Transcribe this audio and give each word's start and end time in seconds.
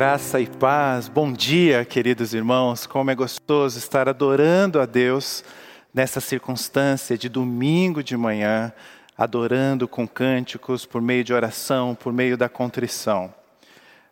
Graça 0.00 0.40
e 0.40 0.46
paz, 0.46 1.08
bom 1.08 1.30
dia, 1.30 1.84
queridos 1.84 2.32
irmãos. 2.32 2.86
Como 2.86 3.10
é 3.10 3.14
gostoso 3.14 3.76
estar 3.76 4.08
adorando 4.08 4.80
a 4.80 4.86
Deus 4.86 5.44
nessa 5.92 6.22
circunstância 6.22 7.18
de 7.18 7.28
domingo 7.28 8.02
de 8.02 8.16
manhã, 8.16 8.72
adorando 9.14 9.86
com 9.86 10.08
cânticos, 10.08 10.86
por 10.86 11.02
meio 11.02 11.22
de 11.22 11.34
oração, 11.34 11.94
por 11.94 12.14
meio 12.14 12.34
da 12.34 12.48
contrição. 12.48 13.34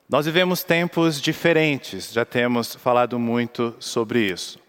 Nós 0.06 0.27
vivemos 0.27 0.62
tempos 0.62 1.23
diferentes, 1.23 2.12
já 2.12 2.27
temos 2.27 2.75
falado 2.75 3.18
muito 3.18 3.75
sobre 3.80 4.30
isso. 4.30 4.61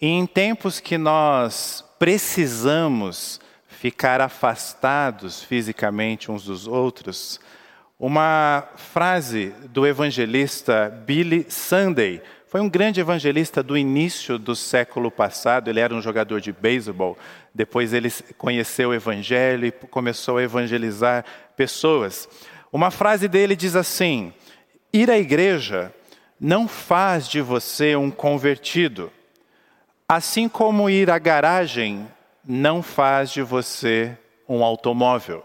E 0.00 0.06
em 0.06 0.24
tempos 0.24 0.78
que 0.78 0.96
nós 0.96 1.84
precisamos 1.98 3.40
ficar 3.66 4.20
afastados 4.20 5.42
fisicamente 5.42 6.30
uns 6.30 6.44
dos 6.44 6.68
outros, 6.68 7.40
uma 7.98 8.68
frase 8.76 9.54
do 9.70 9.86
evangelista 9.86 10.88
Billy 11.06 11.46
Sunday. 11.48 12.20
Foi 12.46 12.60
um 12.60 12.68
grande 12.68 13.00
evangelista 13.00 13.62
do 13.62 13.76
início 13.76 14.38
do 14.38 14.54
século 14.54 15.10
passado. 15.10 15.68
Ele 15.68 15.80
era 15.80 15.94
um 15.94 16.02
jogador 16.02 16.40
de 16.40 16.52
beisebol. 16.52 17.16
Depois 17.54 17.92
ele 17.92 18.10
conheceu 18.36 18.90
o 18.90 18.94
evangelho 18.94 19.66
e 19.66 19.72
começou 19.72 20.38
a 20.38 20.42
evangelizar 20.42 21.24
pessoas. 21.56 22.28
Uma 22.72 22.90
frase 22.90 23.28
dele 23.28 23.54
diz 23.54 23.76
assim: 23.76 24.32
Ir 24.92 25.10
à 25.10 25.18
igreja 25.18 25.92
não 26.40 26.66
faz 26.66 27.28
de 27.28 27.40
você 27.40 27.94
um 27.96 28.10
convertido, 28.10 29.10
assim 30.08 30.48
como 30.48 30.90
ir 30.90 31.10
à 31.10 31.18
garagem 31.18 32.06
não 32.44 32.82
faz 32.82 33.30
de 33.30 33.40
você 33.40 34.16
um 34.48 34.62
automóvel. 34.62 35.42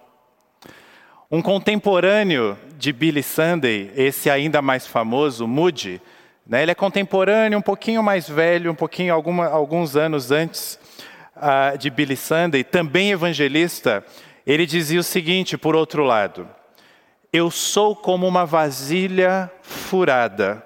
Um 1.32 1.44
contemporâneo 1.44 2.58
de 2.76 2.92
Billy 2.92 3.22
Sunday, 3.22 3.92
esse 3.96 4.32
ainda 4.32 4.64
mais 4.64 4.88
famoso, 4.88 5.48
Moody, 5.48 6.02
né, 6.44 6.64
ele 6.64 6.72
é 6.72 6.76
contemporâneo, 6.76 7.60
um 7.60 7.62
pouquinho 7.62 8.02
mais 8.02 8.28
velho, 8.28 8.72
um 8.72 8.76
pouquinho, 8.76 9.14
alguma, 9.14 9.46
alguns 9.46 9.96
anos 9.96 10.32
antes 10.32 10.80
uh, 11.36 11.78
de 11.78 11.92
Billy 11.92 12.16
Sunday, 12.16 12.64
também 12.64 13.12
evangelista, 13.12 14.04
ele 14.44 14.66
dizia 14.66 15.00
o 15.00 15.04
seguinte, 15.04 15.56
por 15.56 15.76
outro 15.76 16.04
lado, 16.04 16.50
eu 17.32 17.52
sou 17.52 17.96
como 17.96 18.28
uma 18.28 18.44
vasilha 18.44 19.52
furada, 19.62 20.66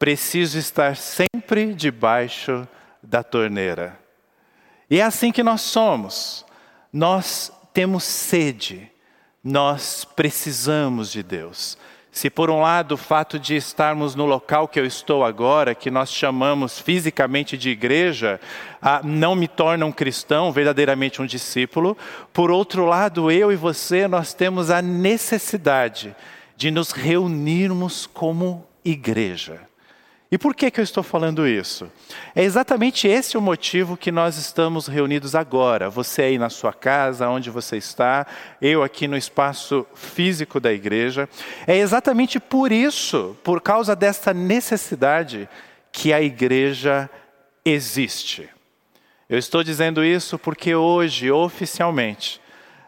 preciso 0.00 0.58
estar 0.58 0.96
sempre 0.96 1.72
debaixo 1.72 2.66
da 3.00 3.22
torneira. 3.22 3.96
E 4.90 4.98
é 4.98 5.04
assim 5.04 5.30
que 5.30 5.44
nós 5.44 5.60
somos, 5.60 6.44
nós 6.92 7.52
temos 7.72 8.02
sede, 8.02 8.90
nós 9.46 10.04
precisamos 10.04 11.12
de 11.12 11.22
Deus. 11.22 11.78
Se 12.10 12.28
por 12.28 12.50
um 12.50 12.62
lado 12.62 12.92
o 12.92 12.96
fato 12.96 13.38
de 13.38 13.54
estarmos 13.54 14.16
no 14.16 14.26
local 14.26 14.66
que 14.66 14.80
eu 14.80 14.84
estou 14.84 15.24
agora, 15.24 15.72
que 15.72 15.88
nós 15.88 16.10
chamamos 16.10 16.80
fisicamente 16.80 17.56
de 17.56 17.70
igreja, 17.70 18.40
ah, 18.82 19.00
não 19.04 19.36
me 19.36 19.46
torna 19.46 19.86
um 19.86 19.92
cristão, 19.92 20.50
verdadeiramente 20.50 21.22
um 21.22 21.26
discípulo, 21.26 21.96
por 22.32 22.50
outro 22.50 22.86
lado, 22.86 23.30
eu 23.30 23.52
e 23.52 23.56
você, 23.56 24.08
nós 24.08 24.34
temos 24.34 24.68
a 24.68 24.82
necessidade 24.82 26.16
de 26.56 26.72
nos 26.72 26.90
reunirmos 26.90 28.04
como 28.04 28.66
igreja. 28.84 29.60
E 30.30 30.36
por 30.36 30.56
que, 30.56 30.72
que 30.72 30.80
eu 30.80 30.84
estou 30.84 31.04
falando 31.04 31.46
isso? 31.46 31.90
É 32.34 32.42
exatamente 32.42 33.06
esse 33.06 33.38
o 33.38 33.40
motivo 33.40 33.96
que 33.96 34.10
nós 34.10 34.36
estamos 34.36 34.88
reunidos 34.88 35.36
agora. 35.36 35.88
Você 35.88 36.22
aí 36.22 36.38
na 36.38 36.50
sua 36.50 36.72
casa, 36.72 37.28
onde 37.28 37.48
você 37.48 37.76
está, 37.76 38.26
eu 38.60 38.82
aqui 38.82 39.06
no 39.06 39.16
espaço 39.16 39.86
físico 39.94 40.58
da 40.58 40.72
igreja. 40.72 41.28
É 41.64 41.76
exatamente 41.76 42.40
por 42.40 42.72
isso, 42.72 43.36
por 43.44 43.60
causa 43.60 43.94
dessa 43.94 44.34
necessidade, 44.34 45.48
que 45.92 46.12
a 46.12 46.20
igreja 46.20 47.08
existe. 47.64 48.48
Eu 49.28 49.38
estou 49.38 49.62
dizendo 49.62 50.04
isso 50.04 50.38
porque 50.38 50.74
hoje, 50.74 51.30
oficialmente, 51.30 52.40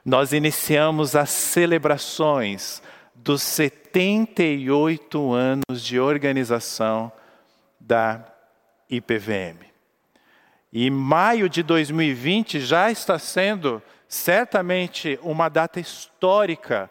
nós 0.05 0.33
iniciamos 0.33 1.15
as 1.15 1.31
celebrações 1.31 2.83
dos 3.15 3.43
78 3.43 5.33
anos 5.33 5.83
de 5.83 6.01
organização 6.01 7.13
da 7.89 8.23
IPVM. 8.91 9.67
E 10.71 10.91
maio 10.91 11.49
de 11.49 11.63
2020 11.63 12.61
já 12.61 12.91
está 12.91 13.19
sendo 13.19 13.83
certamente 14.07 15.19
uma 15.23 15.49
data 15.49 15.81
histórica 15.81 16.91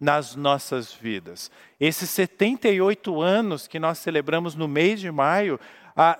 nas 0.00 0.34
nossas 0.34 0.90
vidas. 0.90 1.50
Esses 1.78 2.08
78 2.08 3.20
anos 3.20 3.68
que 3.68 3.78
nós 3.78 3.98
celebramos 3.98 4.54
no 4.54 4.66
mês 4.66 5.00
de 5.00 5.10
maio, 5.10 5.60
a, 5.94 6.18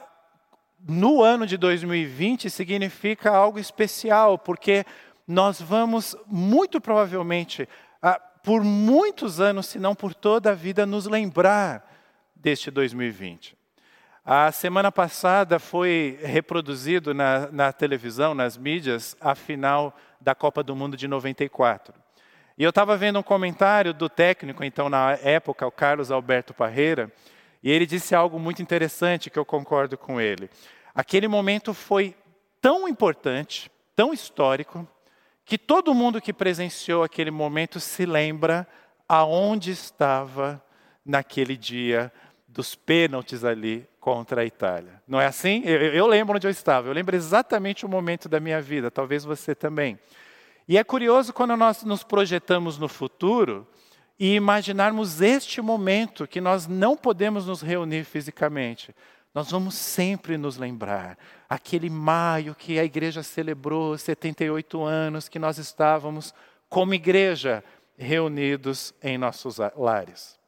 no 0.87 1.22
ano 1.22 1.47
de 1.47 1.56
2020 1.56 2.50
significa 2.50 3.31
algo 3.31 3.59
especial, 3.59 4.37
porque 4.38 4.84
nós 5.27 5.59
vamos 5.59 6.15
muito 6.27 6.83
provavelmente, 6.83 7.67
a, 8.03 8.19
por 8.19 8.62
muitos 8.62 9.41
anos, 9.41 9.69
se 9.69 9.78
não 9.78 9.94
por 9.94 10.12
toda 10.15 10.50
a 10.50 10.55
vida, 10.55 10.84
nos 10.84 11.06
lembrar 11.06 11.91
deste 12.37 12.71
2020. 12.71 13.58
A 14.31 14.53
semana 14.53 14.93
passada 14.93 15.59
foi 15.59 16.19
reproduzido 16.21 17.15
na, 17.15 17.50
na, 17.50 17.72
televisão, 17.72 18.34
nas 18.34 18.59
mídias, 18.59 19.16
a 19.19 19.34
final 19.34 19.97
da 20.21 20.34
Copa 20.34 20.62
do 20.62 20.77
Mundo 20.77 20.99
de 20.99 21.09
94. 21.09 21.94
E 22.59 22.62
eu 22.62 22.69
estava 22.69 22.94
vendo 22.94 23.19
um 23.19 23.22
comentário 23.22 23.94
do 23.94 24.06
técnico, 24.06 24.62
então, 24.62 24.91
na 24.91 25.12
época, 25.22 25.67
o 25.67 25.71
Carlos 25.71 26.11
Alberto 26.11 26.53
Parreira, 26.53 27.11
e 27.62 27.71
ele 27.71 27.87
disse 27.87 28.15
algo 28.15 28.38
muito 28.38 28.61
interessante 28.61 29.31
que 29.31 29.38
eu 29.38 29.47
concordo 29.47 29.97
com 29.97 30.21
ele. 30.21 30.50
Aquele 30.94 31.27
momento 31.27 31.72
foi 31.72 32.15
tão 32.61 32.87
importante, 32.87 33.71
tão 33.97 34.12
histórico, 34.12 34.87
que 35.43 35.56
todo 35.56 35.94
mundo 35.94 36.21
que 36.21 36.34
presenciou 36.34 37.03
aquele 37.03 37.31
momento 37.31 37.81
se 37.81 38.05
lembra 38.05 38.69
aonde 39.09 39.71
estava 39.71 40.62
naquele 41.03 41.56
dia 41.56 42.12
dos 42.49 42.75
pênaltis 42.75 43.45
ali 43.45 43.87
contra 44.01 44.41
a 44.41 44.45
Itália. 44.45 45.03
Não 45.07 45.21
é 45.21 45.27
assim? 45.27 45.63
Eu, 45.65 45.93
eu, 45.93 46.07
lembro 46.07 46.37
onde 46.37 46.47
eu 46.47 46.51
estava, 46.51 46.89
eu 46.89 46.95
lembro 46.95 47.15
exatamente 47.15 47.85
o 47.85 47.89
momento 47.89 48.29
da 48.29 48.41
minha 48.41 48.61
vida, 48.61 48.91
talvez 48.91 49.23
você 49.23 49.55
também. 49.55 49.99
E 50.67 50.79
é 50.79 50.83
curioso 50.83 51.33
quando 51.33 51.57
nós 51.57 51.85
nos 51.85 52.03
projetamos 52.03 52.79
no 52.79 52.89
futuro 52.89 53.67
e 54.19 54.35
imaginarmos 54.35 55.21
este 55.21 55.61
momento 55.61 56.27
que 56.27 56.41
nós 56.41 56.67
não 56.67 56.97
podemos 56.97 57.47
nos 57.47 57.61
reunir 57.61 58.05
fisicamente. 58.05 58.95
Nós 59.35 59.51
vamos 59.51 59.75
sempre 59.75 60.37
nos 60.37 60.57
lembrar. 60.57 61.17
Aquele 61.49 61.89
maio 61.89 62.55
que 62.55 62.79
a 62.79 62.85
igreja 62.85 63.23
celebrou 63.23 63.97
78 63.97 64.83
anos, 64.83 65.29
que 65.29 65.39
nós 65.39 65.59
estávamos 65.59 66.35
como 66.69 66.95
igreja 66.95 67.63
reunidos 67.97 68.95
em 69.03 69.17
nossos 69.17 69.59
lares. 69.77 70.39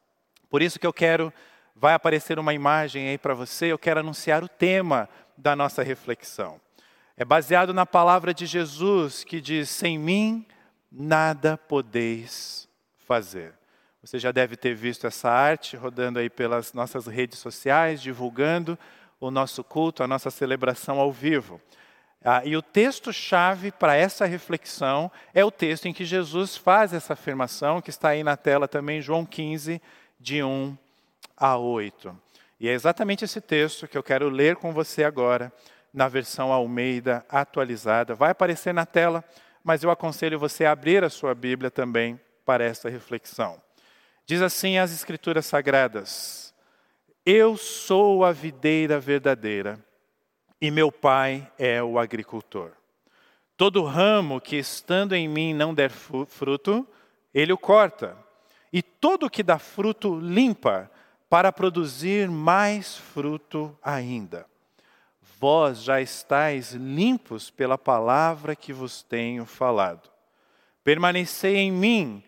Por 0.49 0.63
isso 0.63 0.79
que 0.79 0.87
eu 0.87 0.93
quero 0.93 1.33
vai 1.81 1.95
aparecer 1.95 2.39
uma 2.39 2.53
imagem 2.53 3.09
aí 3.09 3.17
para 3.17 3.33
você, 3.33 3.73
eu 3.73 3.79
quero 3.79 4.01
anunciar 4.01 4.45
o 4.45 4.49
tema 4.49 5.09
da 5.35 5.57
nossa 5.57 5.83
reflexão. 5.83 6.61
É 7.17 7.25
baseado 7.25 7.73
na 7.73 7.87
palavra 7.87 8.35
de 8.35 8.45
Jesus 8.45 9.25
que 9.25 9.41
diz: 9.41 9.71
Sem 9.71 9.99
mim 9.99 10.47
nada 10.93 11.57
podeis 11.57 12.69
fazer. 13.07 13.55
Você 14.03 14.19
já 14.19 14.31
deve 14.31 14.57
ter 14.57 14.75
visto 14.75 15.07
essa 15.07 15.31
arte 15.31 15.75
rodando 15.75 16.19
aí 16.19 16.29
pelas 16.29 16.75
nossas 16.75 17.07
redes 17.07 17.39
sociais, 17.39 18.03
divulgando 18.03 18.79
o 19.19 19.31
nosso 19.31 19.65
culto, 19.65 20.03
a 20.03 20.09
nossa 20.09 20.31
celebração 20.31 21.01
ao 21.01 21.11
vivo. 21.11 21.61
Ah, 22.23 22.43
e 22.45 22.55
o 22.59 22.63
texto-chave 22.63 23.73
para 23.73 23.97
essa 23.97 24.27
reflexão 24.27 25.11
é 25.33 25.43
o 25.43 25.51
texto 25.51 25.89
em 25.89 25.95
que 25.95 26.05
Jesus 26.05 26.59
faz 26.59 26.93
essa 26.93 27.15
afirmação, 27.15 27.81
que 27.81 27.89
está 27.89 28.11
aí 28.11 28.23
na 28.23 28.37
tela 28.37 28.69
também, 28.69 29.01
João 29.01 29.25
15, 29.25 29.81
de 30.19 30.43
1 30.43 30.77
a 31.41 31.57
8. 31.57 32.15
E 32.61 32.69
é 32.69 32.73
exatamente 32.73 33.25
esse 33.25 33.41
texto 33.41 33.89
que 33.89 33.97
eu 33.97 34.03
quero 34.03 34.29
ler 34.29 34.57
com 34.57 34.73
você 34.73 35.03
agora, 35.03 35.51
na 35.93 36.07
versão 36.07 36.53
Almeida 36.53 37.25
atualizada. 37.29 38.15
Vai 38.15 38.31
aparecer 38.31 38.75
na 38.75 38.85
tela, 38.85 39.25
mas 39.65 39.83
eu 39.83 39.91
aconselho 39.91 40.39
você 40.39 40.67
a 40.67 40.73
abrir 40.73 41.03
a 41.03 41.09
sua 41.09 41.35
Bíblia 41.35 41.71
também 41.71 42.21
para 42.45 42.63
esta 42.63 42.91
reflexão. 42.91 43.61
Diz 44.27 44.43
assim 44.43 44.77
as 44.77 44.93
Escrituras 44.93 45.47
Sagradas: 45.47 46.55
Eu 47.25 47.57
sou 47.57 48.25
a 48.25 48.31
videira 48.31 49.01
verdadeira 49.01 49.83
e 50.61 50.71
meu 50.71 50.93
pai 50.93 51.51
é 51.59 51.83
o 51.83 51.99
agricultor. 51.99 52.73
Todo 53.57 53.85
ramo 53.85 54.41
que 54.41 54.57
estando 54.57 55.15
em 55.15 55.29
mim 55.29 55.55
não 55.55 55.75
der 55.75 55.91
fruto, 55.91 56.87
ele 57.33 57.53
o 57.53 57.59
corta, 57.59 58.17
e 58.73 58.83
todo 58.83 59.31
que 59.31 59.43
dá 59.43 59.59
fruto 59.59 60.19
limpa, 60.19 60.91
para 61.31 61.53
produzir 61.53 62.29
mais 62.29 62.97
fruto 62.97 63.75
ainda. 63.81 64.45
Vós 65.39 65.81
já 65.83 66.01
estáis 66.01 66.73
limpos 66.73 67.49
pela 67.51 67.79
palavra 67.79 68.57
que 68.57 68.73
vos 68.73 69.03
tenho 69.03 69.47
falado. 69.47 70.11
Permanecei 70.83 71.57
em 71.57 71.71
mim, 71.71 72.23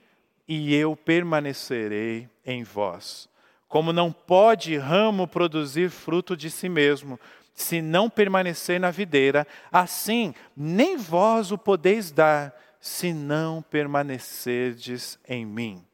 e 0.46 0.72
eu 0.74 0.94
permanecerei 0.94 2.28
em 2.46 2.62
vós. 2.62 3.28
Como 3.68 3.92
não 3.92 4.12
pode 4.12 4.76
ramo 4.76 5.26
produzir 5.26 5.90
fruto 5.90 6.36
de 6.36 6.48
si 6.48 6.68
mesmo, 6.68 7.18
se 7.54 7.82
não 7.82 8.08
permanecer 8.08 8.78
na 8.78 8.90
videira, 8.90 9.46
assim 9.70 10.32
nem 10.56 10.96
vós 10.96 11.50
o 11.50 11.58
podeis 11.58 12.12
dar, 12.12 12.54
se 12.80 13.12
não 13.12 13.62
permanecerdes 13.62 15.18
em 15.28 15.44
mim. 15.44 15.84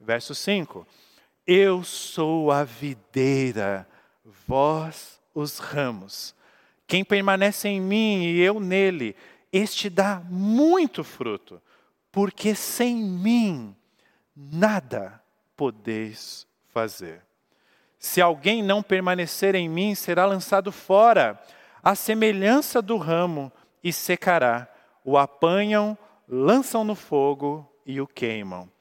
Verso 0.00 0.34
5: 0.34 0.86
Eu 1.46 1.82
sou 1.82 2.50
a 2.52 2.62
videira, 2.62 3.86
vós 4.46 5.20
os 5.34 5.58
ramos. 5.58 6.34
Quem 6.86 7.04
permanece 7.04 7.68
em 7.68 7.80
mim 7.80 8.24
e 8.24 8.40
eu 8.40 8.60
nele, 8.60 9.16
este 9.52 9.90
dá 9.90 10.22
muito 10.28 11.02
fruto, 11.02 11.60
porque 12.10 12.54
sem 12.54 12.96
mim 12.96 13.74
nada 14.36 15.22
podeis 15.56 16.46
fazer. 16.72 17.22
Se 17.98 18.20
alguém 18.20 18.62
não 18.62 18.82
permanecer 18.82 19.54
em 19.54 19.68
mim, 19.68 19.94
será 19.94 20.26
lançado 20.26 20.72
fora, 20.72 21.40
à 21.82 21.94
semelhança 21.94 22.80
do 22.80 22.96
ramo, 22.96 23.52
e 23.82 23.92
secará. 23.92 24.68
O 25.04 25.18
apanham, 25.18 25.98
lançam 26.28 26.84
no 26.84 26.94
fogo 26.94 27.68
e 27.84 28.00
o 28.00 28.06
queimam. 28.06 28.71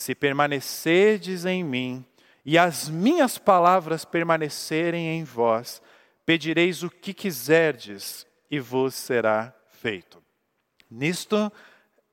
Se 0.00 0.14
permanecerdes 0.14 1.44
em 1.44 1.62
mim, 1.62 2.02
e 2.42 2.56
as 2.56 2.88
minhas 2.88 3.36
palavras 3.36 4.02
permanecerem 4.02 5.08
em 5.08 5.24
vós, 5.24 5.82
pedireis 6.24 6.82
o 6.82 6.88
que 6.88 7.12
quiserdes, 7.12 8.26
e 8.50 8.58
vos 8.58 8.94
será 8.94 9.54
feito. 9.68 10.24
Nisto 10.90 11.52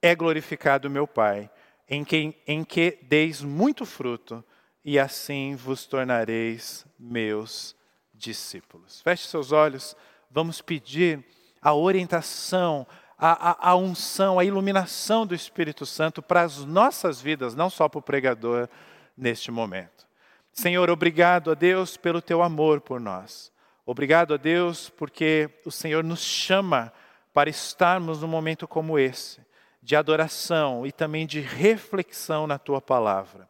é 0.02 0.14
glorificado 0.14 0.90
meu 0.90 1.08
Pai, 1.08 1.50
em 1.88 2.04
que, 2.04 2.36
em 2.46 2.62
que 2.66 3.00
deis 3.04 3.42
muito 3.42 3.86
fruto, 3.86 4.44
e 4.84 5.00
assim 5.00 5.56
vos 5.56 5.86
tornareis 5.86 6.86
meus 7.00 7.74
discípulos. 8.14 9.00
Feche 9.00 9.30
seus 9.30 9.54
olhos, 9.54 9.96
vamos 10.30 10.62
pedir 10.62 11.24
a 11.62 11.74
orientação, 11.74 12.86
a, 13.18 13.52
a, 13.52 13.72
a, 13.72 13.76
unção, 13.76 14.38
a 14.40 14.46
iluminação 14.46 15.26
do 15.26 15.34
Espírito 15.34 15.86
Santo 15.86 16.22
para 16.22 16.44
as 16.44 16.64
nossas 16.64 17.22
vidas, 17.22 17.56
não 17.56 17.70
só 17.70 17.90
para 17.90 18.00
o 18.00 18.02
pregador 18.02 18.70
neste 19.18 19.52
momento. 19.52 20.06
Senhor, 20.54 20.90
obrigado 20.90 21.52
a 21.52 21.54
Deus 21.54 21.98
pelo 21.98 22.22
teu 22.22 22.42
amor 22.42 22.82
por 22.82 23.00
nós. 23.00 23.52
Obrigado 23.86 24.34
a 24.34 24.38
Deus 24.38 24.90
porque 24.90 25.50
o 25.66 25.72
Senhor 25.72 26.04
nos 26.04 26.22
chama 26.22 26.92
para 27.34 27.50
estarmos 27.50 28.22
num 28.22 28.28
momento 28.28 28.68
como 28.68 29.00
esse, 29.00 29.40
de 29.82 29.96
adoração 29.96 30.86
e 30.86 30.92
também 30.92 31.26
de 31.26 31.40
reflexão 31.40 32.46
na 32.48 32.58
tua 32.58 32.82
palavra 32.82 33.48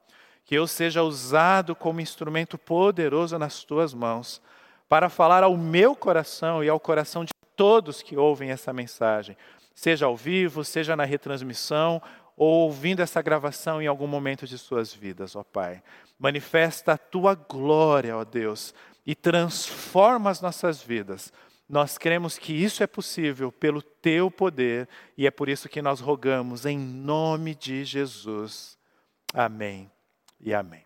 que 0.47 0.55
eu 0.55 0.65
seja 0.65 1.03
usado 1.03 1.75
como 1.75 1.99
instrumento 1.99 2.57
poderoso 2.57 3.37
nas 3.37 3.65
tuas 3.65 3.93
mãos, 3.93 4.41
para 4.87 5.09
falar 5.09 5.43
ao 5.43 5.57
meu 5.57 5.93
coração 5.93 6.63
e 6.63 6.69
ao 6.69 6.79
coração 6.79 7.25
de 7.25 7.33
todos 7.53 8.01
que 8.01 8.15
ouvem 8.15 8.49
essa 8.49 8.71
mensagem, 8.71 9.35
seja 9.77 10.07
ao 10.07 10.17
vivo, 10.17 10.63
seja 10.63 10.95
na 10.95 11.05
retransmissão, 11.05 12.01
ou 12.35 12.63
ouvindo 12.63 12.99
essa 12.99 13.21
gravação 13.21 13.79
em 13.79 13.85
algum 13.85 14.07
momento 14.07 14.47
de 14.47 14.57
suas 14.57 14.91
vidas, 14.91 15.35
ó 15.35 15.43
Pai. 15.43 15.83
Manifesta 16.17 16.93
a 16.93 16.97
tua 16.97 17.35
glória, 17.35 18.17
ó 18.17 18.25
Deus, 18.25 18.73
e 19.05 19.13
transforma 19.13 20.31
as 20.31 20.41
nossas 20.41 20.81
vidas. 20.81 21.31
Nós 21.69 21.95
cremos 21.95 22.39
que 22.39 22.53
isso 22.53 22.81
é 22.81 22.87
possível 22.87 23.51
pelo 23.51 23.83
teu 23.83 24.31
poder 24.31 24.89
e 25.15 25.27
é 25.27 25.31
por 25.31 25.47
isso 25.47 25.69
que 25.69 25.81
nós 25.81 25.99
rogamos 25.99 26.65
em 26.65 26.79
nome 26.79 27.53
de 27.53 27.85
Jesus. 27.85 28.79
Amém 29.31 29.91
e 30.39 30.55
amém. 30.55 30.85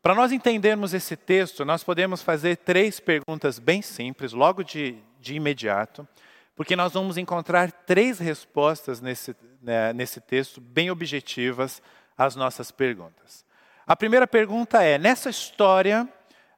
Para 0.00 0.14
nós 0.14 0.32
entendermos 0.32 0.94
esse 0.94 1.16
texto, 1.16 1.66
nós 1.66 1.84
podemos 1.84 2.22
fazer 2.22 2.56
três 2.56 2.98
perguntas 2.98 3.58
bem 3.58 3.82
simples, 3.82 4.32
logo 4.32 4.62
de, 4.62 4.96
de 5.20 5.34
imediato, 5.34 6.08
porque 6.58 6.74
nós 6.74 6.92
vamos 6.92 7.16
encontrar 7.16 7.70
três 7.70 8.18
respostas 8.18 9.00
nesse, 9.00 9.36
né, 9.62 9.92
nesse 9.92 10.20
texto, 10.20 10.60
bem 10.60 10.90
objetivas 10.90 11.80
às 12.16 12.34
nossas 12.34 12.72
perguntas. 12.72 13.44
A 13.86 13.94
primeira 13.94 14.26
pergunta 14.26 14.82
é: 14.82 14.98
nessa 14.98 15.30
história 15.30 16.08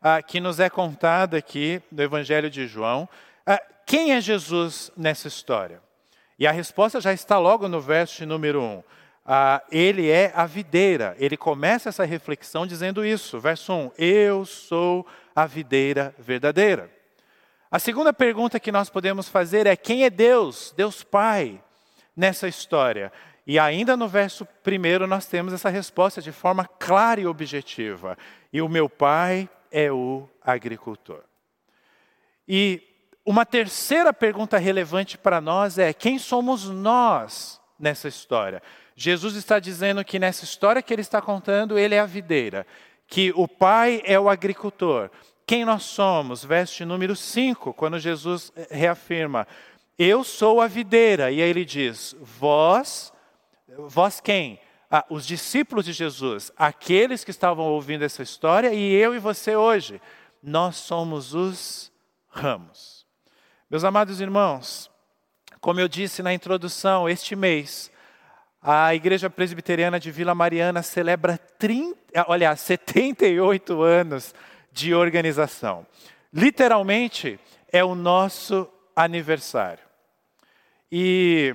ah, 0.00 0.22
que 0.22 0.40
nos 0.40 0.58
é 0.58 0.70
contada 0.70 1.36
aqui 1.36 1.82
do 1.92 2.02
Evangelho 2.02 2.48
de 2.48 2.66
João, 2.66 3.06
ah, 3.44 3.60
quem 3.84 4.14
é 4.14 4.22
Jesus 4.22 4.90
nessa 4.96 5.28
história? 5.28 5.82
E 6.38 6.46
a 6.46 6.50
resposta 6.50 6.98
já 6.98 7.12
está 7.12 7.38
logo 7.38 7.68
no 7.68 7.78
verso 7.78 8.24
número 8.24 8.62
1 8.62 8.82
ah, 9.26 9.62
ele 9.70 10.08
é 10.08 10.32
a 10.34 10.46
videira. 10.46 11.14
Ele 11.18 11.36
começa 11.36 11.90
essa 11.90 12.06
reflexão 12.06 12.66
dizendo 12.66 13.04
isso. 13.04 13.38
Verso 13.38 13.70
1: 13.70 13.92
Eu 13.98 14.46
sou 14.46 15.06
a 15.36 15.44
videira 15.44 16.14
verdadeira. 16.18 16.99
A 17.70 17.78
segunda 17.78 18.12
pergunta 18.12 18.58
que 18.58 18.72
nós 18.72 18.90
podemos 18.90 19.28
fazer 19.28 19.66
é: 19.66 19.76
quem 19.76 20.04
é 20.04 20.10
Deus, 20.10 20.74
Deus 20.76 21.04
Pai, 21.04 21.62
nessa 22.16 22.48
história? 22.48 23.12
E 23.46 23.58
ainda 23.58 23.96
no 23.96 24.08
verso 24.08 24.44
primeiro 24.62 25.06
nós 25.06 25.26
temos 25.26 25.52
essa 25.52 25.68
resposta 25.68 26.20
de 26.20 26.32
forma 26.32 26.64
clara 26.64 27.20
e 27.20 27.26
objetiva. 27.26 28.18
E 28.52 28.60
o 28.60 28.68
meu 28.68 28.88
pai 28.88 29.48
é 29.70 29.90
o 29.90 30.28
agricultor. 30.42 31.22
E 32.46 32.82
uma 33.24 33.46
terceira 33.46 34.12
pergunta 34.12 34.58
relevante 34.58 35.16
para 35.16 35.40
nós 35.40 35.78
é: 35.78 35.92
quem 35.92 36.18
somos 36.18 36.68
nós 36.68 37.60
nessa 37.78 38.08
história? 38.08 38.60
Jesus 38.96 39.36
está 39.36 39.60
dizendo 39.60 40.04
que 40.04 40.18
nessa 40.18 40.44
história 40.44 40.82
que 40.82 40.92
ele 40.92 41.02
está 41.02 41.22
contando, 41.22 41.78
ele 41.78 41.94
é 41.94 42.00
a 42.00 42.06
videira, 42.06 42.66
que 43.06 43.32
o 43.36 43.46
pai 43.46 44.02
é 44.04 44.18
o 44.18 44.28
agricultor. 44.28 45.08
Quem 45.50 45.64
nós 45.64 45.82
somos? 45.82 46.44
Verso 46.44 46.86
número 46.86 47.16
5, 47.16 47.74
quando 47.74 47.98
Jesus 47.98 48.52
reafirma: 48.70 49.48
Eu 49.98 50.22
sou 50.22 50.60
a 50.60 50.68
videira. 50.68 51.32
E 51.32 51.42
aí 51.42 51.50
ele 51.50 51.64
diz: 51.64 52.14
Vós, 52.20 53.12
vós 53.76 54.20
quem? 54.20 54.60
Ah, 54.88 55.04
os 55.10 55.26
discípulos 55.26 55.84
de 55.84 55.92
Jesus, 55.92 56.52
aqueles 56.56 57.24
que 57.24 57.32
estavam 57.32 57.64
ouvindo 57.64 58.04
essa 58.04 58.22
história, 58.22 58.72
e 58.72 58.94
eu 58.94 59.12
e 59.12 59.18
você 59.18 59.56
hoje, 59.56 60.00
nós 60.40 60.76
somos 60.76 61.34
os 61.34 61.90
ramos. 62.28 63.04
Meus 63.68 63.82
amados 63.82 64.20
irmãos, 64.20 64.88
como 65.60 65.80
eu 65.80 65.88
disse 65.88 66.22
na 66.22 66.32
introdução, 66.32 67.08
este 67.08 67.34
mês 67.34 67.90
a 68.62 68.94
Igreja 68.94 69.28
Presbiteriana 69.28 69.98
de 69.98 70.12
Vila 70.12 70.32
Mariana 70.32 70.80
celebra 70.80 71.36
30, 71.58 72.26
olha, 72.28 72.54
78 72.54 73.82
anos 73.82 74.32
de 74.72 74.94
organização. 74.94 75.86
Literalmente, 76.32 77.38
é 77.72 77.84
o 77.84 77.94
nosso 77.94 78.68
aniversário. 78.94 79.84
E 80.90 81.54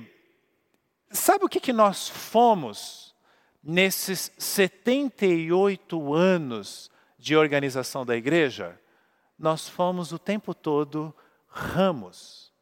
sabe 1.10 1.44
o 1.44 1.48
que, 1.48 1.60
que 1.60 1.72
nós 1.72 2.08
fomos 2.08 3.14
nesses 3.62 4.32
78 4.38 6.14
anos 6.14 6.90
de 7.18 7.36
organização 7.36 8.04
da 8.04 8.16
igreja? 8.16 8.80
Nós 9.38 9.68
fomos 9.68 10.12
o 10.12 10.18
tempo 10.18 10.54
todo 10.54 11.14
ramos. 11.48 12.52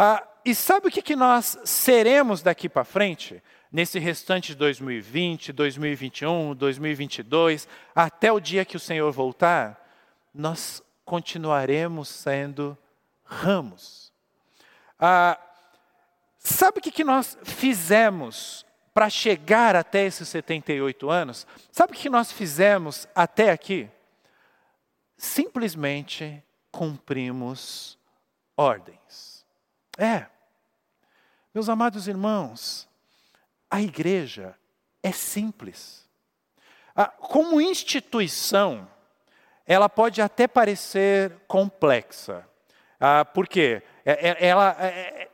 Ah, 0.00 0.24
e 0.44 0.54
sabe 0.54 0.86
o 0.86 0.90
que, 0.92 1.02
que 1.02 1.16
nós 1.16 1.58
seremos 1.64 2.40
daqui 2.40 2.68
para 2.68 2.84
frente? 2.84 3.42
Nesse 3.70 3.98
restante 3.98 4.52
de 4.52 4.54
2020, 4.54 5.52
2021, 5.52 6.54
2022, 6.54 7.66
até 7.92 8.30
o 8.30 8.38
dia 8.38 8.64
que 8.64 8.76
o 8.76 8.80
Senhor 8.80 9.10
voltar, 9.10 9.76
nós 10.32 10.80
continuaremos 11.04 12.08
sendo 12.08 12.78
ramos. 13.24 14.12
Ah, 15.00 15.36
sabe 16.38 16.78
o 16.78 16.80
que, 16.80 16.92
que 16.92 17.02
nós 17.02 17.36
fizemos 17.42 18.64
para 18.94 19.10
chegar 19.10 19.74
até 19.74 20.06
esses 20.06 20.28
78 20.28 21.10
anos? 21.10 21.44
Sabe 21.72 21.92
o 21.92 21.96
que 21.96 22.08
nós 22.08 22.30
fizemos 22.30 23.08
até 23.16 23.50
aqui? 23.50 23.90
Simplesmente 25.16 26.40
cumprimos 26.70 27.98
ordens. 28.56 29.27
É. 29.98 30.26
Meus 31.52 31.68
amados 31.68 32.06
irmãos, 32.06 32.88
a 33.68 33.82
igreja 33.82 34.54
é 35.02 35.10
simples. 35.10 36.08
Como 37.18 37.60
instituição, 37.60 38.88
ela 39.66 39.88
pode 39.88 40.22
até 40.22 40.46
parecer 40.46 41.32
complexa. 41.46 42.46
Ah, 42.98 43.24
por 43.24 43.46
quê? 43.46 43.82
É, 44.04 44.30
é, 44.30 44.46
ela, 44.46 44.76
é, 44.80 45.28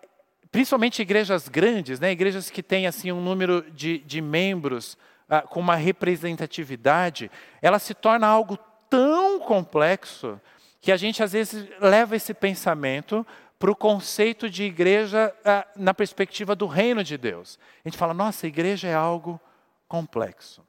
principalmente 0.50 1.00
igrejas 1.00 1.48
grandes, 1.48 2.00
né, 2.00 2.10
igrejas 2.10 2.50
que 2.50 2.62
têm 2.62 2.86
assim, 2.86 3.12
um 3.12 3.22
número 3.22 3.62
de, 3.70 3.98
de 3.98 4.20
membros 4.20 4.98
ah, 5.28 5.42
com 5.42 5.60
uma 5.60 5.76
representatividade, 5.76 7.30
ela 7.62 7.78
se 7.78 7.94
torna 7.94 8.26
algo 8.26 8.58
tão 8.90 9.40
complexo 9.40 10.40
que 10.80 10.92
a 10.92 10.96
gente 10.98 11.22
às 11.22 11.32
vezes 11.32 11.66
leva 11.80 12.14
esse 12.14 12.34
pensamento 12.34 13.26
para 13.58 13.70
o 13.70 13.76
conceito 13.76 14.50
de 14.50 14.64
igreja 14.64 15.34
ah, 15.44 15.66
na 15.76 15.94
perspectiva 15.94 16.54
do 16.54 16.66
reino 16.66 17.02
de 17.02 17.16
Deus. 17.16 17.58
A 17.84 17.88
gente 17.88 17.98
fala, 17.98 18.12
nossa, 18.12 18.46
igreja 18.46 18.88
é 18.88 18.94
algo 18.94 19.40
complexo. 19.88 20.62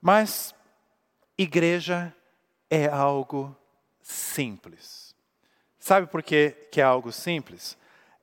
Mas 0.00 0.54
igreja 1.36 2.14
é 2.70 2.86
algo 2.86 3.56
simples. 4.00 5.14
Sabe 5.78 6.06
por 6.06 6.22
que, 6.22 6.50
que 6.72 6.80
é 6.80 6.84
algo 6.84 7.12
simples? 7.12 7.78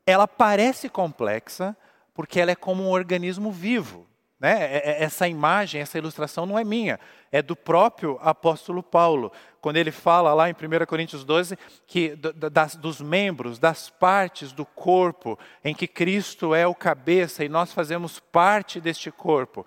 Ela 0.06 0.28
parece 0.28 0.90
complexa 0.90 1.76
porque 2.14 2.40
ela 2.40 2.52
é 2.52 2.56
como 2.56 2.84
um 2.84 2.90
organismo 2.90 3.52
vivo. 3.52 4.08
Né? 4.46 4.64
É, 4.64 4.92
é, 4.92 5.04
essa 5.04 5.28
imagem, 5.28 5.82
essa 5.82 5.98
ilustração 5.98 6.46
não 6.46 6.60
é 6.60 6.64
minha, 6.64 7.00
é 7.32 7.42
do 7.42 7.56
próprio 7.56 8.20
apóstolo 8.22 8.84
Paulo, 8.84 9.32
quando 9.60 9.78
ele 9.78 9.90
fala 9.90 10.36
lá 10.36 10.48
em 10.48 10.54
1 10.54 10.86
Coríntios 10.86 11.24
12 11.24 11.58
que 11.88 12.16
das, 12.16 12.76
dos 12.76 13.02
membros, 13.02 13.58
das 13.58 13.90
partes 13.90 14.52
do 14.52 14.64
corpo 14.64 15.40
em 15.64 15.74
que 15.74 15.88
Cristo 15.88 16.54
é 16.54 16.68
o 16.68 16.76
cabeça 16.76 17.44
e 17.44 17.50
nós 17.50 17.74
fazemos 17.74 18.20
parte 18.20 18.80
deste 18.80 19.10
corpo. 19.10 19.66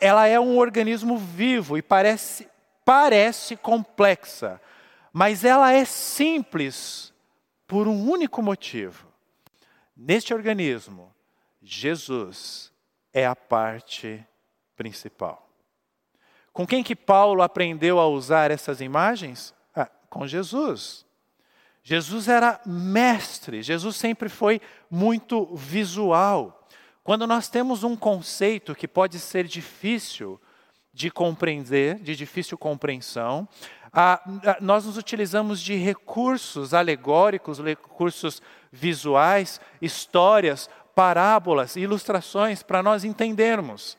Ela 0.00 0.26
é 0.26 0.40
um 0.40 0.58
organismo 0.58 1.16
vivo 1.16 1.78
e 1.78 1.82
parece, 1.82 2.48
parece 2.84 3.54
complexa, 3.56 4.60
mas 5.12 5.44
ela 5.44 5.72
é 5.72 5.84
simples 5.84 7.14
por 7.68 7.86
um 7.86 8.10
único 8.10 8.42
motivo. 8.42 9.06
Neste 9.96 10.34
organismo, 10.34 11.14
Jesus 11.62 12.74
é 13.16 13.24
a 13.24 13.34
parte 13.34 14.22
principal. 14.76 15.48
Com 16.52 16.66
quem 16.66 16.84
que 16.84 16.94
Paulo 16.94 17.40
aprendeu 17.40 17.98
a 17.98 18.06
usar 18.06 18.50
essas 18.50 18.82
imagens? 18.82 19.54
Ah, 19.74 19.88
com 20.10 20.26
Jesus. 20.26 21.06
Jesus 21.82 22.28
era 22.28 22.60
mestre, 22.66 23.62
Jesus 23.62 23.96
sempre 23.96 24.28
foi 24.28 24.60
muito 24.90 25.46
visual. 25.56 26.68
Quando 27.02 27.26
nós 27.26 27.48
temos 27.48 27.84
um 27.84 27.96
conceito 27.96 28.74
que 28.74 28.86
pode 28.86 29.18
ser 29.18 29.46
difícil 29.46 30.38
de 30.92 31.10
compreender, 31.10 31.98
de 32.00 32.14
difícil 32.14 32.58
compreensão, 32.58 33.48
nós 34.60 34.84
nos 34.84 34.98
utilizamos 34.98 35.58
de 35.58 35.74
recursos 35.74 36.74
alegóricos, 36.74 37.60
recursos 37.60 38.42
visuais, 38.70 39.58
histórias, 39.80 40.68
parábolas, 40.96 41.76
ilustrações 41.76 42.62
para 42.62 42.82
nós 42.82 43.04
entendermos. 43.04 43.98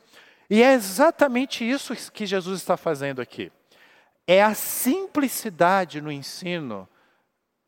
E 0.50 0.63
é 0.63 0.74
exatamente 0.74 1.63
isso 1.63 1.96
que 2.12 2.25
Jesus 2.25 2.60
está 2.60 2.75
fazendo 2.75 3.22
aqui. 3.22 3.51
É 4.25 4.42
a 4.42 4.56
simplicidade 4.56 6.01
no 6.01 6.12
ensino 6.12 6.89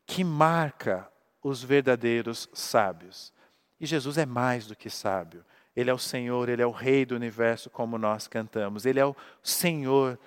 que 0.04 0.24
marca 0.24 1.08
os 1.40 1.62
verdadeiros 1.62 2.48
sábios. 2.52 3.32
E 3.80 3.86
Jesus 3.86 4.18
é 4.18 4.26
mais 4.26 4.66
do 4.66 4.74
que 4.74 4.90
sábio. 4.90 5.44
Ele 5.76 5.88
é 5.88 5.94
o 5.94 5.98
Senhor, 5.98 6.48
ele 6.48 6.60
é 6.60 6.66
o 6.66 6.72
Rei 6.72 7.06
do 7.06 7.14
universo, 7.14 7.70
como 7.70 7.96
nós 7.96 8.26
cantamos. 8.26 8.84
Ele 8.84 8.98
é 8.98 9.06
o 9.06 9.14
Senhor 9.44 10.18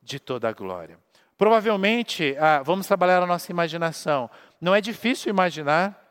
de 0.00 0.20
toda 0.20 0.48
a 0.48 0.52
glória. 0.52 0.98
Provavelmente, 1.36 2.36
ah, 2.38 2.62
vamos 2.62 2.86
trabalhar 2.86 3.20
a 3.20 3.26
nossa 3.26 3.50
imaginação. 3.50 4.30
Não 4.60 4.72
é 4.72 4.80
difícil 4.80 5.30
imaginar 5.30 6.01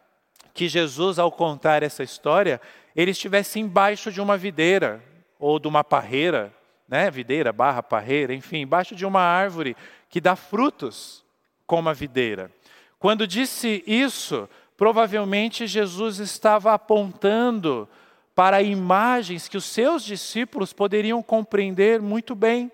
que 0.54 0.68
Jesus, 0.68 1.18
ao 1.20 1.32
contar 1.32 1.84
essa 1.84 2.04
história, 2.04 2.60
ele 2.96 3.12
estivesse 3.12 3.60
embaixo 3.60 4.12
de 4.12 4.20
uma 4.20 4.38
videira 4.38 5.04
ou 5.40 5.60
de 5.60 5.68
uma 5.68 5.84
parreira, 5.84 6.54
né? 6.88 7.10
Videira 7.10 7.52
barra 7.52 7.82
parreira, 7.82 8.34
enfim, 8.34 8.58
embaixo 8.62 8.96
de 8.96 9.06
uma 9.06 9.22
árvore 9.22 9.76
que 10.10 10.20
dá 10.20 10.36
frutos 10.36 11.24
como 11.66 11.90
a 11.90 11.94
videira. 11.94 12.52
Quando 13.00 13.26
disse 13.26 13.84
isso, 13.88 14.48
provavelmente 14.76 15.66
Jesus 15.66 16.20
estava 16.20 16.74
apontando 16.74 17.88
para 18.36 18.62
imagens 18.62 19.48
que 19.48 19.58
os 19.58 19.66
seus 19.66 20.04
discípulos 20.04 20.74
poderiam 20.74 21.22
compreender 21.24 22.02
muito 22.02 22.36
bem. 22.36 22.72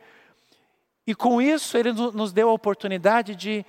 E 1.06 1.16
com 1.16 1.42
isso, 1.42 1.78
ele 1.78 1.94
nos 1.94 2.34
deu 2.34 2.50
a 2.50 2.54
oportunidade 2.54 3.36
de 3.36 3.66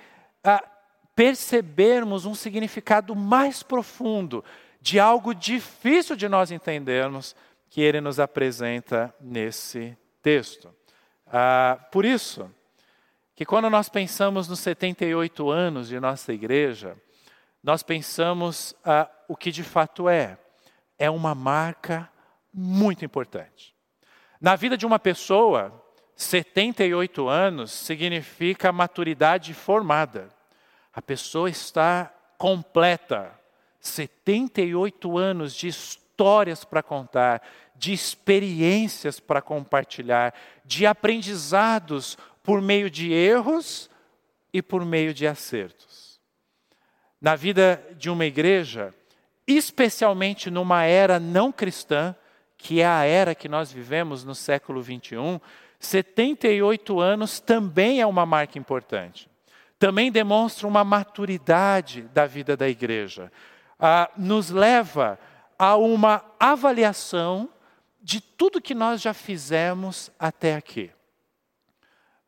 percebermos 1.19 2.25
um 2.25 2.33
significado 2.33 3.13
mais 3.13 3.61
profundo 3.61 4.41
de 4.79 5.01
algo 5.01 5.35
difícil 5.35 6.15
de 6.15 6.29
nós 6.29 6.49
entendermos 6.49 7.35
que 7.69 7.81
ele 7.81 7.99
nos 7.99 8.21
apresenta 8.21 9.13
nesse 9.19 9.97
texto. 10.21 10.73
Ah, 11.27 11.77
por 11.91 12.05
isso, 12.05 12.49
que 13.35 13.43
quando 13.43 13.69
nós 13.69 13.89
pensamos 13.89 14.47
nos 14.47 14.61
78 14.61 15.49
anos 15.49 15.89
de 15.89 15.99
nossa 15.99 16.31
igreja, 16.31 16.95
nós 17.61 17.83
pensamos 17.83 18.73
ah, 18.85 19.09
o 19.27 19.35
que 19.35 19.51
de 19.51 19.61
fato 19.61 20.07
é. 20.07 20.37
É 20.97 21.09
uma 21.09 21.35
marca 21.35 22.09
muito 22.53 23.03
importante. 23.03 23.75
Na 24.39 24.55
vida 24.55 24.77
de 24.77 24.85
uma 24.85 24.97
pessoa, 24.97 25.83
78 26.15 27.27
anos 27.27 27.73
significa 27.73 28.71
maturidade 28.71 29.53
formada. 29.53 30.38
A 30.93 31.01
pessoa 31.01 31.49
está 31.49 32.13
completa, 32.37 33.37
78 33.79 35.17
anos 35.17 35.53
de 35.53 35.67
histórias 35.67 36.63
para 36.65 36.81
contar, 36.81 37.41
de 37.75 37.93
experiências 37.93 39.19
para 39.19 39.41
compartilhar, 39.41 40.33
de 40.65 40.85
aprendizados 40.85 42.17
por 42.43 42.61
meio 42.61 42.89
de 42.89 43.13
erros 43.13 43.89
e 44.51 44.61
por 44.61 44.83
meio 44.83 45.13
de 45.13 45.27
acertos. 45.27 46.19
Na 47.21 47.35
vida 47.35 47.85
de 47.95 48.09
uma 48.09 48.25
igreja, 48.25 48.93
especialmente 49.45 50.49
numa 50.49 50.83
era 50.83 51.19
não 51.19 51.51
cristã, 51.51 52.15
que 52.57 52.81
é 52.81 52.87
a 52.87 53.03
era 53.03 53.35
que 53.35 53.47
nós 53.47 53.71
vivemos 53.71 54.23
no 54.23 54.33
século 54.33 54.81
21, 54.81 55.39
78 55.79 56.99
anos 56.99 57.39
também 57.39 58.01
é 58.01 58.05
uma 58.05 58.25
marca 58.25 58.57
importante 58.57 59.29
também 59.79 60.11
demonstra 60.11 60.67
uma 60.67 60.83
maturidade 60.83 62.01
da 62.13 62.27
vida 62.27 62.57
da 62.57 62.67
igreja. 62.67 63.31
Ah, 63.79 64.11
nos 64.17 64.49
leva 64.49 65.17
a 65.57 65.77
uma 65.77 66.23
avaliação 66.37 67.49
de 68.01 68.19
tudo 68.19 68.61
que 68.61 68.75
nós 68.75 69.01
já 69.01 69.13
fizemos 69.13 70.11
até 70.19 70.55
aqui. 70.55 70.91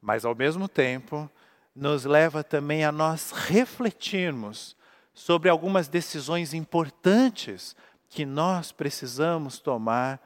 Mas, 0.02 0.24
ao 0.24 0.34
mesmo 0.34 0.68
tempo, 0.68 1.30
nos 1.76 2.06
leva 2.06 2.44
também 2.44 2.86
a 2.86 2.92
nós 2.92 3.32
refletirmos 3.32 4.76
sobre 5.14 5.50
algumas 5.50 5.90
decisões 5.90 6.54
importantes 6.54 7.76
que 8.10 8.26
nós 8.26 8.72
precisamos 8.72 9.60
tomar 9.60 10.20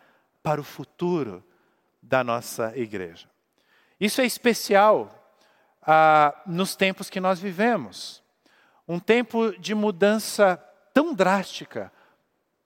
para 0.43 0.61
o 0.61 0.63
futuro 0.63 1.43
da 2.01 2.23
nossa 2.23 2.71
igreja. 2.77 3.27
Isso 3.99 4.21
é 4.21 4.25
especial 4.25 5.24
ah, 5.85 6.33
nos 6.45 6.75
tempos 6.75 7.09
que 7.09 7.19
nós 7.19 7.39
vivemos. 7.39 8.23
Um 8.87 8.99
tempo 8.99 9.51
de 9.59 9.73
mudança 9.73 10.61
tão 10.93 11.13
drástica, 11.13 11.91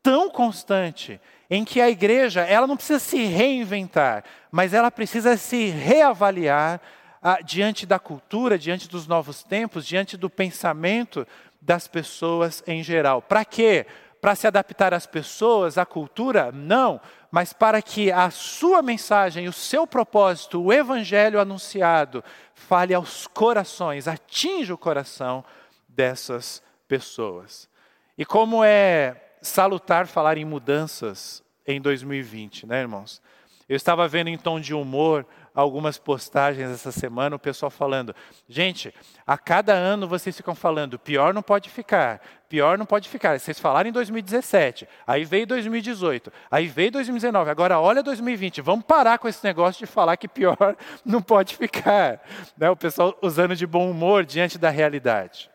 tão 0.04 0.30
constante, 0.30 1.20
em 1.50 1.66
que 1.66 1.82
a 1.82 1.90
igreja 1.90 2.42
ela 2.42 2.68
não 2.68 2.78
precisa 2.78 3.00
se 3.00 3.24
reinventar, 3.26 4.24
mas 4.52 4.74
ela 4.74 4.92
precisa 4.92 5.36
se 5.36 5.70
reavaliar 5.70 6.80
ah, 7.22 7.40
diante 7.42 7.86
da 7.86 8.00
cultura, 8.00 8.58
diante 8.58 8.88
dos 8.88 9.08
novos 9.08 9.44
tempos, 9.44 9.86
diante 9.86 10.16
do 10.16 10.30
pensamento 10.30 11.28
das 11.62 11.88
pessoas 11.88 12.64
em 12.66 12.82
geral. 12.84 13.22
Para 13.22 13.44
quê? 13.44 13.86
Para 13.86 14.09
se 14.36 14.48
adaptar 14.48 14.94
às 14.94 15.06
pessoas, 15.06 15.78
à 15.78 15.86
cultura? 15.86 16.52
Não, 16.52 17.00
mas 17.32 17.54
para 17.54 17.82
que 17.82 18.12
a 18.12 18.30
sua 18.30 18.82
mensagem, 18.82 19.48
o 19.48 19.54
seu 19.54 19.88
propósito, 19.88 20.62
o 20.62 20.74
evangelho 20.74 21.40
anunciado, 21.40 22.24
fale 22.54 22.94
aos 22.94 23.28
corações, 23.28 24.08
atinja 24.08 24.74
o 24.74 24.78
coração 24.78 25.44
dessas 25.88 26.62
pessoas. 26.88 27.70
E 28.18 28.26
como 28.26 28.64
é 28.64 29.16
salutar 29.42 30.08
falar 30.08 30.38
em 30.38 30.46
mudanças 30.46 31.44
em 31.66 31.80
2020, 31.80 32.68
né, 32.68 32.82
irmãos? 32.82 33.22
Eu 33.70 33.76
estava 33.76 34.08
vendo 34.08 34.30
em 34.30 34.38
tom 34.38 34.60
de 34.60 34.74
humor 34.74 35.28
algumas 35.54 36.00
postagens 36.00 36.72
essa 36.72 36.92
semana, 36.92 37.36
o 37.36 37.40
pessoal 37.40 37.70
falando: 37.70 38.16
gente, 38.48 38.92
a 39.28 39.38
cada 39.38 39.74
ano 39.74 40.08
vocês 40.08 40.36
ficam 40.36 40.56
falando, 40.56 40.98
pior 40.98 41.36
não 41.36 41.44
pode 41.44 41.70
ficar, 41.70 42.20
pior 42.50 42.80
não 42.80 42.86
pode 42.88 43.08
ficar. 43.08 43.40
Vocês 43.40 43.60
falaram 43.60 43.88
em 43.88 43.94
2017, 43.94 44.88
aí 45.06 45.24
veio 45.24 45.46
2018, 45.46 46.34
aí 46.50 46.68
veio 46.68 46.90
2019, 46.94 47.52
agora 47.52 47.80
olha 47.80 48.02
2020, 48.02 48.60
vamos 48.60 48.86
parar 48.86 49.20
com 49.20 49.28
esse 49.28 49.46
negócio 49.46 49.86
de 49.86 49.92
falar 49.92 50.18
que 50.18 50.28
pior 50.28 50.76
não 51.06 51.22
pode 51.22 51.56
ficar. 51.56 52.20
Né? 52.58 52.72
O 52.72 52.76
pessoal 52.76 53.16
usando 53.22 53.56
de 53.56 53.68
bom 53.68 53.92
humor 53.92 54.26
diante 54.26 54.58
da 54.58 54.72
realidade. 54.72 55.48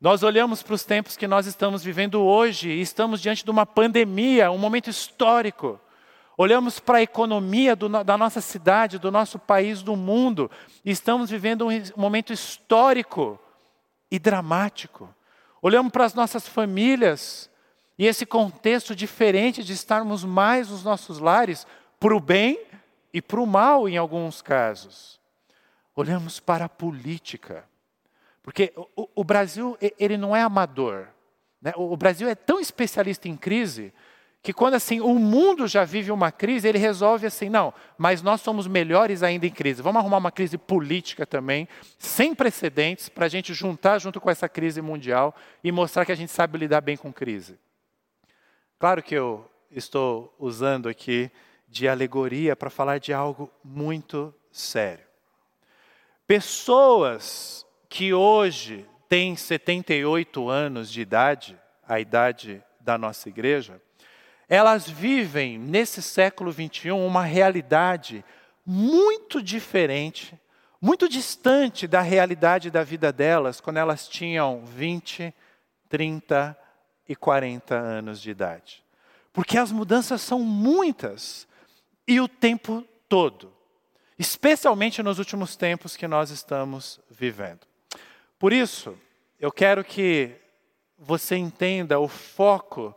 Nós 0.00 0.24
olhamos 0.24 0.64
para 0.64 0.74
os 0.74 0.82
tempos 0.82 1.16
que 1.16 1.28
nós 1.28 1.46
estamos 1.46 1.84
vivendo 1.84 2.22
hoje 2.22 2.70
e 2.70 2.80
estamos 2.80 3.20
diante 3.20 3.44
de 3.44 3.50
uma 3.52 3.66
pandemia, 3.66 4.50
um 4.50 4.58
momento 4.58 4.90
histórico 4.90 5.78
olhamos 6.36 6.80
para 6.80 6.98
a 6.98 7.02
economia 7.02 7.76
do, 7.76 7.88
da 7.88 8.16
nossa 8.16 8.40
cidade, 8.40 8.98
do 8.98 9.10
nosso 9.10 9.38
país, 9.38 9.82
do 9.82 9.96
mundo, 9.96 10.50
e 10.84 10.90
estamos 10.90 11.30
vivendo 11.30 11.68
um 11.68 11.82
momento 11.96 12.32
histórico 12.32 13.38
e 14.10 14.18
dramático. 14.18 15.14
Olhamos 15.62 15.92
para 15.92 16.04
as 16.04 16.14
nossas 16.14 16.48
famílias 16.48 17.50
e 17.98 18.06
esse 18.06 18.24
contexto 18.24 18.96
diferente 18.96 19.62
de 19.62 19.74
estarmos 19.74 20.24
mais 20.24 20.70
nos 20.70 20.82
nossos 20.82 21.18
lares, 21.18 21.66
para 21.98 22.16
o 22.16 22.20
bem 22.20 22.58
e 23.12 23.20
para 23.20 23.40
o 23.40 23.46
mal 23.46 23.86
em 23.86 23.98
alguns 23.98 24.40
casos. 24.40 25.20
olhamos 25.94 26.40
para 26.40 26.64
a 26.64 26.68
política. 26.68 27.68
Porque 28.42 28.72
o, 28.96 29.06
o 29.16 29.22
Brasil, 29.22 29.76
ele 29.98 30.16
não 30.16 30.34
é 30.34 30.40
amador. 30.40 31.08
Né? 31.60 31.74
O, 31.76 31.92
o 31.92 31.96
Brasil 31.96 32.26
é 32.26 32.34
tão 32.34 32.58
especialista 32.58 33.28
em 33.28 33.36
crise 33.36 33.92
que 34.42 34.52
quando 34.52 34.74
assim 34.74 35.00
o 35.00 35.14
mundo 35.14 35.66
já 35.66 35.84
vive 35.84 36.10
uma 36.10 36.32
crise, 36.32 36.66
ele 36.66 36.78
resolve 36.78 37.26
assim, 37.26 37.50
não, 37.50 37.74
mas 37.98 38.22
nós 38.22 38.40
somos 38.40 38.66
melhores 38.66 39.22
ainda 39.22 39.46
em 39.46 39.50
crise. 39.50 39.82
Vamos 39.82 40.00
arrumar 40.00 40.16
uma 40.16 40.32
crise 40.32 40.56
política 40.56 41.26
também, 41.26 41.68
sem 41.98 42.34
precedentes, 42.34 43.08
para 43.08 43.26
a 43.26 43.28
gente 43.28 43.52
juntar 43.52 43.98
junto 43.98 44.20
com 44.20 44.30
essa 44.30 44.48
crise 44.48 44.80
mundial 44.80 45.34
e 45.62 45.70
mostrar 45.70 46.06
que 46.06 46.12
a 46.12 46.16
gente 46.16 46.32
sabe 46.32 46.56
lidar 46.56 46.80
bem 46.80 46.96
com 46.96 47.12
crise. 47.12 47.58
Claro 48.78 49.02
que 49.02 49.14
eu 49.14 49.46
estou 49.70 50.34
usando 50.38 50.88
aqui 50.88 51.30
de 51.68 51.86
alegoria 51.86 52.56
para 52.56 52.70
falar 52.70 52.98
de 52.98 53.12
algo 53.12 53.50
muito 53.62 54.34
sério. 54.50 55.04
Pessoas 56.26 57.66
que 57.90 58.14
hoje 58.14 58.86
têm 59.06 59.36
78 59.36 60.48
anos 60.48 60.90
de 60.90 61.02
idade, 61.02 61.58
a 61.86 62.00
idade 62.00 62.62
da 62.80 62.96
nossa 62.96 63.28
igreja, 63.28 63.80
elas 64.50 64.90
vivem 64.90 65.56
nesse 65.56 66.02
século 66.02 66.50
21 66.50 67.06
uma 67.06 67.22
realidade 67.22 68.24
muito 68.66 69.40
diferente, 69.40 70.36
muito 70.82 71.08
distante 71.08 71.86
da 71.86 72.00
realidade 72.00 72.68
da 72.68 72.82
vida 72.82 73.12
delas 73.12 73.60
quando 73.60 73.76
elas 73.76 74.08
tinham 74.08 74.66
20, 74.66 75.32
30 75.88 76.58
e 77.08 77.14
40 77.14 77.76
anos 77.76 78.20
de 78.20 78.30
idade. 78.30 78.82
Porque 79.32 79.56
as 79.56 79.70
mudanças 79.70 80.20
são 80.20 80.40
muitas 80.40 81.46
e 82.04 82.20
o 82.20 82.26
tempo 82.26 82.84
todo, 83.08 83.52
especialmente 84.18 85.00
nos 85.00 85.20
últimos 85.20 85.54
tempos 85.54 85.94
que 85.94 86.08
nós 86.08 86.30
estamos 86.30 86.98
vivendo. 87.08 87.60
Por 88.36 88.52
isso, 88.52 88.98
eu 89.38 89.52
quero 89.52 89.84
que 89.84 90.34
você 90.98 91.36
entenda 91.36 92.00
o 92.00 92.08
foco 92.08 92.92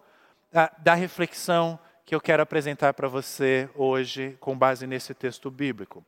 da, 0.77 0.93
reflexão 0.93 1.79
que 2.05 2.13
eu 2.13 2.21
quero 2.21 2.43
apresentar 2.43 2.93
para 2.93 3.07
você 3.07 3.67
hoje, 3.73 4.37
com 4.39 4.57
base 4.57 4.85
nesse 4.85 5.13
texto 5.13 5.49
bíblico. 5.49 6.05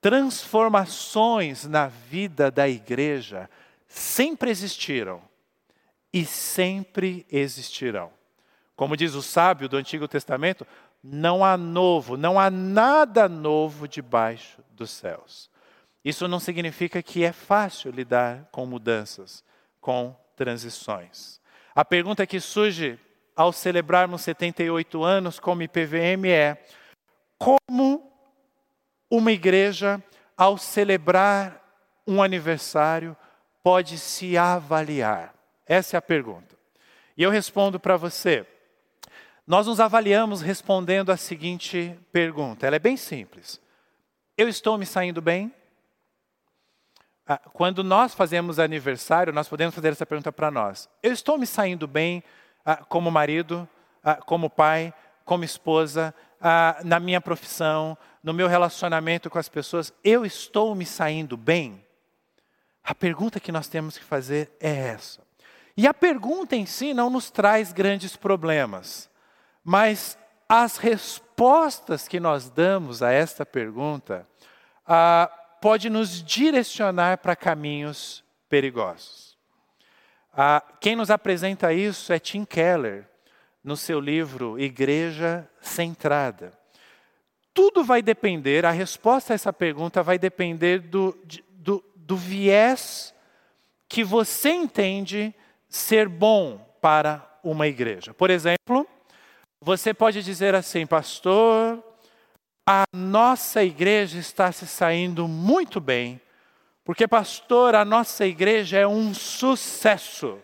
Transformações 0.00 1.66
na 1.66 1.88
vida 1.88 2.50
da 2.50 2.68
igreja 2.68 3.50
sempre 3.86 4.50
existiram 4.50 5.20
e 6.12 6.24
sempre 6.24 7.26
existirão. 7.30 8.10
Como 8.74 8.96
diz 8.96 9.14
o 9.14 9.22
sábio 9.22 9.68
do 9.68 9.76
Antigo 9.76 10.08
Testamento, 10.08 10.66
não 11.02 11.44
há 11.44 11.56
novo, 11.56 12.16
não 12.16 12.40
há 12.40 12.50
nada 12.50 13.28
novo 13.28 13.86
debaixo 13.86 14.62
dos 14.70 14.90
céus. 14.90 15.50
Isso 16.04 16.26
não 16.26 16.40
significa 16.40 17.02
que 17.02 17.24
é 17.24 17.32
fácil 17.32 17.92
lidar 17.92 18.48
com 18.50 18.64
mudanças, 18.66 19.44
com 19.80 20.16
transições. 20.34 21.40
A 21.74 21.84
pergunta 21.84 22.26
que 22.26 22.40
surge 22.40 22.98
ao 23.36 23.52
celebrarmos 23.52 24.22
78 24.22 25.02
anos 25.02 25.38
como 25.38 25.62
IPVM 25.62 26.28
é: 26.28 26.64
como 27.38 28.12
uma 29.10 29.32
igreja, 29.32 30.02
ao 30.36 30.56
celebrar 30.56 31.60
um 32.06 32.22
aniversário, 32.22 33.16
pode 33.62 33.98
se 33.98 34.36
avaliar? 34.36 35.34
Essa 35.66 35.96
é 35.96 35.98
a 35.98 36.02
pergunta. 36.02 36.56
E 37.16 37.22
eu 37.22 37.30
respondo 37.30 37.78
para 37.78 37.96
você. 37.96 38.46
Nós 39.46 39.66
nos 39.66 39.80
avaliamos 39.80 40.40
respondendo 40.40 41.10
a 41.10 41.16
seguinte 41.16 41.98
pergunta. 42.12 42.66
Ela 42.66 42.76
é 42.76 42.78
bem 42.78 42.96
simples. 42.96 43.60
Eu 44.36 44.48
estou 44.48 44.78
me 44.78 44.86
saindo 44.86 45.20
bem? 45.20 45.52
Ah, 47.26 47.38
quando 47.52 47.84
nós 47.84 48.14
fazemos 48.14 48.58
aniversário, 48.58 49.32
nós 49.32 49.48
podemos 49.48 49.74
fazer 49.74 49.88
essa 49.88 50.06
pergunta 50.06 50.32
para 50.32 50.50
nós. 50.50 50.88
Eu 51.02 51.12
estou 51.12 51.38
me 51.38 51.46
saindo 51.46 51.86
bem 51.86 52.22
como 52.88 53.10
marido, 53.10 53.68
ah, 54.02 54.16
como 54.16 54.50
pai, 54.50 54.92
como 55.24 55.44
esposa, 55.44 56.14
na 56.84 56.98
minha 56.98 57.20
profissão, 57.20 57.96
no 58.22 58.34
meu 58.34 58.48
relacionamento 58.48 59.30
com 59.30 59.38
as 59.38 59.48
pessoas? 59.48 59.92
Eu 60.02 60.26
estou 60.26 60.74
me 60.74 60.84
saindo 60.84 61.36
bem? 61.36 61.84
A 62.82 62.94
pergunta 62.94 63.38
que 63.38 63.52
nós 63.52 63.68
temos 63.68 63.96
que 63.96 64.04
fazer 64.04 64.50
é 64.60 64.88
essa. 64.88 65.20
E 65.76 65.86
a 65.86 65.94
pergunta 65.94 66.56
em 66.56 66.66
si 66.66 66.92
não 66.92 67.08
nos 67.08 67.30
traz 67.30 67.72
grandes 67.72 68.16
problemas, 68.16 69.08
mas 69.64 70.18
as 70.48 70.76
respostas 70.76 72.06
que 72.06 72.20
nós 72.20 72.50
damos 72.50 73.02
a 73.02 73.10
esta 73.10 73.46
pergunta 73.46 74.26
ah, 74.86 75.30
pode 75.60 75.88
nos 75.88 76.22
direcionar 76.22 77.18
para 77.18 77.36
caminhos 77.36 78.22
perigosos. 78.48 79.31
Ah, 80.32 80.62
quem 80.80 80.96
nos 80.96 81.10
apresenta 81.10 81.72
isso 81.72 82.12
é 82.12 82.18
Tim 82.18 82.44
Keller, 82.44 83.06
no 83.62 83.76
seu 83.76 84.00
livro 84.00 84.58
Igreja 84.58 85.48
Centrada. 85.60 86.52
Tudo 87.54 87.84
vai 87.84 88.00
depender, 88.00 88.64
a 88.64 88.70
resposta 88.70 89.32
a 89.32 89.36
essa 89.36 89.52
pergunta 89.52 90.02
vai 90.02 90.18
depender 90.18 90.80
do, 90.80 91.16
do, 91.52 91.84
do 91.94 92.16
viés 92.16 93.14
que 93.88 94.02
você 94.02 94.50
entende 94.50 95.34
ser 95.68 96.08
bom 96.08 96.58
para 96.80 97.38
uma 97.44 97.68
igreja. 97.68 98.14
Por 98.14 98.30
exemplo, 98.30 98.88
você 99.60 99.92
pode 99.92 100.22
dizer 100.22 100.54
assim, 100.54 100.86
pastor, 100.86 101.82
a 102.66 102.84
nossa 102.92 103.62
igreja 103.62 104.18
está 104.18 104.50
se 104.50 104.66
saindo 104.66 105.28
muito 105.28 105.78
bem, 105.78 106.20
porque, 106.84 107.06
pastor, 107.06 107.74
a 107.74 107.84
nossa 107.84 108.26
igreja 108.26 108.78
é 108.78 108.86
um 108.86 109.14
sucesso. 109.14 110.38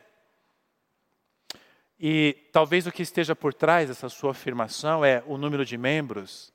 E 1.98 2.36
talvez 2.52 2.86
o 2.86 2.92
que 2.92 3.02
esteja 3.02 3.34
por 3.34 3.52
trás 3.52 3.88
dessa 3.88 4.08
sua 4.08 4.30
afirmação 4.30 5.04
é 5.04 5.22
o 5.26 5.36
número 5.36 5.64
de 5.64 5.76
membros 5.76 6.52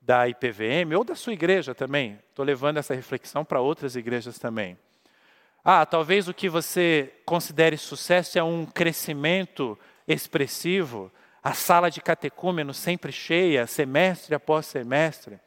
da 0.00 0.28
IPVM 0.28 0.96
ou 0.96 1.04
da 1.04 1.14
sua 1.14 1.32
igreja 1.32 1.72
também. 1.72 2.18
Estou 2.28 2.44
levando 2.44 2.78
essa 2.78 2.94
reflexão 2.94 3.44
para 3.44 3.60
outras 3.60 3.94
igrejas 3.94 4.38
também. 4.38 4.76
Ah, 5.64 5.86
talvez 5.86 6.26
o 6.26 6.34
que 6.34 6.48
você 6.48 7.12
considere 7.24 7.76
sucesso 7.76 8.36
é 8.36 8.42
um 8.42 8.66
crescimento 8.66 9.78
expressivo, 10.08 11.12
a 11.40 11.54
sala 11.54 11.88
de 11.88 12.00
catecúmeno 12.00 12.74
sempre 12.74 13.12
cheia, 13.12 13.68
semestre 13.68 14.34
após 14.34 14.66
semestre. 14.66 15.38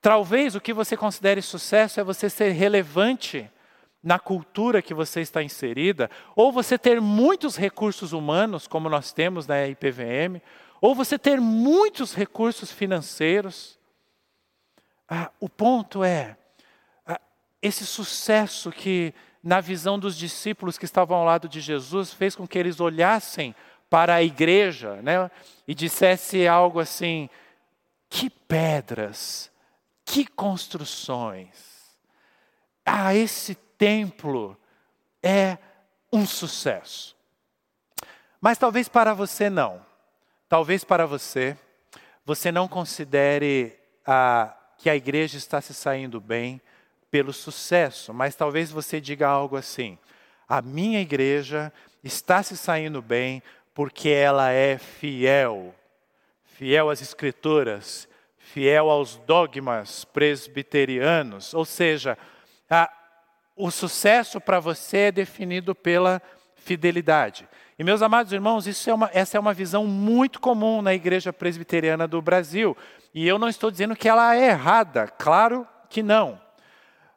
Talvez 0.00 0.54
o 0.54 0.60
que 0.60 0.72
você 0.72 0.96
considere 0.96 1.42
sucesso 1.42 2.00
é 2.00 2.04
você 2.04 2.30
ser 2.30 2.52
relevante 2.52 3.50
na 4.02 4.18
cultura 4.18 4.80
que 4.80 4.94
você 4.94 5.20
está 5.20 5.42
inserida, 5.42 6.10
ou 6.34 6.50
você 6.50 6.78
ter 6.78 7.00
muitos 7.00 7.56
recursos 7.56 8.12
humanos, 8.12 8.66
como 8.66 8.88
nós 8.88 9.12
temos 9.12 9.46
na 9.46 9.66
IPVM, 9.66 10.40
ou 10.80 10.94
você 10.94 11.18
ter 11.18 11.38
muitos 11.38 12.14
recursos 12.14 12.72
financeiros. 12.72 13.78
Ah, 15.06 15.30
o 15.38 15.50
ponto 15.50 16.02
é, 16.02 16.36
ah, 17.06 17.20
esse 17.60 17.84
sucesso 17.84 18.70
que 18.70 19.12
na 19.42 19.60
visão 19.60 19.98
dos 19.98 20.16
discípulos 20.16 20.76
que 20.76 20.84
estavam 20.84 21.16
ao 21.16 21.24
lado 21.24 21.48
de 21.48 21.60
Jesus, 21.60 22.12
fez 22.12 22.36
com 22.36 22.46
que 22.46 22.58
eles 22.58 22.80
olhassem 22.80 23.54
para 23.88 24.14
a 24.14 24.22
igreja 24.22 25.00
né, 25.02 25.30
e 25.66 25.74
dissesse 25.74 26.46
algo 26.46 26.78
assim: 26.78 27.28
que 28.08 28.28
pedras, 28.28 29.49
que 30.04 30.26
construções. 30.26 31.48
Ah, 32.84 33.14
esse 33.14 33.54
templo 33.54 34.56
é 35.22 35.58
um 36.12 36.26
sucesso. 36.26 37.16
Mas 38.40 38.58
talvez 38.58 38.88
para 38.88 39.14
você 39.14 39.48
não. 39.48 39.84
Talvez 40.48 40.82
para 40.82 41.06
você, 41.06 41.56
você 42.24 42.50
não 42.50 42.66
considere 42.66 43.78
ah, 44.04 44.56
que 44.78 44.90
a 44.90 44.96
igreja 44.96 45.36
está 45.36 45.60
se 45.60 45.72
saindo 45.72 46.20
bem, 46.20 46.60
pelo 47.10 47.32
sucesso, 47.32 48.14
mas 48.14 48.36
talvez 48.36 48.70
você 48.70 49.00
diga 49.00 49.26
algo 49.26 49.56
assim: 49.56 49.98
a 50.48 50.62
minha 50.62 51.00
igreja 51.00 51.72
está 52.04 52.42
se 52.42 52.56
saindo 52.56 53.02
bem 53.02 53.42
porque 53.74 54.08
ela 54.08 54.50
é 54.50 54.78
fiel, 54.78 55.74
fiel 56.44 56.88
às 56.88 57.02
escrituras, 57.02 58.08
fiel 58.52 58.90
aos 58.90 59.16
dogmas 59.18 60.04
presbiterianos, 60.04 61.54
ou 61.54 61.64
seja, 61.64 62.18
a, 62.68 62.90
o 63.56 63.70
sucesso 63.70 64.40
para 64.40 64.58
você 64.58 64.96
é 64.98 65.12
definido 65.12 65.74
pela 65.74 66.20
fidelidade. 66.56 67.48
E 67.78 67.84
meus 67.84 68.02
amados 68.02 68.32
irmãos, 68.32 68.66
é 68.88 68.92
uma, 68.92 69.08
essa 69.14 69.36
é 69.36 69.40
uma 69.40 69.54
visão 69.54 69.86
muito 69.86 70.40
comum 70.40 70.82
na 70.82 70.92
igreja 70.92 71.32
presbiteriana 71.32 72.08
do 72.08 72.20
Brasil. 72.20 72.76
E 73.14 73.26
eu 73.26 73.38
não 73.38 73.48
estou 73.48 73.70
dizendo 73.70 73.94
que 73.94 74.08
ela 74.08 74.34
é 74.36 74.48
errada, 74.48 75.06
claro 75.06 75.66
que 75.88 76.02
não. 76.02 76.40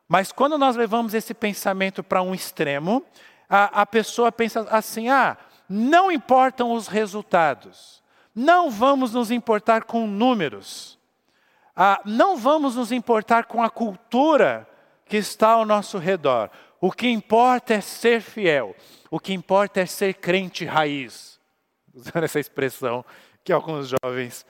Mas 0.07 0.31
quando 0.31 0.57
nós 0.57 0.75
levamos 0.75 1.13
esse 1.13 1.33
pensamento 1.33 2.03
para 2.03 2.21
um 2.21 2.35
extremo, 2.35 3.03
a, 3.49 3.81
a 3.81 3.85
pessoa 3.85 4.31
pensa 4.31 4.67
assim: 4.69 5.09
ah, 5.09 5.35
não 5.67 6.11
importam 6.11 6.71
os 6.71 6.87
resultados, 6.87 8.03
não 8.35 8.69
vamos 8.69 9.13
nos 9.13 9.31
importar 9.31 9.83
com 9.83 10.07
números, 10.07 10.97
ah, 11.75 12.01
não 12.05 12.37
vamos 12.37 12.75
nos 12.75 12.91
importar 12.91 13.45
com 13.45 13.63
a 13.63 13.69
cultura 13.69 14.67
que 15.05 15.17
está 15.17 15.49
ao 15.49 15.65
nosso 15.65 15.97
redor. 15.97 16.49
O 16.79 16.91
que 16.91 17.07
importa 17.07 17.73
é 17.73 17.81
ser 17.81 18.21
fiel. 18.21 18.75
O 19.09 19.19
que 19.19 19.33
importa 19.33 19.81
é 19.81 19.85
ser 19.85 20.15
crente 20.15 20.65
raiz. 20.65 21.39
Usando 21.93 22.23
essa 22.23 22.39
expressão 22.39 23.05
que 23.43 23.51
alguns 23.51 23.93
jovens 24.03 24.45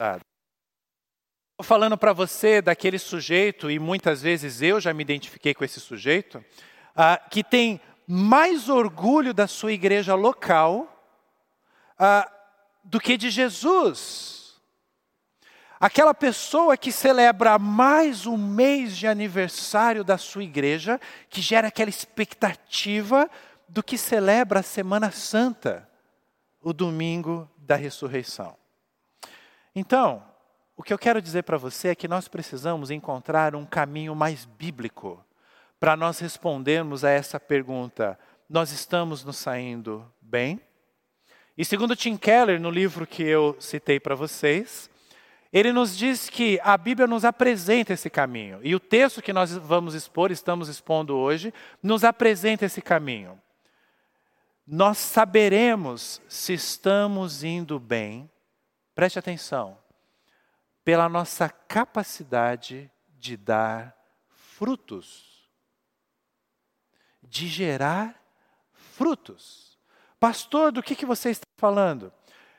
Estou 0.00 1.66
falando 1.66 1.98
para 1.98 2.12
você 2.12 2.62
daquele 2.62 3.00
sujeito, 3.00 3.68
e 3.68 3.80
muitas 3.80 4.22
vezes 4.22 4.62
eu 4.62 4.80
já 4.80 4.94
me 4.94 5.02
identifiquei 5.02 5.52
com 5.52 5.64
esse 5.64 5.80
sujeito, 5.80 6.38
uh, 6.38 7.28
que 7.30 7.42
tem 7.42 7.80
mais 8.06 8.68
orgulho 8.68 9.34
da 9.34 9.48
sua 9.48 9.72
igreja 9.72 10.14
local 10.14 10.86
uh, 11.98 12.30
do 12.84 13.00
que 13.00 13.16
de 13.16 13.28
Jesus. 13.28 14.37
Aquela 15.80 16.12
pessoa 16.12 16.76
que 16.76 16.90
celebra 16.90 17.56
mais 17.56 18.26
um 18.26 18.36
mês 18.36 18.96
de 18.96 19.06
aniversário 19.06 20.02
da 20.02 20.18
sua 20.18 20.42
igreja, 20.42 21.00
que 21.30 21.40
gera 21.40 21.68
aquela 21.68 21.88
expectativa 21.88 23.30
do 23.68 23.80
que 23.80 23.96
celebra 23.96 24.58
a 24.58 24.62
Semana 24.62 25.12
Santa, 25.12 25.88
o 26.60 26.72
domingo 26.72 27.48
da 27.56 27.76
ressurreição. 27.76 28.56
Então, 29.72 30.24
o 30.76 30.82
que 30.82 30.92
eu 30.92 30.98
quero 30.98 31.22
dizer 31.22 31.44
para 31.44 31.56
você 31.56 31.88
é 31.88 31.94
que 31.94 32.08
nós 32.08 32.26
precisamos 32.26 32.90
encontrar 32.90 33.54
um 33.54 33.64
caminho 33.64 34.16
mais 34.16 34.44
bíblico 34.44 35.24
para 35.78 35.96
nós 35.96 36.18
respondermos 36.18 37.04
a 37.04 37.10
essa 37.10 37.38
pergunta: 37.38 38.18
nós 38.48 38.72
estamos 38.72 39.22
nos 39.22 39.36
saindo 39.36 40.04
bem? 40.20 40.60
E 41.56 41.64
segundo 41.64 41.94
Tim 41.94 42.16
Keller, 42.16 42.60
no 42.60 42.70
livro 42.70 43.06
que 43.06 43.22
eu 43.22 43.56
citei 43.60 44.00
para 44.00 44.16
vocês, 44.16 44.90
ele 45.52 45.72
nos 45.72 45.96
diz 45.96 46.28
que 46.28 46.60
a 46.62 46.76
Bíblia 46.76 47.06
nos 47.06 47.24
apresenta 47.24 47.94
esse 47.94 48.10
caminho. 48.10 48.60
E 48.62 48.74
o 48.74 48.80
texto 48.80 49.22
que 49.22 49.32
nós 49.32 49.52
vamos 49.52 49.94
expor, 49.94 50.30
estamos 50.30 50.68
expondo 50.68 51.16
hoje, 51.16 51.52
nos 51.82 52.04
apresenta 52.04 52.66
esse 52.66 52.82
caminho. 52.82 53.40
Nós 54.66 54.98
saberemos 54.98 56.20
se 56.28 56.52
estamos 56.52 57.42
indo 57.42 57.80
bem, 57.80 58.30
preste 58.94 59.18
atenção, 59.18 59.78
pela 60.84 61.08
nossa 61.08 61.48
capacidade 61.48 62.90
de 63.18 63.36
dar 63.36 63.96
frutos, 64.28 65.48
de 67.22 67.46
gerar 67.46 68.22
frutos. 68.72 69.78
Pastor, 70.20 70.72
do 70.72 70.82
que, 70.82 70.94
que 70.94 71.06
você 71.06 71.30
está 71.30 71.46
falando? 71.56 72.12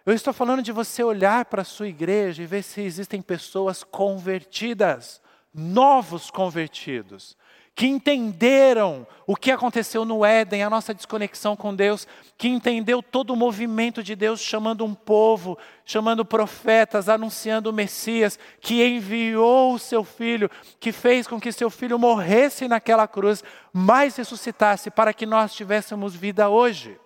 Eu 0.05 0.13
estou 0.13 0.33
falando 0.33 0.61
de 0.61 0.71
você 0.71 1.03
olhar 1.03 1.45
para 1.45 1.61
a 1.61 1.65
sua 1.65 1.87
igreja 1.87 2.41
e 2.41 2.45
ver 2.45 2.63
se 2.63 2.81
existem 2.81 3.21
pessoas 3.21 3.83
convertidas, 3.83 5.21
novos 5.53 6.31
convertidos, 6.31 7.37
que 7.75 7.85
entenderam 7.85 9.05
o 9.27 9.35
que 9.35 9.51
aconteceu 9.51 10.03
no 10.03 10.25
Éden, 10.25 10.63
a 10.63 10.69
nossa 10.69 10.93
desconexão 10.93 11.55
com 11.55 11.75
Deus, 11.75 12.07
que 12.37 12.47
entendeu 12.47 13.01
todo 13.03 13.31
o 13.31 13.35
movimento 13.35 14.01
de 14.01 14.15
Deus 14.15 14.41
chamando 14.41 14.83
um 14.83 14.93
povo, 14.93 15.57
chamando 15.85 16.25
profetas, 16.25 17.07
anunciando 17.07 17.69
o 17.69 17.73
Messias, 17.73 18.39
que 18.59 18.85
enviou 18.85 19.73
o 19.73 19.79
seu 19.79 20.03
filho, 20.03 20.49
que 20.79 20.91
fez 20.91 21.27
com 21.27 21.39
que 21.39 21.51
seu 21.51 21.69
filho 21.69 21.99
morresse 21.99 22.67
naquela 22.67 23.07
cruz, 23.07 23.43
mas 23.71 24.15
ressuscitasse 24.15 24.89
para 24.89 25.13
que 25.13 25.25
nós 25.25 25.53
tivéssemos 25.53 26.15
vida 26.15 26.49
hoje. 26.49 26.97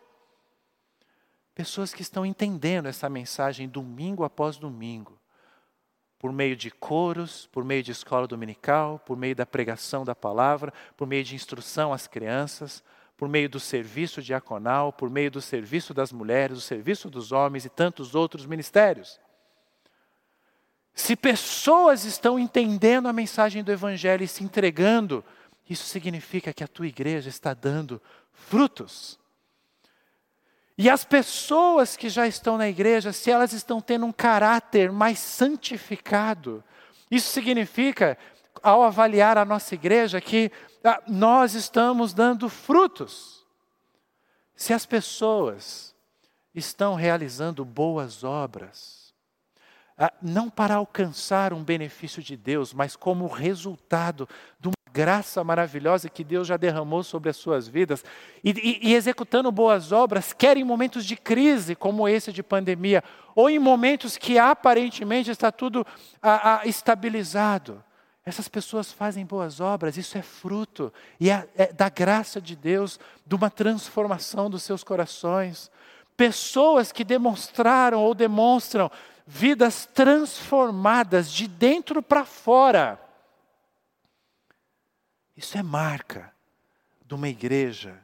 Pessoas 1.56 1.94
que 1.94 2.02
estão 2.02 2.26
entendendo 2.26 2.88
essa 2.88 3.08
mensagem 3.10 3.68
domingo 3.68 4.24
após 4.24 4.58
domingo 4.58 5.20
por 6.24 6.32
meio 6.32 6.56
de 6.56 6.72
coros, 6.72 7.50
por 7.52 7.66
meio 7.66 7.84
de 7.84 7.92
escola 7.92 8.26
dominical, 8.26 8.98
por 9.00 9.18
meio 9.18 9.36
da 9.36 9.46
pregação 9.46 10.06
da 10.06 10.16
palavra, 10.16 10.74
por 10.96 11.06
meio 11.06 11.22
de 11.22 11.36
instrução 11.36 11.92
às 11.92 12.08
crianças, 12.08 12.82
por 13.18 13.28
meio 13.28 13.50
do 13.50 13.60
serviço 13.60 14.22
diaconal, 14.22 14.94
por 14.94 15.10
meio 15.10 15.30
do 15.30 15.42
serviço 15.42 15.94
das 15.94 16.14
mulheres, 16.14 16.56
do 16.56 16.62
serviço 16.62 17.10
dos 17.10 17.34
homens 17.34 17.66
e 17.66 17.70
tantos 17.70 18.16
outros 18.16 18.46
ministérios. 18.46 19.20
Se 20.94 21.14
pessoas 21.18 22.06
estão 22.06 22.40
entendendo 22.40 23.10
a 23.10 23.14
mensagem 23.14 23.62
do 23.62 23.74
Evangelho 23.74 24.24
e 24.24 24.28
se 24.28 24.46
entregando, 24.46 25.26
isso 25.70 25.84
significa 25.84 26.54
que 26.54 26.64
a 26.64 26.70
tua 26.70 26.88
igreja 26.88 27.28
está 27.28 27.54
dando 27.54 28.02
frutos. 28.32 29.20
E 30.78 30.90
as 30.90 31.04
pessoas 31.04 31.96
que 31.96 32.10
já 32.10 32.28
estão 32.28 32.58
na 32.58 32.68
igreja, 32.68 33.14
se 33.14 33.30
elas 33.30 33.54
estão 33.54 33.80
tendo 33.80 34.06
um 34.06 34.12
caráter 34.12 34.92
mais 34.92 35.20
santificado, 35.20 36.64
isso 37.12 37.30
significa, 37.30 38.18
ao 38.62 38.82
avaliar 38.82 39.38
a 39.38 39.46
nossa 39.46 39.76
igreja, 39.76 40.20
que 40.20 40.52
ah, 40.84 41.02
nós 41.08 41.54
estamos 41.54 42.14
dando 42.14 42.50
frutos. 42.50 43.46
Se 44.56 44.74
as 44.74 44.86
pessoas 44.86 45.96
estão 46.56 46.96
realizando 46.96 47.64
boas 47.64 48.24
obras, 48.24 49.14
ah, 49.96 50.12
não 50.22 50.50
para 50.50 50.76
alcançar 50.76 51.54
um 51.54 51.64
benefício 51.64 52.22
de 52.22 52.36
Deus, 52.36 52.74
mas 52.74 52.96
como 52.96 53.28
resultado 53.28 54.28
de 54.60 54.70
uma 54.70 54.83
graça 54.94 55.44
maravilhosa 55.44 56.08
que 56.08 56.24
Deus 56.24 56.48
já 56.48 56.56
derramou 56.56 57.02
sobre 57.02 57.32
as 57.32 57.36
suas 57.36 57.68
vidas, 57.68 58.06
e, 58.44 58.52
e, 58.52 58.90
e, 58.90 58.94
executando 58.94 59.52
boas 59.52 59.92
obras, 59.92 60.32
quer 60.32 60.56
em 60.56 60.64
momentos 60.64 61.04
de 61.04 61.18
crise, 61.18 61.74
como 61.74 62.08
esse 62.08 62.32
de 62.32 62.44
pandemia, 62.44 63.04
ou 63.34 63.50
em 63.50 63.58
momentos 63.58 64.18
que 64.18 64.38
aparentemente 64.38 65.32
está 65.32 65.52
tudo 65.52 65.86
a, 66.22 66.60
a, 66.60 66.68
estabilizado. 66.68 67.84
Essas 68.24 68.48
pessoas 68.48 68.94
fazem 68.94 69.26
boas 69.26 69.60
obras, 69.60 69.98
isso 69.98 70.16
é 70.16 70.22
fruto 70.22 70.94
e 71.20 71.30
é, 71.30 71.50
é 71.58 71.74
da 71.74 71.90
graça 71.90 72.40
de 72.40 72.56
Deus, 72.56 73.00
de 73.26 73.34
uma 73.34 73.50
transformação 73.50 74.48
dos 74.48 74.62
seus 74.62 74.84
corações. 74.84 75.72
Pessoas 76.16 76.92
que 76.92 77.04
demonstraram 77.04 78.00
ou 78.00 78.14
demonstram 78.14 78.92
vidas 79.26 79.90
transformadas 79.92 81.32
de 81.32 81.48
dentro 81.48 82.04
para 82.04 82.24
fora 82.24 83.00
isso 85.36 85.58
é 85.58 85.64
marca 85.64 86.34
de 87.06 87.14
uma 87.14 87.28
igreja 87.28 88.00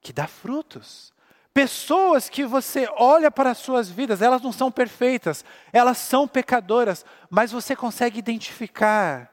que 0.00 0.12
dá 0.12 0.26
frutos. 0.26 1.12
Pessoas 1.52 2.28
que 2.28 2.44
você 2.44 2.88
olha 2.96 3.30
para 3.30 3.50
as 3.50 3.58
suas 3.58 3.88
vidas, 3.88 4.20
elas 4.20 4.42
não 4.42 4.52
são 4.52 4.70
perfeitas, 4.72 5.44
elas 5.72 5.98
são 5.98 6.26
pecadoras, 6.26 7.04
mas 7.30 7.52
você 7.52 7.76
consegue 7.76 8.18
identificar 8.18 9.32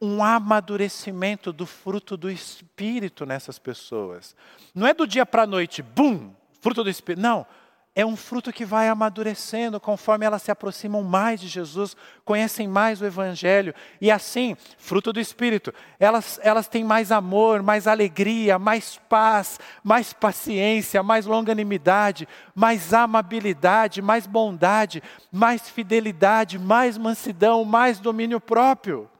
um 0.00 0.22
amadurecimento 0.22 1.52
do 1.52 1.64
fruto 1.64 2.16
do 2.16 2.28
Espírito 2.28 3.24
nessas 3.24 3.60
pessoas. 3.60 4.34
Não 4.74 4.84
é 4.84 4.92
do 4.92 5.06
dia 5.06 5.24
para 5.24 5.44
a 5.44 5.46
noite, 5.46 5.80
bum, 5.80 6.34
fruto 6.60 6.82
do 6.82 6.90
Espírito. 6.90 7.22
Não, 7.22 7.46
é 7.94 8.06
um 8.06 8.16
fruto 8.16 8.52
que 8.52 8.64
vai 8.64 8.88
amadurecendo 8.88 9.78
conforme 9.78 10.24
elas 10.24 10.40
se 10.40 10.50
aproximam 10.50 11.02
mais 11.02 11.38
de 11.38 11.46
Jesus, 11.46 11.94
conhecem 12.24 12.66
mais 12.66 13.02
o 13.02 13.04
Evangelho, 13.04 13.74
e 14.00 14.10
assim, 14.10 14.56
fruto 14.78 15.12
do 15.12 15.20
Espírito, 15.20 15.74
elas, 16.00 16.40
elas 16.42 16.66
têm 16.66 16.82
mais 16.82 17.12
amor, 17.12 17.62
mais 17.62 17.86
alegria, 17.86 18.58
mais 18.58 18.98
paz, 19.10 19.60
mais 19.84 20.14
paciência, 20.14 21.02
mais 21.02 21.26
longanimidade, 21.26 22.26
mais 22.54 22.94
amabilidade, 22.94 24.00
mais 24.00 24.26
bondade, 24.26 25.02
mais 25.30 25.68
fidelidade, 25.68 26.58
mais 26.58 26.96
mansidão, 26.96 27.62
mais 27.62 28.00
domínio 28.00 28.40
próprio. 28.40 29.10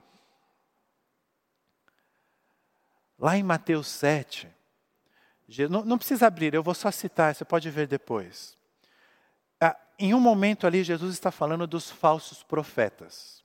Lá 3.18 3.36
em 3.36 3.42
Mateus 3.42 3.86
7, 3.88 4.48
não, 5.68 5.84
não 5.84 5.98
precisa 5.98 6.26
abrir, 6.26 6.54
eu 6.54 6.62
vou 6.62 6.72
só 6.72 6.90
citar, 6.90 7.34
você 7.34 7.44
pode 7.44 7.68
ver 7.68 7.86
depois 7.86 8.61
em 10.02 10.14
um 10.14 10.20
momento 10.20 10.66
ali, 10.66 10.82
Jesus 10.82 11.14
está 11.14 11.30
falando 11.30 11.64
dos 11.64 11.88
falsos 11.88 12.42
profetas. 12.42 13.40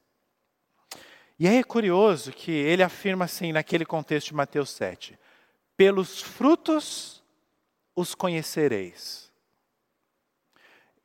E 1.37 1.47
aí 1.47 1.57
é 1.57 1.63
curioso 1.63 2.31
que 2.31 2.49
ele 2.49 2.81
afirma 2.81 3.25
assim, 3.25 3.51
naquele 3.51 3.85
contexto 3.85 4.29
de 4.29 4.33
Mateus 4.33 4.71
7, 4.71 5.19
pelos 5.77 6.19
frutos 6.19 7.23
os 7.95 8.15
conhecereis. 8.15 9.31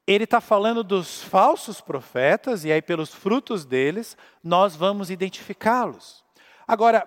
Ele 0.06 0.24
está 0.24 0.40
falando 0.40 0.82
dos 0.82 1.22
falsos 1.22 1.82
profetas, 1.82 2.64
e 2.64 2.72
aí 2.72 2.80
pelos 2.80 3.12
frutos 3.12 3.66
deles, 3.66 4.16
nós 4.42 4.74
vamos 4.74 5.10
identificá-los. 5.10 6.24
Agora, 6.66 7.06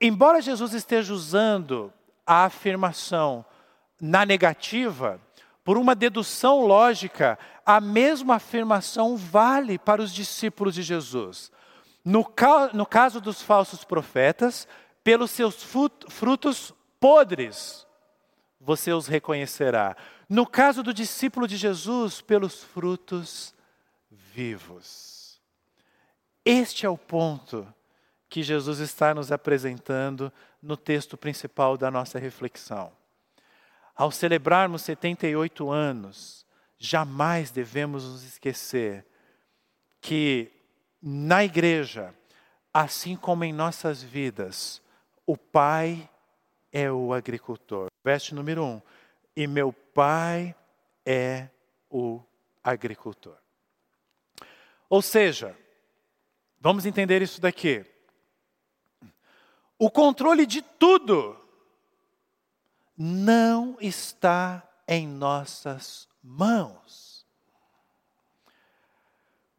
embora 0.00 0.40
Jesus 0.40 0.74
esteja 0.74 1.12
usando 1.12 1.92
a 2.24 2.44
afirmação 2.44 3.44
na 4.00 4.24
negativa, 4.24 5.20
por 5.64 5.78
uma 5.78 5.94
dedução 5.94 6.66
lógica, 6.66 7.38
a 7.64 7.80
mesma 7.80 8.36
afirmação 8.36 9.16
vale 9.16 9.78
para 9.78 10.02
os 10.02 10.12
discípulos 10.12 10.74
de 10.74 10.82
Jesus. 10.82 11.50
No, 12.04 12.24
ca 12.24 12.70
no 12.72 12.84
caso 12.84 13.20
dos 13.20 13.40
falsos 13.40 13.84
profetas, 13.84 14.68
pelos 15.02 15.30
seus 15.30 15.62
frutos 16.08 16.72
podres, 17.00 17.86
você 18.60 18.92
os 18.92 19.06
reconhecerá. 19.06 19.96
No 20.28 20.46
caso 20.46 20.82
do 20.82 20.92
discípulo 20.92 21.46
de 21.46 21.56
Jesus, 21.56 22.20
pelos 22.20 22.62
frutos 22.62 23.54
vivos. 24.10 25.40
Este 26.44 26.84
é 26.86 26.88
o 26.88 26.98
ponto 26.98 27.66
que 28.28 28.42
Jesus 28.42 28.80
está 28.80 29.14
nos 29.14 29.30
apresentando 29.30 30.32
no 30.60 30.76
texto 30.76 31.16
principal 31.16 31.76
da 31.76 31.90
nossa 31.90 32.18
reflexão. 32.18 32.90
Ao 33.94 34.10
celebrarmos 34.10 34.82
78 34.82 35.70
anos, 35.70 36.43
jamais 36.84 37.50
devemos 37.50 38.04
nos 38.04 38.22
esquecer 38.22 39.06
que 40.02 40.52
na 41.00 41.42
igreja, 41.42 42.14
assim 42.72 43.16
como 43.16 43.42
em 43.42 43.54
nossas 43.54 44.02
vidas, 44.02 44.82
o 45.26 45.34
Pai 45.34 46.08
é 46.70 46.90
o 46.92 47.14
agricultor. 47.14 47.86
Verso 48.04 48.34
número 48.34 48.62
1. 48.62 48.66
Um, 48.66 48.82
e 49.34 49.46
meu 49.46 49.72
Pai 49.72 50.54
é 51.06 51.48
o 51.88 52.20
agricultor. 52.62 53.38
Ou 54.90 55.00
seja, 55.00 55.56
vamos 56.60 56.84
entender 56.84 57.22
isso 57.22 57.40
daqui. 57.40 57.84
O 59.78 59.90
controle 59.90 60.44
de 60.44 60.60
tudo 60.60 61.34
não 62.96 63.78
está 63.80 64.62
em 64.86 65.06
nossas 65.06 66.08
mãos. 66.24 67.26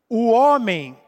O 0.10 0.32
homem, 0.32 1.00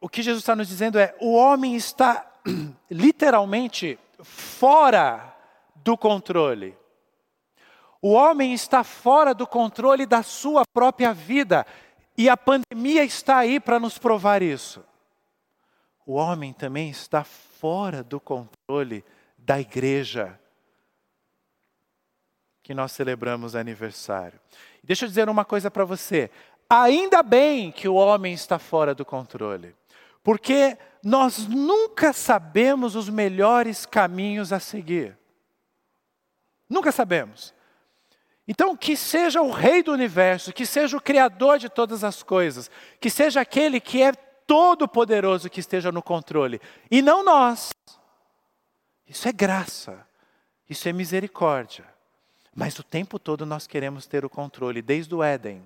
o 0.00 0.08
que 0.08 0.22
Jesus 0.22 0.42
está 0.42 0.54
nos 0.54 0.68
dizendo 0.68 0.98
é: 0.98 1.14
o 1.20 1.34
homem 1.34 1.74
está 1.74 2.24
literalmente 2.88 3.98
fora 4.22 5.34
do 5.74 5.98
controle. 5.98 6.78
O 8.00 8.12
homem 8.12 8.54
está 8.54 8.82
fora 8.82 9.34
do 9.34 9.46
controle 9.46 10.06
da 10.06 10.22
sua 10.22 10.62
própria 10.72 11.12
vida 11.12 11.66
e 12.16 12.28
a 12.28 12.36
pandemia 12.36 13.04
está 13.04 13.38
aí 13.38 13.60
para 13.60 13.78
nos 13.78 13.98
provar 13.98 14.40
isso. 14.40 14.82
O 16.06 16.14
homem 16.14 16.52
também 16.52 16.88
está 16.88 17.24
fora 17.24 18.02
do 18.02 18.18
controle 18.18 19.04
da 19.36 19.60
igreja 19.60 20.40
que 22.62 22.74
nós 22.74 22.92
celebramos 22.92 23.54
aniversário. 23.54 24.40
Deixa 24.82 25.04
eu 25.04 25.08
dizer 25.08 25.28
uma 25.28 25.44
coisa 25.44 25.70
para 25.70 25.84
você. 25.84 26.30
Ainda 26.68 27.22
bem 27.22 27.72
que 27.72 27.88
o 27.88 27.94
homem 27.94 28.32
está 28.32 28.58
fora 28.58 28.94
do 28.94 29.04
controle, 29.04 29.74
porque 30.22 30.78
nós 31.02 31.46
nunca 31.46 32.12
sabemos 32.12 32.94
os 32.94 33.08
melhores 33.08 33.84
caminhos 33.84 34.52
a 34.52 34.60
seguir. 34.60 35.18
Nunca 36.68 36.92
sabemos. 36.92 37.52
Então, 38.46 38.76
que 38.76 38.96
seja 38.96 39.42
o 39.42 39.50
Rei 39.50 39.82
do 39.82 39.92
universo, 39.92 40.52
que 40.52 40.66
seja 40.66 40.96
o 40.96 41.00
Criador 41.00 41.58
de 41.58 41.68
todas 41.68 42.02
as 42.02 42.22
coisas, 42.22 42.70
que 43.00 43.10
seja 43.10 43.40
aquele 43.40 43.80
que 43.80 44.02
é 44.02 44.12
todo-poderoso 44.12 45.48
que 45.48 45.60
esteja 45.60 45.92
no 45.92 46.02
controle, 46.02 46.60
e 46.90 47.00
não 47.00 47.24
nós. 47.24 47.70
Isso 49.06 49.28
é 49.28 49.32
graça, 49.32 50.04
isso 50.68 50.88
é 50.88 50.92
misericórdia. 50.92 51.84
Mas 52.54 52.78
o 52.78 52.82
tempo 52.82 53.18
todo 53.18 53.46
nós 53.46 53.66
queremos 53.66 54.06
ter 54.06 54.24
o 54.24 54.30
controle, 54.30 54.82
desde 54.82 55.14
o 55.14 55.22
Éden 55.22 55.62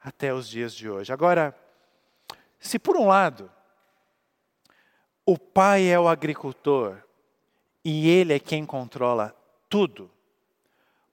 até 0.00 0.32
os 0.32 0.48
dias 0.48 0.74
de 0.74 0.88
hoje. 0.88 1.12
Agora, 1.12 1.56
se 2.58 2.78
por 2.78 2.96
um 2.96 3.06
lado, 3.06 3.50
o 5.24 5.38
pai 5.38 5.86
é 5.86 5.98
o 5.98 6.08
agricultor 6.08 7.02
e 7.84 8.08
ele 8.08 8.34
é 8.34 8.38
quem 8.38 8.64
controla 8.64 9.34
tudo, 9.68 10.10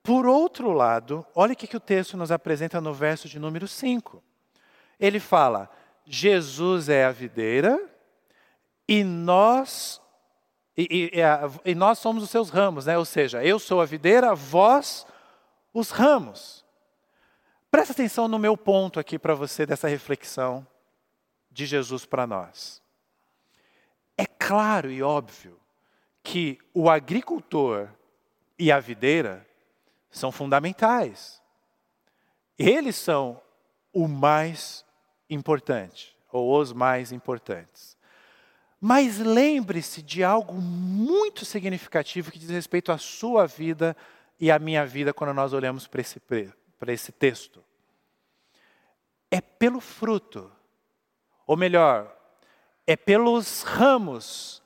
por 0.04 0.26
outro 0.26 0.72
lado, 0.72 1.26
olha 1.36 1.54
o 1.54 1.56
que, 1.56 1.76
o 1.76 1.80
texto 1.80 2.18
nos 2.18 2.32
apresenta 2.32 2.82
no 2.82 2.94
verso 2.94 3.28
de 3.28 3.38
número 3.38 3.68
5. 3.68 4.22
Ele 5.00 5.20
fala: 5.20 5.70
Jesus 6.06 6.90
é 6.90 7.06
a 7.06 7.12
videira 7.12 7.80
e 8.88 9.04
nós 9.04 10.01
e, 10.90 11.12
e, 11.14 11.72
e, 11.72 11.76
nós 11.76 12.00
somos 12.00 12.24
os 12.24 12.30
seus 12.30 12.50
ramos, 12.50 12.86
né? 12.86 12.98
Ou 12.98 13.06
seja, 13.06 13.44
eu 13.44 13.60
sou 13.60 13.82
a 13.82 13.86
videira, 13.86 14.34
vós 14.34 15.06
os 15.74 15.92
ramos. 15.92 16.66
Presta 17.70 17.94
atenção 17.94 18.28
no 18.28 18.40
meu 18.40 18.58
ponto 18.58 19.00
aqui 19.00 19.18
para 19.20 19.34
você 19.34 19.66
dessa 19.66 19.88
reflexão 19.88 20.66
de 21.50 21.66
Jesus 21.66 22.06
para 22.06 22.26
nós. 22.26 22.82
É 24.18 24.26
claro 24.26 24.90
e 24.92 25.02
óbvio 25.02 25.60
que 26.24 26.60
o 26.74 26.90
agricultor 26.90 27.90
e 28.58 28.72
a 28.72 28.80
videira 28.80 29.46
são 30.10 30.32
fundamentais. 30.32 31.42
Eles 32.58 32.96
são 32.96 33.42
o 33.94 34.08
mais 34.08 34.86
importante, 35.30 36.16
ou 36.32 36.60
os 36.60 36.72
mais 36.74 37.12
importantes. 37.12 37.98
Mas 38.84 39.20
lembre-se 39.20 40.02
de 40.02 40.24
algo 40.24 40.56
muito 40.56 41.46
significativo 41.46 42.32
que 42.32 42.40
diz 42.40 42.50
respeito 42.50 42.92
à 42.92 42.98
sua 42.98 43.46
vida 43.46 43.96
e 44.40 44.50
à 44.50 44.58
minha 44.58 44.84
vida 44.88 45.14
quando 45.14 45.36
nós 45.36 45.54
olhamos 45.54 45.86
para 45.86 46.02
esse, 46.02 46.20
para 46.80 46.92
esse 46.92 47.12
texto. 47.12 47.64
É 49.30 49.40
pelo 49.40 49.80
fruto, 49.80 50.52
ou 51.46 51.56
melhor, 51.56 52.12
é 52.88 52.96
pelos 52.96 53.62
ramos 53.62 54.64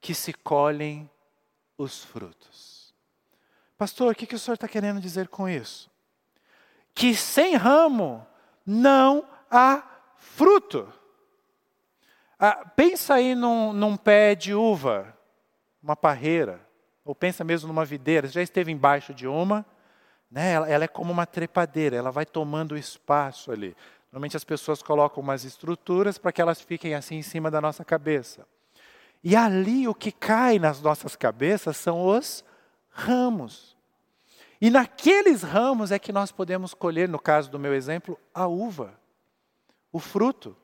que 0.00 0.14
se 0.14 0.32
colhem 0.32 1.10
os 1.76 2.04
frutos. 2.04 2.94
Pastor, 3.76 4.12
o 4.12 4.14
que, 4.14 4.26
que 4.26 4.36
o 4.36 4.38
senhor 4.38 4.54
está 4.54 4.68
querendo 4.68 5.00
dizer 5.00 5.26
com 5.26 5.48
isso? 5.48 5.90
Que 6.94 7.16
sem 7.16 7.56
ramo 7.56 8.24
não 8.64 9.28
há 9.50 9.82
fruto. 10.16 10.90
Ah, 12.38 12.66
pensa 12.76 13.14
aí 13.14 13.34
num, 13.34 13.72
num, 13.72 13.96
pé 13.96 14.34
de 14.34 14.52
uva, 14.52 15.16
uma 15.82 15.96
parreira, 15.96 16.60
ou 17.04 17.14
pensa 17.14 17.42
mesmo 17.42 17.68
numa 17.68 17.84
videira. 17.84 18.28
Você 18.28 18.34
já 18.34 18.42
esteve 18.42 18.70
embaixo 18.70 19.14
de 19.14 19.26
uma, 19.26 19.64
né? 20.30 20.52
ela, 20.52 20.68
ela 20.68 20.84
é 20.84 20.88
como 20.88 21.12
uma 21.12 21.24
trepadeira, 21.24 21.96
ela 21.96 22.10
vai 22.10 22.26
tomando 22.26 22.76
espaço 22.76 23.50
ali. 23.50 23.74
Normalmente 24.12 24.36
as 24.36 24.44
pessoas 24.44 24.82
colocam 24.82 25.22
umas 25.22 25.44
estruturas 25.44 26.18
para 26.18 26.32
que 26.32 26.40
elas 26.40 26.60
fiquem 26.60 26.94
assim 26.94 27.16
em 27.16 27.22
cima 27.22 27.50
da 27.50 27.60
nossa 27.60 27.84
cabeça. 27.84 28.46
E 29.24 29.34
ali 29.34 29.88
o 29.88 29.94
que 29.94 30.12
cai 30.12 30.58
nas 30.58 30.80
nossas 30.80 31.16
cabeças 31.16 31.76
são 31.76 32.06
os 32.06 32.44
ramos. 32.90 33.76
E 34.60 34.70
naqueles 34.70 35.42
ramos 35.42 35.90
é 35.90 35.98
que 35.98 36.12
nós 36.12 36.32
podemos 36.32 36.72
colher, 36.74 37.08
no 37.08 37.18
caso 37.18 37.50
do 37.50 37.58
meu 37.58 37.74
exemplo, 37.74 38.18
a 38.32 38.46
uva, 38.46 38.98
o 39.92 39.98
fruto. 39.98 40.56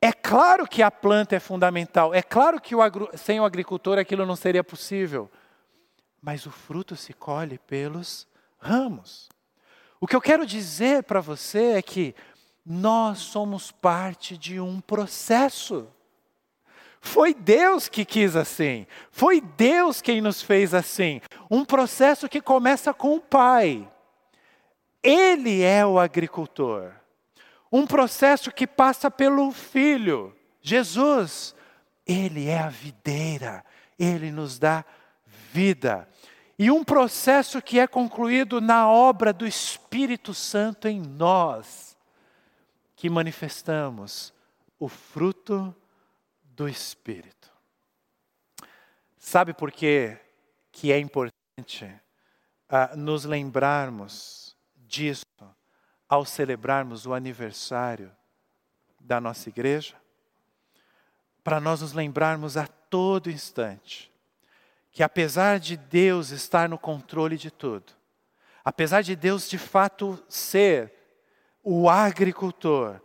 É 0.00 0.12
claro 0.12 0.66
que 0.66 0.82
a 0.82 0.90
planta 0.90 1.34
é 1.34 1.40
fundamental, 1.40 2.14
é 2.14 2.22
claro 2.22 2.60
que 2.60 2.74
o 2.74 2.80
sem 3.16 3.40
o 3.40 3.44
agricultor 3.44 3.98
aquilo 3.98 4.24
não 4.24 4.36
seria 4.36 4.62
possível, 4.62 5.28
mas 6.22 6.46
o 6.46 6.50
fruto 6.50 6.94
se 6.94 7.12
colhe 7.12 7.58
pelos 7.58 8.26
ramos. 8.58 9.28
O 10.00 10.06
que 10.06 10.14
eu 10.14 10.20
quero 10.20 10.46
dizer 10.46 11.02
para 11.02 11.20
você 11.20 11.72
é 11.72 11.82
que 11.82 12.14
nós 12.64 13.18
somos 13.18 13.72
parte 13.72 14.36
de 14.36 14.60
um 14.60 14.80
processo. 14.80 15.88
Foi 17.00 17.34
Deus 17.34 17.88
que 17.88 18.04
quis 18.04 18.36
assim, 18.36 18.86
foi 19.10 19.40
Deus 19.40 20.00
quem 20.00 20.20
nos 20.20 20.42
fez 20.42 20.74
assim. 20.74 21.20
Um 21.50 21.64
processo 21.64 22.28
que 22.28 22.40
começa 22.40 22.94
com 22.94 23.16
o 23.16 23.20
Pai. 23.20 23.90
Ele 25.02 25.62
é 25.62 25.84
o 25.86 25.98
agricultor. 25.98 26.97
Um 27.70 27.86
processo 27.86 28.50
que 28.50 28.66
passa 28.66 29.10
pelo 29.10 29.50
Filho, 29.52 30.34
Jesus. 30.60 31.54
Ele 32.06 32.48
é 32.48 32.58
a 32.58 32.70
videira, 32.70 33.64
ele 33.98 34.30
nos 34.30 34.58
dá 34.58 34.84
vida. 35.52 36.08
E 36.58 36.70
um 36.70 36.82
processo 36.82 37.60
que 37.60 37.78
é 37.78 37.86
concluído 37.86 38.60
na 38.60 38.90
obra 38.90 39.32
do 39.32 39.46
Espírito 39.46 40.32
Santo 40.32 40.88
em 40.88 41.00
nós, 41.00 41.96
que 42.96 43.10
manifestamos 43.10 44.32
o 44.78 44.88
fruto 44.88 45.74
do 46.42 46.68
Espírito. 46.68 47.52
Sabe 49.18 49.52
por 49.52 49.70
quê 49.70 50.18
que 50.72 50.90
é 50.90 50.98
importante 50.98 51.84
uh, 51.84 52.96
nos 52.96 53.24
lembrarmos 53.24 54.56
disso 54.74 55.24
ao 56.08 56.24
celebrarmos 56.24 57.06
o 57.06 57.12
aniversário 57.12 58.10
da 58.98 59.20
nossa 59.20 59.48
igreja, 59.48 59.94
para 61.44 61.60
nós 61.60 61.80
nos 61.80 61.92
lembrarmos 61.92 62.56
a 62.56 62.66
todo 62.66 63.30
instante 63.30 64.12
que, 64.90 65.02
apesar 65.02 65.58
de 65.58 65.76
Deus 65.76 66.30
estar 66.30 66.68
no 66.68 66.78
controle 66.78 67.36
de 67.36 67.50
tudo, 67.50 67.92
apesar 68.64 69.02
de 69.02 69.14
Deus 69.14 69.48
de 69.48 69.58
fato 69.58 70.22
ser 70.28 70.92
o 71.62 71.88
agricultor, 71.88 73.00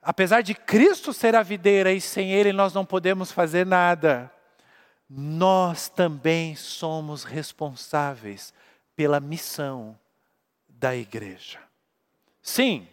apesar 0.00 0.42
de 0.42 0.54
Cristo 0.54 1.12
ser 1.12 1.34
a 1.34 1.42
videira 1.42 1.92
e 1.92 2.00
sem 2.00 2.32
Ele 2.32 2.52
nós 2.52 2.72
não 2.72 2.86
podemos 2.86 3.30
fazer 3.30 3.66
nada, 3.66 4.32
nós 5.08 5.88
também 5.88 6.54
somos 6.54 7.24
responsáveis 7.24 8.54
pela 8.96 9.20
missão 9.20 9.98
da 10.68 10.94
igreja. 10.94 11.69
Sim, 12.42 12.88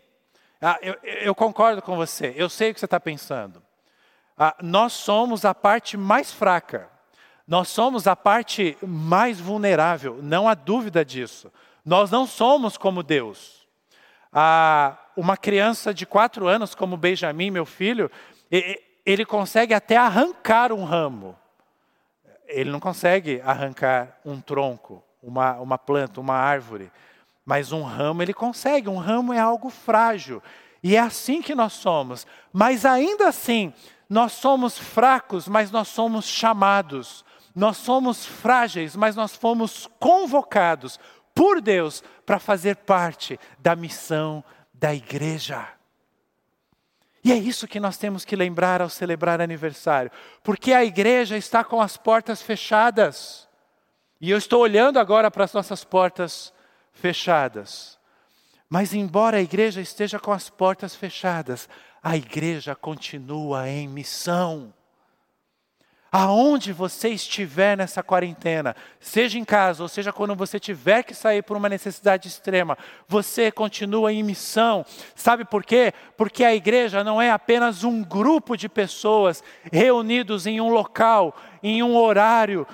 ah, 0.61 0.77
eu, 0.81 0.95
eu, 1.03 1.35
concordo 1.35 1.81
com 1.81 1.95
você, 1.95 2.33
eu 2.35 2.49
sei 2.49 2.71
o 2.71 2.73
que 2.73 2.79
você 2.79 2.85
está 2.85 2.99
pensando. 2.99 3.61
ah, 4.37 4.55
nós 4.61 4.93
somos 4.93 5.45
a 5.45 5.53
parte 5.53 5.95
mais 5.95 6.31
fraca, 6.31 6.89
nós 7.47 7.69
somos 7.69 8.07
a 8.07 8.15
parte 8.15 8.77
mais 8.81 9.39
vulnerável, 9.39 10.19
não 10.21 10.47
há 10.47 10.53
dúvida 10.53 11.05
disso. 11.05 11.51
Nós 11.85 12.11
não 12.11 12.27
somos 12.27 12.77
como 12.77 13.01
Deus. 13.01 13.65
Ah, 14.33 14.97
uma 15.15 15.37
criança 15.37 15.93
de 15.93 16.05
quatro 16.05 16.47
anos, 16.47 16.75
como 16.75 16.97
Benjamin, 16.97 17.49
meu 17.49 17.65
filho, 17.65 18.11
ele 19.05 19.25
consegue 19.25 19.73
até 19.73 19.95
arrancar 19.95 20.73
um 20.73 20.83
ramo. 20.83 21.33
Ele 22.45 22.69
não 22.69 22.79
consegue 22.79 23.41
arrancar 23.45 24.19
um 24.25 24.41
tronco, 24.41 25.01
uma, 25.23 25.53
uma 25.59 25.77
planta, 25.77 26.19
uma 26.19 26.35
árvore. 26.35 26.91
Mas 27.47 27.71
um 27.71 27.81
ramo 27.81 28.21
ele 28.21 28.33
consegue. 28.33 28.89
Um 28.89 28.97
ramo 28.97 29.31
é 29.31 29.39
algo 29.39 29.69
frágil. 29.69 30.43
E 30.83 30.97
é 30.97 30.99
assim 30.99 31.41
que 31.41 31.55
nós 31.55 31.71
somos. 31.71 32.27
Mas 32.51 32.85
ainda 32.85 33.29
assim, 33.29 33.73
nós 34.09 34.33
somos 34.33 34.77
fracos, 34.77 35.47
mas 35.47 35.71
nós 35.71 35.87
somos 35.87 36.25
chamados. 36.25 37.23
Nós 37.55 37.77
somos 37.77 38.25
frágeis, 38.25 38.97
mas 38.97 39.15
nós 39.15 39.33
fomos 39.33 39.89
convocados 39.97 40.99
por 41.33 41.61
Deus 41.61 42.03
para 42.25 42.37
fazer 42.37 42.75
parte 42.75 43.39
da 43.57 43.77
missão 43.77 44.43
da 44.73 44.93
igreja. 44.93 45.65
E 47.23 47.31
é 47.31 47.37
isso 47.37 47.65
que 47.65 47.79
nós 47.79 47.97
temos 47.97 48.25
que 48.25 48.35
lembrar 48.35 48.81
ao 48.81 48.89
celebrar 48.89 49.39
aniversário, 49.39 50.11
porque 50.43 50.73
a 50.73 50.83
igreja 50.83 51.37
está 51.37 51.63
com 51.63 51.81
as 51.81 51.95
portas 51.95 52.41
fechadas. 52.41 53.47
E 54.19 54.29
eu 54.31 54.37
estou 54.37 54.61
olhando 54.61 54.99
agora 54.99 55.31
para 55.31 55.45
as 55.45 55.53
nossas 55.53 55.85
portas 55.85 56.53
fechadas. 56.99 57.97
Mas, 58.69 58.93
embora 58.93 59.37
a 59.37 59.41
igreja 59.41 59.79
esteja 59.79 60.19
com 60.19 60.31
as 60.31 60.49
portas 60.49 60.95
fechadas, 60.95 61.69
a 62.03 62.17
igreja 62.17 62.75
continua 62.75 63.69
em 63.69 63.87
missão. 63.87 64.73
Aonde 66.09 66.71
você 66.71 67.09
estiver 67.09 67.75
nessa 67.75 68.01
quarentena, 68.01 68.75
seja 68.99 69.37
em 69.37 69.43
casa 69.43 69.83
ou 69.83 69.89
seja 69.89 70.13
quando 70.13 70.35
você 70.35 70.57
tiver 70.57 71.03
que 71.03 71.13
sair 71.13 71.43
por 71.43 71.57
uma 71.57 71.67
necessidade 71.67 72.29
extrema, 72.29 72.77
você 73.07 73.51
continua 73.51 74.11
em 74.11 74.23
missão. 74.23 74.85
Sabe 75.15 75.43
por 75.43 75.65
quê? 75.65 75.93
Porque 76.15 76.45
a 76.45 76.55
igreja 76.55 77.03
não 77.03 77.21
é 77.21 77.29
apenas 77.29 77.83
um 77.83 78.03
grupo 78.03 78.55
de 78.55 78.69
pessoas 78.69 79.43
reunidos 79.71 80.47
em 80.47 80.61
um 80.61 80.69
local, 80.69 81.35
em 81.61 81.83
um 81.83 81.95
horário, 81.95 82.65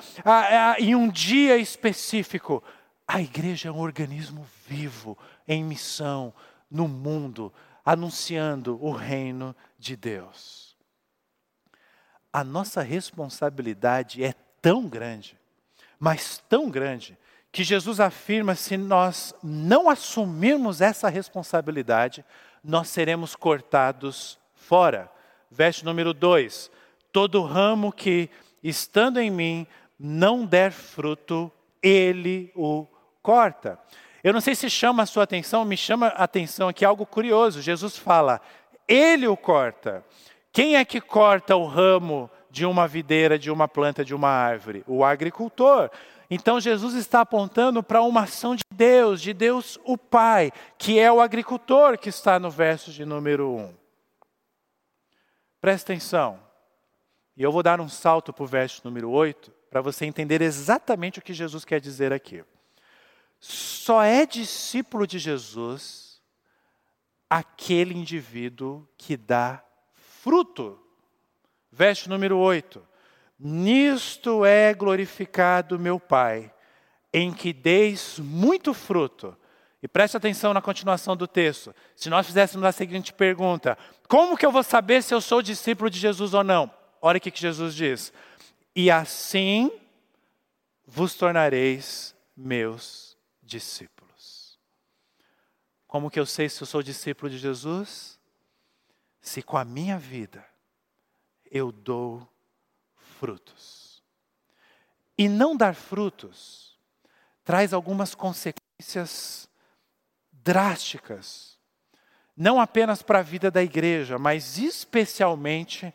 em 0.77 0.93
um 0.93 1.09
dia 1.09 1.57
específico. 1.57 2.63
A 3.13 3.21
igreja 3.21 3.69
é 3.69 3.71
um 3.71 3.79
organismo 3.79 4.45
vivo, 4.67 5.17
em 5.47 5.63
missão, 5.63 6.33
no 6.69 6.87
mundo, 6.87 7.53
anunciando 7.85 8.83
o 8.83 8.91
reino 8.91 9.55
de 9.77 9.95
Deus 9.95 10.63
a 12.33 12.43
nossa 12.43 12.81
responsabilidade 12.81 14.23
é 14.23 14.33
tão 14.59 14.89
grande, 14.89 15.37
mas 15.99 16.43
tão 16.49 16.67
grande, 16.67 17.15
que 17.51 17.63
Jesus 17.63 17.99
afirma: 17.99 18.55
se 18.55 18.75
nós 18.75 19.35
não 19.43 19.87
assumirmos 19.87 20.81
essa 20.81 21.07
responsabilidade, 21.07 22.25
nós 22.63 22.89
seremos 22.89 23.35
cortados 23.35 24.39
fora. 24.55 25.11
Verso 25.51 25.85
número 25.85 26.11
2: 26.11 26.71
Todo 27.11 27.43
ramo 27.43 27.91
que, 27.91 28.31
estando 28.63 29.19
em 29.19 29.29
mim, 29.29 29.67
não 29.99 30.43
der 30.43 30.71
fruto, 30.71 31.51
ele 31.83 32.51
o 32.55 32.87
corta. 33.23 33.79
Eu 34.23 34.33
não 34.33 34.41
sei 34.41 34.53
se 34.53 34.69
chama 34.69 35.03
a 35.03 35.05
sua 35.05 35.23
atenção, 35.23 35.65
me 35.65 35.75
chama 35.75 36.07
a 36.07 36.25
atenção 36.25 36.67
aqui 36.67 36.85
algo 36.85 37.05
curioso. 37.05 37.61
Jesus 37.61 37.97
fala, 37.97 38.39
ele 38.87 39.27
o 39.27 39.35
corta. 39.35 40.05
Quem 40.51 40.75
é 40.75 40.85
que 40.85 41.01
corta 41.01 41.55
o 41.55 41.65
ramo 41.65 42.29
de 42.51 42.65
uma 42.65 42.87
videira, 42.87 43.39
de 43.39 43.49
uma 43.49 43.67
planta, 43.67 44.05
de 44.05 44.13
uma 44.13 44.29
árvore? 44.29 44.83
O 44.85 45.03
agricultor. 45.03 45.89
Então 46.29 46.59
Jesus 46.59 46.93
está 46.93 47.21
apontando 47.21 47.81
para 47.81 48.01
uma 48.01 48.21
ação 48.21 48.55
de 48.55 48.63
Deus, 48.71 49.21
de 49.21 49.33
Deus 49.33 49.79
o 49.83 49.97
Pai, 49.97 50.51
que 50.77 50.99
é 50.99 51.11
o 51.11 51.19
agricultor 51.21 51.97
que 51.97 52.09
está 52.09 52.39
no 52.39 52.49
verso 52.49 52.91
de 52.91 53.05
número 53.05 53.49
1. 53.49 53.73
Presta 55.59 55.91
atenção. 55.91 56.39
E 57.35 57.41
eu 57.41 57.51
vou 57.51 57.63
dar 57.63 57.81
um 57.81 57.89
salto 57.89 58.31
para 58.31 58.43
o 58.43 58.47
verso 58.47 58.81
número 58.83 59.09
8, 59.09 59.51
para 59.69 59.81
você 59.81 60.05
entender 60.05 60.41
exatamente 60.41 61.19
o 61.19 61.21
que 61.21 61.33
Jesus 61.33 61.65
quer 61.65 61.81
dizer 61.81 62.13
aqui. 62.13 62.43
Só 63.45 64.01
é 64.01 64.25
discípulo 64.25 65.05
de 65.05 65.19
Jesus 65.19 66.21
aquele 67.29 67.93
indivíduo 67.93 68.87
que 68.97 69.17
dá 69.17 69.61
fruto. 69.91 70.79
Verso 71.69 72.09
número 72.09 72.37
8: 72.37 72.81
Nisto 73.37 74.45
é 74.45 74.73
glorificado 74.73 75.77
meu 75.77 75.99
Pai, 75.99 76.53
em 77.11 77.33
que 77.33 77.51
deis 77.51 78.17
muito 78.17 78.73
fruto. 78.73 79.35
E 79.81 79.89
preste 79.89 80.15
atenção 80.15 80.53
na 80.53 80.61
continuação 80.61 81.13
do 81.13 81.27
texto. 81.27 81.75
Se 81.97 82.09
nós 82.09 82.25
fizéssemos 82.25 82.65
a 82.65 82.71
seguinte 82.71 83.11
pergunta: 83.11 83.77
Como 84.07 84.37
que 84.37 84.45
eu 84.45 84.53
vou 84.53 84.63
saber 84.63 85.03
se 85.03 85.13
eu 85.13 85.19
sou 85.19 85.41
discípulo 85.41 85.89
de 85.89 85.99
Jesus 85.99 86.33
ou 86.33 86.45
não? 86.45 86.73
Olha 87.01 87.17
o 87.17 87.19
que 87.19 87.29
Jesus 87.35 87.75
diz: 87.75 88.13
E 88.73 88.89
assim 88.89 89.69
vos 90.87 91.13
tornareis 91.13 92.15
meus 92.37 93.12
discípulos. 93.53 94.59
Como 95.87 96.09
que 96.09 96.19
eu 96.19 96.25
sei 96.25 96.49
se 96.49 96.61
eu 96.61 96.67
sou 96.67 96.83
discípulo 96.83 97.29
de 97.29 97.37
Jesus? 97.37 98.19
se 99.23 99.41
com 99.41 99.57
a 99.57 99.63
minha 99.63 99.97
vida 99.97 100.45
eu 101.49 101.71
dou 101.71 102.27
frutos. 103.17 104.03
E 105.17 105.29
não 105.29 105.55
dar 105.55 105.73
frutos 105.73 106.77
traz 107.43 107.73
algumas 107.73 108.13
consequências 108.13 109.49
drásticas, 110.31 111.57
não 112.35 112.59
apenas 112.59 113.01
para 113.01 113.19
a 113.19 113.23
vida 113.23 113.49
da 113.49 113.63
igreja, 113.63 114.19
mas 114.19 114.57
especialmente 114.57 115.93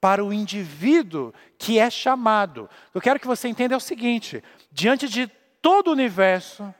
para 0.00 0.22
o 0.22 0.32
indivíduo 0.32 1.32
que 1.56 1.78
é 1.78 1.88
chamado. 1.88 2.68
Eu 2.92 3.00
quero 3.00 3.18
que 3.18 3.26
você 3.26 3.48
entenda 3.48 3.74
é 3.74 3.76
o 3.76 3.80
seguinte: 3.80 4.44
diante 4.70 5.08
de 5.08 5.28
todo 5.62 5.88
o 5.88 5.92
universo, 5.92 6.74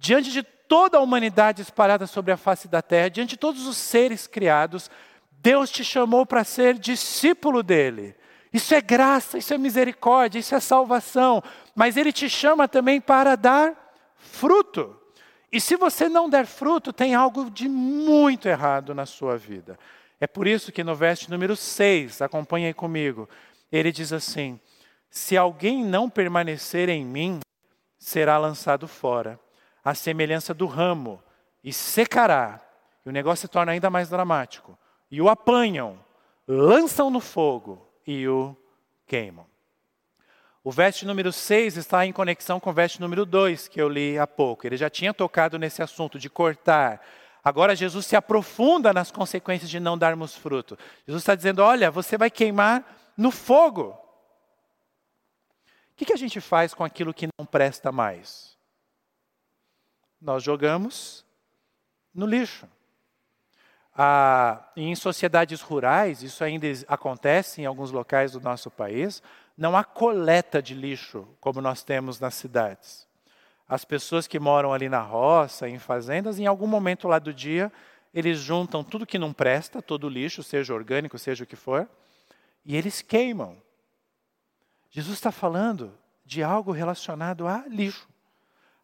diante 0.00 0.32
de 0.32 0.42
toda 0.42 0.96
a 0.96 1.00
humanidade 1.02 1.60
espalhada 1.60 2.06
sobre 2.06 2.32
a 2.32 2.36
face 2.36 2.66
da 2.66 2.80
terra, 2.80 3.10
diante 3.10 3.30
de 3.30 3.36
todos 3.36 3.66
os 3.66 3.76
seres 3.76 4.26
criados, 4.26 4.90
Deus 5.30 5.70
te 5.70 5.84
chamou 5.84 6.24
para 6.24 6.42
ser 6.42 6.78
discípulo 6.78 7.62
dele. 7.62 8.16
Isso 8.50 8.74
é 8.74 8.80
graça, 8.80 9.36
isso 9.36 9.52
é 9.52 9.58
misericórdia, 9.58 10.38
isso 10.38 10.54
é 10.54 10.60
salvação. 10.60 11.42
Mas 11.74 11.98
ele 11.98 12.12
te 12.12 12.30
chama 12.30 12.66
também 12.66 12.98
para 12.98 13.36
dar 13.36 13.94
fruto. 14.16 14.96
E 15.52 15.60
se 15.60 15.76
você 15.76 16.08
não 16.08 16.30
der 16.30 16.46
fruto, 16.46 16.94
tem 16.94 17.14
algo 17.14 17.50
de 17.50 17.68
muito 17.68 18.48
errado 18.48 18.94
na 18.94 19.04
sua 19.04 19.36
vida. 19.36 19.78
É 20.18 20.26
por 20.26 20.46
isso 20.46 20.72
que 20.72 20.82
no 20.82 20.94
verso 20.94 21.30
número 21.30 21.56
6, 21.56 22.22
acompanhe 22.22 22.66
aí 22.66 22.74
comigo, 22.74 23.28
ele 23.70 23.92
diz 23.92 24.12
assim: 24.12 24.58
Se 25.10 25.36
alguém 25.36 25.84
não 25.84 26.08
permanecer 26.08 26.88
em 26.88 27.04
mim, 27.04 27.40
será 27.98 28.38
lançado 28.38 28.88
fora 28.88 29.38
a 29.84 29.94
semelhança 29.94 30.52
do 30.52 30.66
ramo, 30.66 31.22
e 31.62 31.72
secará. 31.72 32.60
E 33.04 33.08
o 33.08 33.12
negócio 33.12 33.42
se 33.42 33.48
torna 33.48 33.72
ainda 33.72 33.90
mais 33.90 34.08
dramático. 34.08 34.78
E 35.10 35.20
o 35.20 35.28
apanham, 35.28 35.98
lançam 36.46 37.10
no 37.10 37.20
fogo 37.20 37.86
e 38.06 38.26
o 38.28 38.56
queimam. 39.06 39.46
O 40.62 40.70
verso 40.70 41.06
número 41.06 41.32
6 41.32 41.78
está 41.78 42.04
em 42.04 42.12
conexão 42.12 42.60
com 42.60 42.68
o 42.68 42.72
verso 42.72 43.00
número 43.00 43.24
2, 43.24 43.68
que 43.68 43.80
eu 43.80 43.88
li 43.88 44.18
há 44.18 44.26
pouco. 44.26 44.66
Ele 44.66 44.76
já 44.76 44.90
tinha 44.90 45.14
tocado 45.14 45.58
nesse 45.58 45.82
assunto 45.82 46.18
de 46.18 46.28
cortar. 46.28 47.00
Agora 47.42 47.74
Jesus 47.74 48.04
se 48.04 48.14
aprofunda 48.14 48.92
nas 48.92 49.10
consequências 49.10 49.70
de 49.70 49.80
não 49.80 49.96
darmos 49.96 50.36
fruto. 50.36 50.78
Jesus 51.06 51.22
está 51.22 51.34
dizendo: 51.34 51.62
olha, 51.62 51.90
você 51.90 52.18
vai 52.18 52.30
queimar 52.30 52.84
no 53.16 53.30
fogo. 53.30 53.98
O 55.92 55.96
que, 55.96 56.04
que 56.04 56.12
a 56.12 56.18
gente 56.18 56.40
faz 56.40 56.74
com 56.74 56.84
aquilo 56.84 57.14
que 57.14 57.28
não 57.38 57.46
presta 57.46 57.90
mais? 57.90 58.56
Nós 60.20 60.42
jogamos 60.42 61.24
no 62.14 62.26
lixo. 62.26 62.68
Ah, 63.94 64.70
em 64.76 64.94
sociedades 64.94 65.60
rurais, 65.60 66.22
isso 66.22 66.44
ainda 66.44 66.66
acontece 66.86 67.60
em 67.62 67.66
alguns 67.66 67.90
locais 67.90 68.32
do 68.32 68.40
nosso 68.40 68.70
país, 68.70 69.22
não 69.56 69.76
há 69.76 69.84
coleta 69.84 70.62
de 70.62 70.74
lixo 70.74 71.26
como 71.40 71.60
nós 71.60 71.82
temos 71.82 72.20
nas 72.20 72.34
cidades. 72.34 73.08
As 73.68 73.84
pessoas 73.84 74.26
que 74.26 74.38
moram 74.38 74.72
ali 74.72 74.88
na 74.88 75.00
roça, 75.00 75.68
em 75.68 75.78
fazendas, 75.78 76.38
em 76.38 76.46
algum 76.46 76.66
momento 76.66 77.08
lá 77.08 77.18
do 77.18 77.32
dia, 77.32 77.72
eles 78.12 78.38
juntam 78.38 78.82
tudo 78.82 79.06
que 79.06 79.18
não 79.18 79.32
presta, 79.32 79.80
todo 79.80 80.04
o 80.04 80.10
lixo, 80.10 80.42
seja 80.42 80.74
orgânico, 80.74 81.18
seja 81.18 81.44
o 81.44 81.46
que 81.46 81.56
for, 81.56 81.88
e 82.64 82.76
eles 82.76 83.00
queimam. 83.02 83.60
Jesus 84.90 85.14
está 85.16 85.30
falando 85.30 85.96
de 86.24 86.42
algo 86.42 86.72
relacionado 86.72 87.46
a 87.46 87.64
lixo 87.68 88.09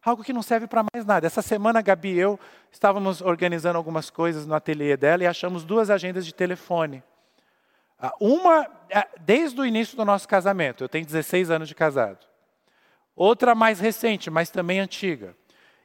algo 0.09 0.23
que 0.23 0.33
não 0.33 0.41
serve 0.41 0.67
para 0.67 0.83
mais 0.93 1.05
nada. 1.05 1.27
Essa 1.27 1.41
semana 1.41 1.79
a 1.79 1.81
Gabi 1.81 2.13
e 2.13 2.19
eu 2.19 2.39
estávamos 2.71 3.21
organizando 3.21 3.77
algumas 3.77 4.09
coisas 4.09 4.45
no 4.45 4.55
ateliê 4.55 4.95
dela 4.95 5.23
e 5.23 5.27
achamos 5.27 5.63
duas 5.63 5.89
agendas 5.89 6.25
de 6.25 6.33
telefone. 6.33 7.03
Uma, 8.19 8.67
desde 9.19 9.59
o 9.59 9.65
início 9.65 9.97
do 9.97 10.05
nosso 10.05 10.27
casamento, 10.27 10.83
eu 10.83 10.89
tenho 10.89 11.05
16 11.05 11.49
anos 11.49 11.67
de 11.67 11.75
casado. 11.75 12.25
Outra 13.15 13.55
mais 13.55 13.79
recente, 13.79 14.29
mas 14.29 14.49
também 14.49 14.79
antiga. 14.79 15.35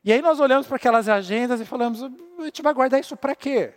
E 0.05 0.13
aí 0.13 0.21
nós 0.21 0.39
olhamos 0.39 0.67
para 0.67 0.77
aquelas 0.77 1.09
agendas 1.09 1.61
e 1.61 1.65
falamos: 1.65 2.03
a 2.03 2.45
gente 2.45 2.61
vai 2.61 2.75
guardar 2.75 3.01
isso 3.01 3.17
para 3.17 3.35
quê? 3.35 3.73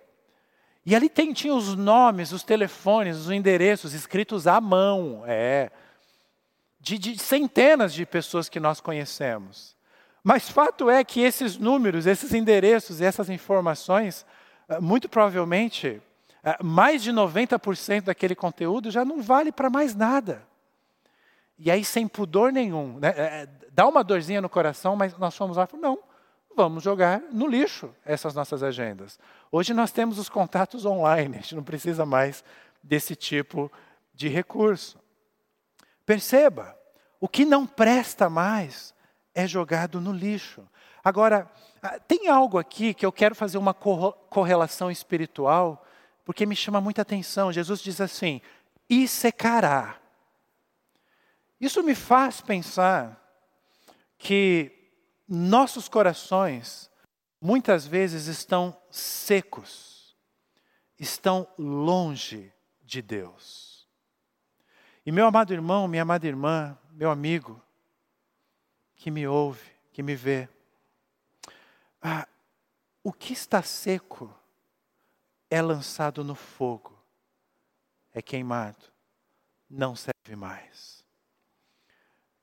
E 0.85 0.95
ali 0.95 1.09
tem, 1.09 1.33
tinha 1.33 1.53
os 1.53 1.75
nomes, 1.75 2.31
os 2.31 2.43
telefones, 2.43 3.17
os 3.17 3.31
endereços 3.31 3.93
escritos 3.93 4.45
à 4.45 4.61
mão, 4.61 5.23
é, 5.25 5.71
de, 6.79 6.99
de 6.99 7.17
centenas 7.17 7.93
de 7.93 8.05
pessoas 8.05 8.49
que 8.49 8.59
nós 8.59 8.79
conhecemos. 8.79 9.74
Mas 10.27 10.49
fato 10.49 10.89
é 10.89 11.03
que 11.03 11.21
esses 11.21 11.55
números, 11.55 12.07
esses 12.07 12.33
endereços 12.33 12.99
essas 12.99 13.29
informações, 13.29 14.25
ah, 14.67 14.81
muito 14.81 15.07
provavelmente, 15.07 16.01
ah, 16.43 16.57
mais 16.63 17.03
de 17.03 17.11
90% 17.11 18.05
daquele 18.05 18.33
conteúdo 18.33 18.89
já 18.89 19.05
não 19.05 19.21
vale 19.21 19.51
para 19.51 19.69
mais 19.69 19.93
nada. 19.93 20.41
E 21.59 21.69
aí, 21.69 21.85
sem 21.85 22.07
pudor 22.07 22.51
nenhum, 22.51 22.97
né? 22.97 23.09
É, 23.15 23.47
dá 23.71 23.87
uma 23.87 24.03
dorzinha 24.03 24.41
no 24.41 24.49
coração, 24.49 24.95
mas 24.95 25.15
nós 25.15 25.37
fomos 25.37 25.57
lá 25.57 25.69
e 25.71 25.77
não, 25.77 25.99
vamos 26.55 26.83
jogar 26.83 27.21
no 27.31 27.45
lixo 27.45 27.93
essas 28.03 28.33
nossas 28.33 28.63
agendas. 28.63 29.19
Hoje 29.51 29.75
nós 29.75 29.91
temos 29.91 30.17
os 30.17 30.27
contatos 30.27 30.87
online, 30.87 31.37
a 31.37 31.41
gente 31.41 31.53
não 31.53 31.63
precisa 31.63 32.03
mais 32.03 32.43
desse 32.81 33.15
tipo 33.15 33.71
de 34.11 34.27
recurso. 34.27 34.97
Perceba, 36.03 36.75
o 37.21 37.27
que 37.27 37.45
não 37.45 37.67
presta 37.67 38.27
mais 38.27 38.94
é 39.35 39.45
jogado 39.45 39.99
no 39.99 40.13
lixo. 40.13 40.67
Agora, 41.03 41.51
ah, 41.83 41.99
tem 41.99 42.29
algo 42.29 42.57
aqui 42.57 42.93
que 42.93 43.05
eu 43.05 43.11
quero 43.11 43.35
fazer 43.35 43.57
uma 43.57 43.73
correlação 43.73 44.89
espiritual, 44.89 45.85
porque 46.23 46.45
me 46.45 46.55
chama 46.55 46.81
muita 46.81 47.03
atenção. 47.03 47.51
Jesus 47.51 47.81
diz 47.81 47.99
assim: 48.01 48.41
e 48.89 49.07
secará. 49.07 49.99
Isso 51.59 51.83
me 51.83 51.93
faz 51.93 52.41
pensar 52.41 53.21
que 54.17 54.71
nossos 55.27 55.87
corações 55.87 56.89
muitas 57.41 57.85
vezes 57.85 58.27
estão 58.27 58.75
secos, 58.89 60.15
estão 60.97 61.47
longe 61.57 62.51
de 62.81 63.01
Deus. 63.01 63.87
E 65.05 65.11
meu 65.11 65.27
amado 65.27 65.53
irmão, 65.53 65.87
minha 65.87 66.01
amada 66.01 66.25
irmã, 66.25 66.77
meu 66.91 67.11
amigo, 67.11 67.61
que 68.95 69.11
me 69.11 69.27
ouve, 69.27 69.71
que 69.91 70.01
me 70.01 70.15
vê, 70.15 70.49
ah, 72.01 72.27
o 73.03 73.11
que 73.11 73.33
está 73.33 73.61
seco 73.61 74.33
é 75.49 75.61
lançado 75.61 76.23
no 76.23 76.35
fogo, 76.35 76.97
é 78.13 78.21
queimado, 78.21 78.91
não 79.69 79.95
serve 79.95 80.35
mais. 80.35 81.03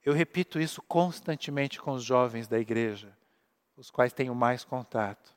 Eu 0.04 0.12
repito 0.12 0.58
isso 0.58 0.82
constantemente 0.82 1.80
com 1.80 1.92
os 1.92 2.02
jovens 2.02 2.48
da 2.48 2.58
igreja, 2.58 3.16
os 3.76 3.90
quais 3.90 4.12
tenho 4.12 4.34
mais 4.34 4.64
contato. 4.64 5.34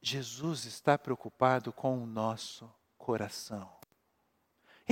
Jesus 0.00 0.64
está 0.64 0.96
preocupado 0.96 1.72
com 1.72 2.02
o 2.02 2.06
nosso 2.06 2.72
coração. 2.96 3.81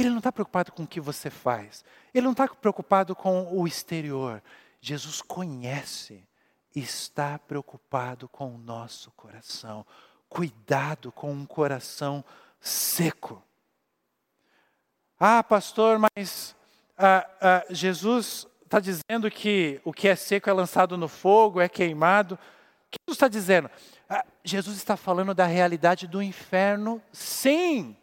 Ele 0.01 0.11
não 0.11 0.19
está 0.19 0.33
preocupado 0.33 0.73
com 0.73 0.85
o 0.85 0.87
que 0.87 1.01
você 1.01 1.29
faz. 1.29 1.85
Ele 2.15 2.25
não 2.25 2.33
está 2.33 2.49
preocupado 2.49 3.15
com 3.15 3.55
o 3.55 3.67
exterior. 3.67 4.43
Jesus 4.81 5.21
conhece 5.21 6.27
e 6.75 6.81
está 6.81 7.39
preocupado 7.39 8.27
com 8.27 8.55
o 8.55 8.59
nosso 8.59 9.11
coração. 9.11 9.85
Cuidado 10.27 11.13
com 11.13 11.31
um 11.31 11.45
coração 11.45 12.25
seco. 12.59 13.43
Ah, 15.19 15.43
pastor, 15.45 15.99
mas 15.99 16.57
ah, 16.97 17.29
ah, 17.39 17.65
Jesus 17.69 18.47
está 18.65 18.81
dizendo 18.81 19.31
que 19.31 19.83
o 19.85 19.93
que 19.93 20.09
é 20.09 20.17
seco 20.17 20.49
é 20.49 20.53
lançado 20.53 20.97
no 20.97 21.09
fogo, 21.09 21.61
é 21.61 21.69
queimado. 21.69 22.37
O 22.37 22.91
que 22.91 22.99
Jesus 23.07 23.17
está 23.17 23.29
dizendo? 23.29 23.71
Ah, 24.09 24.25
Jesus 24.43 24.79
está 24.79 24.97
falando 24.97 25.35
da 25.35 25.45
realidade 25.45 26.07
do 26.07 26.23
inferno, 26.23 27.03
sim. 27.13 27.95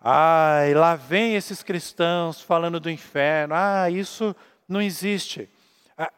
Ai, 0.00 0.72
lá 0.72 0.96
vem 0.96 1.36
esses 1.36 1.62
cristãos 1.62 2.40
falando 2.40 2.80
do 2.80 2.90
inferno. 2.90 3.54
Ah, 3.54 3.90
isso 3.90 4.34
não 4.66 4.80
existe. 4.80 5.48
Ah, 5.96 6.10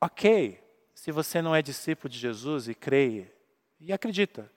ok, 0.00 0.62
se 0.94 1.10
você 1.10 1.42
não 1.42 1.54
é 1.54 1.60
discípulo 1.60 2.08
de 2.08 2.18
Jesus 2.18 2.68
e 2.68 2.74
crê 2.74 3.26
e 3.80 3.92
acredita 3.92 4.50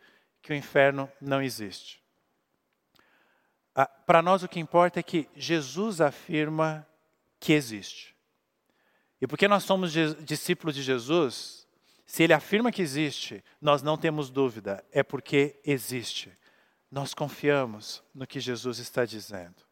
que 0.43 0.53
o 0.53 0.55
inferno 0.55 1.11
não 1.19 1.41
existe. 1.41 2.01
Ah, 3.73 3.87
Para 3.87 4.21
nós 4.21 4.43
o 4.43 4.47
que 4.47 4.59
importa 4.59 4.99
é 4.99 5.03
que 5.03 5.27
Jesus 5.35 5.99
afirma 5.99 6.87
que 7.39 7.53
existe. 7.53 8.15
E 9.19 9.25
porque 9.25 9.47
nós 9.47 9.63
somos 9.63 9.91
discípulos 9.91 10.75
de 10.75 10.83
Jesus, 10.83 11.67
se 12.05 12.23
ele 12.23 12.33
afirma 12.33 12.71
que 12.71 12.81
existe, 12.81 13.43
nós 13.59 13.81
não 13.81 13.97
temos 13.97 14.29
dúvida, 14.29 14.83
é 14.91 15.01
porque 15.01 15.59
existe. 15.63 16.31
Nós 16.91 17.13
confiamos 17.13 18.03
no 18.13 18.27
que 18.27 18.39
Jesus 18.39 18.77
está 18.77 19.05
dizendo. 19.05 19.63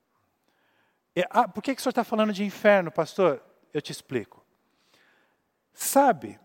E, 1.13 1.25
ah, 1.29 1.47
por 1.47 1.61
que, 1.61 1.75
que 1.75 1.81
o 1.81 1.83
senhor 1.83 1.91
está 1.91 2.03
falando 2.03 2.31
de 2.31 2.45
inferno, 2.45 2.89
pastor? 2.89 3.43
Eu 3.73 3.81
te 3.81 3.91
explico. 3.91 4.45
Sabe 5.73 6.39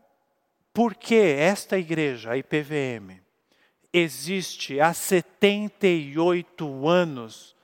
por 0.72 0.96
que 0.96 1.14
esta 1.14 1.78
igreja, 1.78 2.32
a 2.32 2.36
IPVM, 2.36 3.22
existe 3.92 4.80
há 4.80 4.92
78 4.92 6.88
anos 6.88 7.54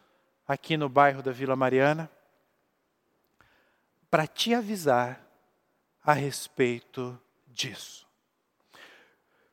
aqui 0.47 0.77
no 0.77 0.89
bairro 0.89 1.21
da 1.21 1.33
Vila 1.33 1.57
Mariana 1.57 2.09
para 4.09 4.27
te 4.29 4.55
avisar 4.55 5.21
a 6.05 6.13
respeito 6.13 7.21
disso. 7.49 8.07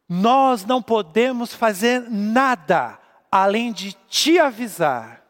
Nós 0.08 0.64
não 0.64 0.82
podemos 0.82 1.54
fazer 1.54 2.02
nada 2.02 3.00
além 3.32 3.72
de 3.72 3.94
te 3.94 4.40
avisar 4.40 5.24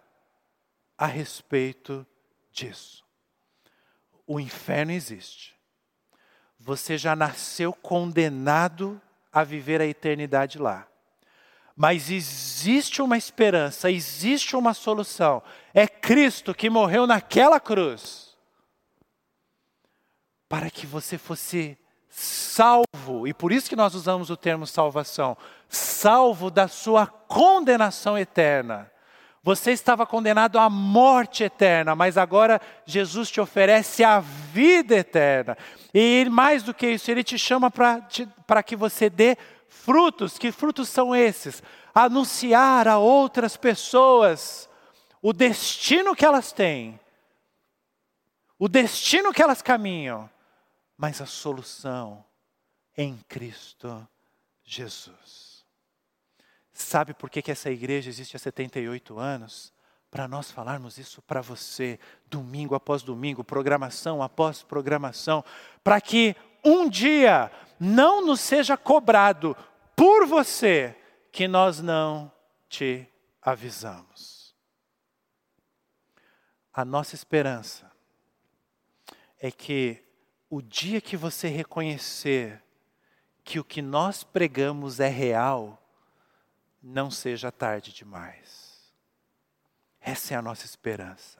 a 0.97 1.05
respeito 1.05 2.05
disso. 2.51 3.05
O 4.25 4.39
inferno 4.39 4.91
existe. 4.91 5.55
Você 6.59 6.97
já 6.97 7.15
nasceu 7.15 7.71
condenado 7.71 9.01
a 9.31 9.43
viver 9.43 9.81
a 9.81 9.85
eternidade 9.85 10.57
lá. 10.57 10.87
Mas 11.75 12.09
existe 12.09 13.01
uma 13.01 13.17
esperança, 13.17 13.91
existe 13.91 14.55
uma 14.55 14.73
solução. 14.73 15.43
É 15.73 15.87
Cristo 15.87 16.53
que 16.53 16.69
morreu 16.69 17.05
naquela 17.05 17.59
cruz 17.59 18.27
para 20.49 20.71
que 20.71 20.87
você 20.87 21.17
fosse 21.17 21.77
salvo, 22.19 23.27
e 23.27 23.33
por 23.33 23.51
isso 23.51 23.69
que 23.69 23.75
nós 23.75 23.93
usamos 23.93 24.31
o 24.31 24.35
termo 24.35 24.65
salvação 24.65 25.37
salvo 25.69 26.49
da 26.49 26.67
sua 26.67 27.05
condenação 27.05 28.17
eterna. 28.17 28.91
Você 29.43 29.71
estava 29.71 30.03
condenado 30.03 30.57
à 30.57 30.67
morte 30.67 31.43
eterna, 31.43 31.95
mas 31.95 32.17
agora 32.17 32.59
Jesus 32.87 33.29
te 33.29 33.39
oferece 33.39 34.03
a 34.03 34.19
vida 34.19 34.95
eterna. 34.95 35.55
E 35.93 36.25
mais 36.31 36.63
do 36.63 36.73
que 36.73 36.89
isso, 36.89 37.11
Ele 37.11 37.23
te 37.23 37.37
chama 37.37 37.69
para 37.69 38.63
que 38.63 38.75
você 38.75 39.11
dê 39.11 39.37
frutos. 39.69 40.39
Que 40.39 40.51
frutos 40.51 40.89
são 40.89 41.15
esses? 41.15 41.61
Anunciar 41.93 42.87
a 42.87 42.97
outras 42.97 43.55
pessoas 43.55 44.67
o 45.21 45.31
destino 45.31 46.15
que 46.15 46.25
elas 46.25 46.51
têm, 46.51 46.99
o 48.57 48.67
destino 48.67 49.31
que 49.31 49.43
elas 49.43 49.61
caminham, 49.61 50.27
mas 50.97 51.21
a 51.21 51.25
solução 51.25 52.25
em 52.97 53.17
Cristo 53.27 54.07
Jesus. 54.63 55.65
Sabe 56.73 57.13
por 57.13 57.29
que, 57.29 57.41
que 57.41 57.51
essa 57.51 57.69
igreja 57.69 58.09
existe 58.09 58.35
há 58.35 58.39
78 58.39 59.17
anos? 59.17 59.73
Para 60.09 60.27
nós 60.27 60.49
falarmos 60.49 60.97
isso 60.97 61.21
para 61.21 61.41
você, 61.41 61.99
domingo 62.25 62.75
após 62.75 63.03
domingo, 63.03 63.43
programação 63.43 64.23
após 64.23 64.63
programação, 64.63 65.43
para 65.83 65.99
que 66.01 66.35
um 66.63 66.89
dia 66.89 67.51
não 67.79 68.25
nos 68.25 68.39
seja 68.39 68.75
cobrado 68.77 69.55
por 69.95 70.25
você 70.25 70.95
que 71.31 71.47
nós 71.47 71.79
não 71.79 72.31
te 72.69 73.07
avisamos. 73.41 74.55
A 76.73 76.85
nossa 76.85 77.15
esperança 77.15 77.91
é 79.39 79.51
que 79.51 80.06
o 80.49 80.61
dia 80.61 81.01
que 81.01 81.17
você 81.17 81.47
reconhecer 81.47 82.61
que 83.43 83.59
o 83.59 83.63
que 83.63 83.81
nós 83.81 84.23
pregamos 84.23 84.99
é 84.99 85.07
real, 85.07 85.81
não 86.83 87.09
seja 87.09 87.51
tarde 87.51 87.93
demais. 87.93 88.93
Essa 90.01 90.33
é 90.33 90.37
a 90.37 90.41
nossa 90.41 90.65
esperança. 90.65 91.39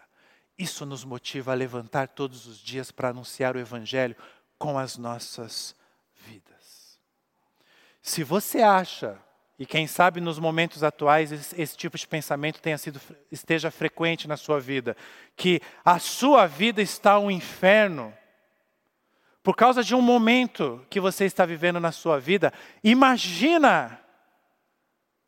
Isso 0.57 0.85
nos 0.85 1.03
motiva 1.03 1.51
a 1.51 1.55
levantar 1.55 2.07
todos 2.07 2.47
os 2.47 2.59
dias 2.59 2.91
para 2.91 3.09
anunciar 3.09 3.55
o 3.55 3.59
Evangelho 3.59 4.15
com 4.57 4.79
as 4.79 4.97
nossas 4.97 5.75
vidas. 6.15 6.97
Se 8.01 8.23
você 8.23 8.61
acha 8.61 9.19
e 9.59 9.65
quem 9.65 9.85
sabe 9.85 10.21
nos 10.21 10.39
momentos 10.39 10.83
atuais 10.83 11.31
esse, 11.31 11.61
esse, 11.61 11.75
tipo 11.75 11.97
de 11.97 12.07
pensamento 12.07 12.61
tenha 12.61 12.77
sido, 12.77 13.01
esteja 13.31 13.69
frequente 13.69 14.27
na 14.27 14.37
sua 14.37 14.59
vida, 14.59 14.95
que 15.35 15.61
a 15.83 15.99
sua 15.99 16.47
vida 16.47 16.81
está 16.81 17.19
um 17.19 17.29
inferno 17.29 18.13
por 19.47 19.55
causa 19.55 19.81
de 19.81 19.95
um 19.95 20.01
momento 20.01 20.85
que 20.89 20.99
você 20.99 21.23
está 21.23 21.45
vivendo 21.45 21.79
na 21.79 21.93
sua 21.93 22.19
vida, 22.19 22.51
imagina 22.83 23.97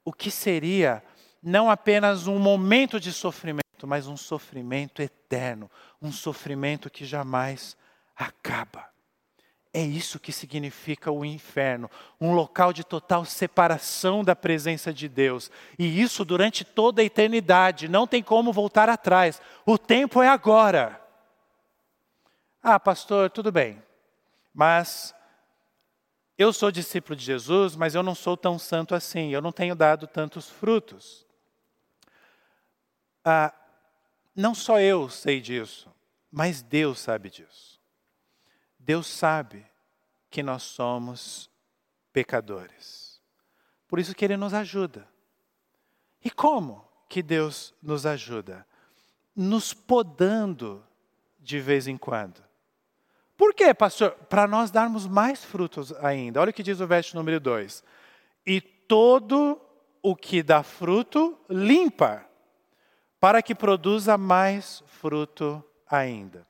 o 0.03 0.11
que 0.11 0.29
seria 0.29 1.01
não 1.41 1.71
apenas 1.71 2.27
um 2.27 2.37
momento 2.37 2.99
de 2.99 3.13
sofrimento, 3.13 3.87
mas 3.87 4.07
um 4.07 4.17
sofrimento 4.17 5.01
eterno, 5.01 5.71
um 6.01 6.11
sofrimento 6.11 6.89
que 6.89 7.05
jamais 7.05 7.77
acaba. 8.13 8.89
É 9.73 9.81
isso 9.81 10.19
que 10.19 10.33
significa 10.33 11.09
o 11.09 11.23
inferno, 11.23 11.89
um 12.19 12.33
local 12.33 12.73
de 12.73 12.83
total 12.83 13.23
separação 13.23 14.21
da 14.21 14.35
presença 14.35 14.91
de 14.91 15.07
Deus. 15.07 15.49
E 15.79 16.01
isso 16.01 16.25
durante 16.25 16.65
toda 16.65 17.01
a 17.01 17.05
eternidade, 17.05 17.87
não 17.87 18.05
tem 18.05 18.21
como 18.21 18.51
voltar 18.51 18.89
atrás. 18.89 19.41
O 19.65 19.77
tempo 19.77 20.21
é 20.21 20.27
agora. 20.27 21.01
Ah, 22.61 22.77
pastor, 22.77 23.29
tudo 23.29 23.49
bem. 23.49 23.81
Mas 24.59 25.15
eu 26.37 26.51
sou 26.51 26.69
discípulo 26.69 27.15
de 27.15 27.23
Jesus, 27.23 27.77
mas 27.77 27.95
eu 27.95 28.03
não 28.03 28.13
sou 28.13 28.35
tão 28.35 28.59
santo 28.59 28.93
assim, 28.93 29.29
eu 29.29 29.41
não 29.41 29.53
tenho 29.53 29.73
dado 29.73 30.05
tantos 30.05 30.49
frutos. 30.49 31.25
Ah, 33.23 33.53
não 34.35 34.53
só 34.53 34.77
eu 34.81 35.09
sei 35.09 35.39
disso, 35.39 35.89
mas 36.29 36.61
Deus 36.61 36.99
sabe 36.99 37.29
disso. 37.29 37.79
Deus 38.77 39.07
sabe 39.07 39.65
que 40.29 40.43
nós 40.43 40.63
somos 40.63 41.49
pecadores. 42.11 43.21
Por 43.87 43.97
isso 43.97 44.13
que 44.13 44.25
Ele 44.25 44.35
nos 44.35 44.53
ajuda. 44.53 45.07
E 46.21 46.29
como 46.29 46.85
que 47.07 47.23
Deus 47.23 47.73
nos 47.81 48.05
ajuda? 48.05 48.67
Nos 49.33 49.73
podando 49.73 50.85
de 51.39 51.61
vez 51.61 51.87
em 51.87 51.95
quando. 51.95 52.48
Por 53.39 53.53
quê, 53.53 53.73
pastor? 53.73 54.11
Para 54.27 54.45
nós 54.45 54.69
darmos 54.69 55.07
mais 55.07 55.45
frutos 55.45 55.93
ainda. 56.03 56.41
Olha 56.41 56.49
o 56.49 56.53
que 56.53 56.61
diz 56.61 56.81
o 56.81 56.85
verso 56.85 57.15
número 57.15 57.39
2. 57.39 57.81
E 58.45 58.59
todo 58.59 59.57
o 60.03 60.13
que 60.13 60.43
dá 60.43 60.61
fruto, 60.61 61.39
limpa, 61.49 62.25
para 63.17 63.41
que 63.41 63.55
produza 63.55 64.17
mais 64.17 64.83
fruto 64.87 65.63
ainda. 65.89 66.45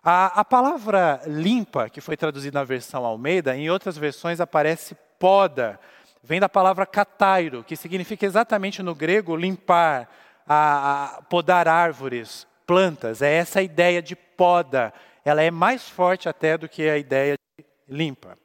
A, 0.00 0.40
a, 0.40 0.44
palavra 0.44 1.20
limpa, 1.26 1.90
que 1.90 2.00
foi 2.00 2.16
traduzida 2.16 2.56
na 2.56 2.64
versão 2.64 3.04
Almeida, 3.04 3.56
em 3.56 3.68
outras 3.68 3.98
versões 3.98 4.40
aparece 4.40 4.96
poda. 5.18 5.80
Vem 6.22 6.38
da 6.38 6.48
palavra 6.48 6.86
catairo, 6.86 7.64
que 7.64 7.74
significa 7.74 8.24
exatamente 8.24 8.80
no 8.80 8.94
grego 8.94 9.34
limpar, 9.34 10.08
a, 10.46 11.16
a, 11.16 11.22
podar 11.22 11.66
árvores, 11.66 12.46
plantas. 12.64 13.22
É 13.22 13.34
essa 13.34 13.60
ideia 13.60 14.00
de 14.00 14.14
poda 14.14 14.94
ela 15.24 15.42
é 15.42 15.50
mais 15.50 15.88
forte 15.88 16.28
até 16.28 16.56
do 16.56 16.68
que 16.68 16.88
a 16.88 16.98
ideia 16.98 17.36
de 17.58 17.64
limpa. 17.88 18.38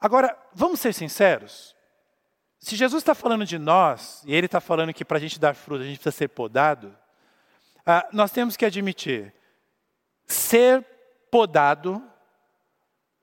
Agora, 0.00 0.36
vamos 0.52 0.80
ser 0.80 0.92
sinceros. 0.92 1.74
Se 2.58 2.76
Jesus 2.76 3.02
está 3.02 3.14
falando 3.14 3.44
de 3.44 3.58
nós, 3.58 4.22
e 4.26 4.34
Ele 4.34 4.46
está 4.46 4.60
falando 4.60 4.92
que 4.92 5.04
para 5.04 5.18
a 5.18 5.20
gente 5.20 5.38
dar 5.38 5.54
fruto 5.54 5.82
a 5.82 5.86
gente 5.86 5.98
precisa 5.98 6.16
ser 6.16 6.28
podado, 6.28 6.96
ah, 7.84 8.08
nós 8.12 8.30
temos 8.30 8.56
que 8.56 8.64
admitir, 8.64 9.32
ser 10.26 10.84
podado 11.30 12.02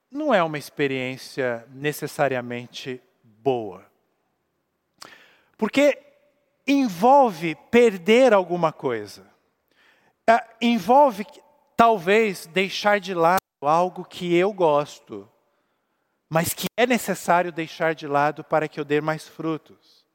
não 0.10 0.34
é 0.34 0.44
uma 0.44 0.58
experiência 0.58 1.68
necessariamente 1.72 3.02
boa. 3.24 3.84
Porque 5.58 6.00
envolve 6.68 7.56
perder 7.72 8.34
alguma 8.34 8.72
coisa. 8.72 9.26
Ah, 10.28 10.46
envolve 10.62 11.26
talvez 11.84 12.46
deixar 12.46 12.98
de 12.98 13.14
lado 13.14 13.42
algo 13.60 14.06
que 14.06 14.34
eu 14.34 14.54
gosto, 14.54 15.30
mas 16.30 16.54
que 16.54 16.68
é 16.78 16.88
necessário 16.88 17.52
deixar 17.52 17.94
de 17.94 18.08
lado 18.08 18.42
para 18.42 18.70
que 18.70 18.80
eu 18.80 18.86
dê 18.86 19.02
mais 19.02 19.28
frutos. 19.28 20.06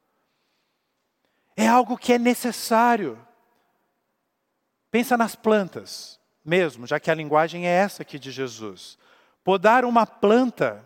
É 1.55 1.67
algo 1.67 1.95
que 1.95 2.13
é 2.13 2.17
necessário. 2.17 3.23
Pensa 4.89 5.15
nas 5.15 5.35
plantas, 5.35 6.19
mesmo, 6.43 6.87
já 6.87 6.99
que 6.99 7.11
a 7.11 7.13
linguagem 7.13 7.67
é 7.67 7.71
essa 7.71 8.01
aqui 8.01 8.17
de 8.17 8.31
Jesus. 8.31 8.97
Podar 9.43 9.85
uma 9.85 10.07
planta 10.07 10.83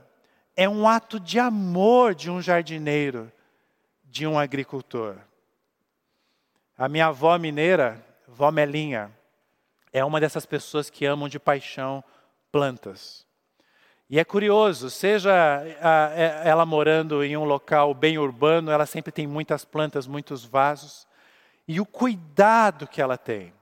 é 0.53 0.67
um 0.67 0.85
ato 0.85 1.17
de 1.17 1.39
amor 1.39 2.13
de 2.13 2.29
um 2.29 2.41
jardineiro, 2.41 3.31
de 4.03 4.27
um 4.27 4.37
agricultor. 4.37 5.15
A 6.77 6.89
minha 6.89 7.05
avó 7.05 7.37
mineira, 7.37 8.05
vó 8.27 8.51
Melinha, 8.51 9.17
é 9.93 10.03
uma 10.03 10.19
dessas 10.19 10.45
pessoas 10.45 10.89
que 10.89 11.05
amam 11.05 11.29
de 11.29 11.39
paixão 11.39 12.03
plantas. 12.51 13.25
E 14.09 14.19
é 14.19 14.25
curioso, 14.25 14.89
seja 14.89 15.31
é, 15.63 16.41
ela 16.43 16.65
morando 16.65 17.23
em 17.23 17.37
um 17.37 17.45
local 17.45 17.93
bem 17.93 18.17
urbano, 18.17 18.71
ela 18.71 18.85
sempre 18.85 19.11
tem 19.11 19.25
muitas 19.25 19.63
plantas, 19.63 20.05
muitos 20.05 20.43
vasos, 20.43 21.07
e 21.67 21.79
o 21.79 21.85
cuidado 21.85 22.87
que 22.87 23.01
ela 23.01 23.17
tem. 23.17 23.53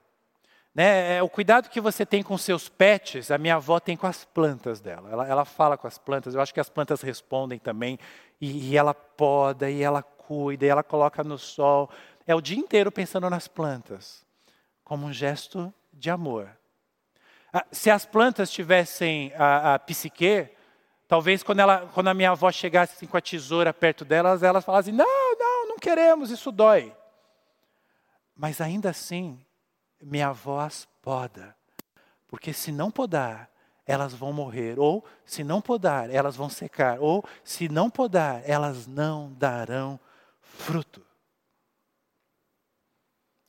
Né, 0.74 1.16
é 1.16 1.22
o 1.22 1.28
cuidado 1.28 1.68
que 1.68 1.82
você 1.82 2.04
tem 2.04 2.22
com 2.22 2.36
seus 2.38 2.66
pets, 2.66 3.30
a 3.30 3.36
minha 3.36 3.56
avó 3.56 3.78
tem 3.78 3.94
com 3.94 4.06
as 4.06 4.24
plantas 4.24 4.80
dela. 4.80 5.10
Ela, 5.10 5.28
ela 5.28 5.44
fala 5.44 5.76
com 5.76 5.86
as 5.86 5.98
plantas, 5.98 6.34
eu 6.34 6.40
acho 6.40 6.52
que 6.52 6.60
as 6.60 6.70
plantas 6.70 7.02
respondem 7.02 7.58
também, 7.58 7.98
e, 8.40 8.70
e 8.70 8.76
ela 8.76 8.94
poda, 8.94 9.70
e 9.70 9.82
ela 9.82 10.02
cuida, 10.02 10.64
e 10.64 10.68
ela 10.68 10.82
coloca 10.82 11.22
no 11.22 11.36
sol. 11.38 11.90
É 12.26 12.34
o 12.34 12.40
dia 12.40 12.56
inteiro 12.56 12.90
pensando 12.90 13.28
nas 13.28 13.46
plantas, 13.46 14.24
como 14.82 15.06
um 15.06 15.12
gesto 15.12 15.72
de 15.92 16.10
amor. 16.10 16.50
Ah, 17.52 17.66
se 17.70 17.90
as 17.90 18.06
plantas 18.06 18.50
tivessem 18.50 19.32
a, 19.36 19.74
a 19.74 19.78
psique, 19.78 20.48
talvez 21.06 21.42
quando, 21.42 21.60
ela, 21.60 21.86
quando 21.92 22.08
a 22.08 22.14
minha 22.14 22.30
avó 22.30 22.50
chegasse 22.50 22.94
assim, 22.94 23.06
com 23.06 23.16
a 23.16 23.20
tesoura 23.20 23.74
perto 23.74 24.04
delas, 24.04 24.42
elas 24.42 24.64
falassem: 24.64 24.94
não, 24.94 25.36
não, 25.38 25.68
não 25.68 25.76
queremos, 25.78 26.30
isso 26.30 26.50
dói. 26.50 26.94
Mas 28.34 28.60
ainda 28.60 28.90
assim, 28.90 29.44
minha 30.00 30.28
avó 30.28 30.60
as 30.60 30.88
poda, 31.02 31.54
porque 32.26 32.52
se 32.52 32.72
não 32.72 32.90
podar, 32.90 33.50
elas 33.86 34.14
vão 34.14 34.32
morrer, 34.32 34.78
ou 34.78 35.04
se 35.24 35.44
não 35.44 35.60
podar, 35.60 36.08
elas 36.08 36.36
vão 36.36 36.48
secar, 36.48 36.98
ou 37.00 37.24
se 37.44 37.68
não 37.68 37.90
podar, 37.90 38.42
elas 38.48 38.86
não 38.86 39.32
darão 39.34 40.00
fruto. 40.40 41.04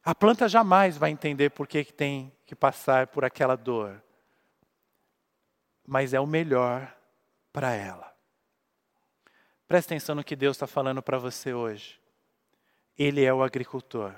A 0.04 0.14
planta 0.14 0.50
jamais 0.50 0.98
vai 0.98 1.12
entender 1.12 1.52
por 1.52 1.66
que, 1.66 1.86
tem 1.86 2.32
que 2.46 2.54
passar 2.54 3.08
por 3.08 3.24
aquela 3.24 3.56
dor, 3.56 4.04
mas 5.88 6.14
é 6.14 6.20
o 6.20 6.28
melhor 6.28 6.94
para 7.54 7.72
ela. 7.72 8.14
Presta 9.66 9.94
atenção 9.94 10.16
no 10.16 10.24
que 10.24 10.36
Deus 10.36 10.58
está 10.58 10.68
falando 10.68 11.02
para 11.02 11.18
você 11.18 11.54
hoje. 11.54 12.00
Ele 12.98 13.24
é 13.24 13.34
o 13.34 13.42
agricultor. 13.42 14.14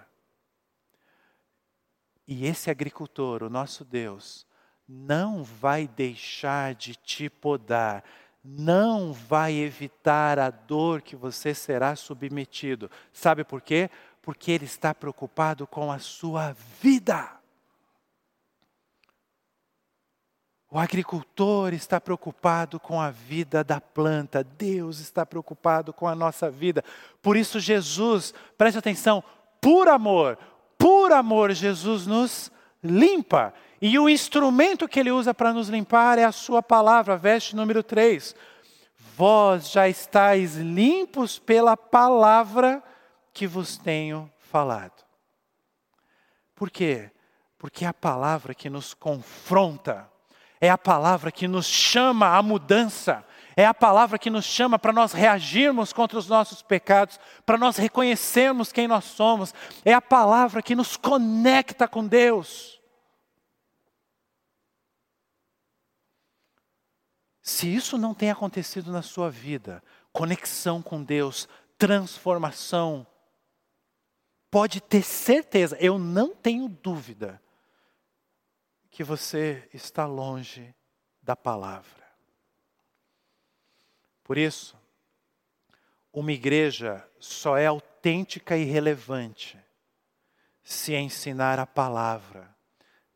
E 2.27 2.47
esse 2.47 2.71
agricultor, 2.71 3.43
o 3.43 3.49
nosso 3.49 3.85
Deus, 3.85 4.47
não 4.87 5.43
vai 5.43 5.87
deixar 5.87 6.73
de 6.73 6.95
te 6.95 7.29
podar, 7.29 8.03
não 8.43 9.13
vai 9.13 9.53
evitar 9.53 10.39
a 10.39 10.49
dor 10.49 11.01
que 11.01 11.15
você 11.15 11.53
será 11.53 11.95
submetido. 11.95 12.89
Sabe 13.13 13.43
por 13.43 13.61
quê? 13.61 13.89
Porque 14.25 14.51
Ele 14.51 14.65
está 14.65 14.91
preocupado 14.91 15.67
com 15.67 15.91
a 15.91 15.99
sua 15.99 16.55
vida. 16.81 17.29
O 20.69 20.79
agricultor 20.79 21.75
está 21.75 22.01
preocupado 22.01 22.79
com 22.79 22.99
a 22.99 23.11
vida 23.11 23.63
da 23.63 23.79
planta, 23.79 24.43
Deus 24.43 24.99
está 24.99 25.27
preocupado 25.27 25.93
com 25.93 26.07
a 26.07 26.15
nossa 26.15 26.49
vida. 26.49 26.83
Por 27.21 27.37
isso, 27.37 27.59
Jesus, 27.59 28.33
preste 28.57 28.79
atenção, 28.79 29.23
por 29.61 29.87
amor, 29.87 30.39
por 30.75 31.11
amor, 31.11 31.51
Jesus 31.51 32.07
nos 32.07 32.51
limpa. 32.83 33.53
E 33.79 33.99
o 33.99 34.09
instrumento 34.09 34.87
que 34.87 34.99
ele 34.99 35.11
usa 35.11 35.35
para 35.35 35.53
nos 35.53 35.69
limpar 35.69 36.17
é 36.17 36.23
a 36.23 36.31
Sua 36.31 36.63
palavra, 36.63 37.15
verso 37.15 37.55
número 37.55 37.83
3. 37.83 38.35
Vós 39.15 39.69
já 39.69 39.87
estáis 39.87 40.55
limpos 40.55 41.37
pela 41.37 41.77
palavra 41.77 42.83
que 43.35 43.45
vos 43.45 43.77
tenho 43.77 44.31
falado. 44.39 45.03
Por 46.55 46.71
quê? 46.71 47.11
Porque 47.57 47.83
é 47.83 47.87
a 47.89 47.93
palavra 47.93 48.55
que 48.55 48.69
nos 48.69 48.93
confronta, 48.93 50.09
é 50.61 50.69
a 50.69 50.77
palavra 50.77 51.33
que 51.33 51.45
nos 51.45 51.65
chama 51.65 52.37
à 52.37 52.41
mudança, 52.41 53.25
é 53.57 53.65
a 53.65 53.73
palavra 53.73 54.17
que 54.17 54.29
nos 54.29 54.45
chama 54.45 54.79
para 54.79 54.93
nós 54.93 55.11
reagirmos 55.11 55.91
contra 55.91 56.17
os 56.17 56.29
nossos 56.29 56.61
pecados, 56.61 57.19
para 57.45 57.57
nós 57.57 57.75
reconhecermos 57.75 58.71
quem 58.71 58.87
nós 58.87 59.03
somos, 59.03 59.53
é 59.83 59.93
a 59.93 60.01
palavra 60.01 60.61
que 60.61 60.73
nos 60.73 60.95
conecta 60.95 61.89
com 61.89 62.07
Deus. 62.07 62.81
Se 67.41 67.67
isso 67.67 67.97
não 67.97 68.13
tem 68.13 68.31
acontecido 68.31 68.93
na 68.93 69.01
sua 69.01 69.29
vida, 69.29 69.83
conexão 70.13 70.81
com 70.81 71.03
Deus, 71.03 71.49
transformação, 71.77 73.05
pode 74.55 74.79
ter 74.79 75.03
certeza, 75.03 75.77
eu 75.81 75.99
não 75.99 76.33
tenho 76.33 76.69
dúvida, 76.69 77.41
que 78.89 79.03
você 79.03 79.67
está 79.73 80.05
longe 80.05 80.73
da 81.21 81.35
palavra. 81.35 82.05
Por 84.23 84.37
isso, 84.37 84.79
uma 86.13 86.31
igreja 86.31 87.05
só 87.19 87.57
é 87.57 87.65
autêntica 87.65 88.55
e 88.55 88.63
relevante 88.63 89.59
se 90.63 90.95
ensinar 90.95 91.59
a 91.59 91.67
palavra, 91.67 92.55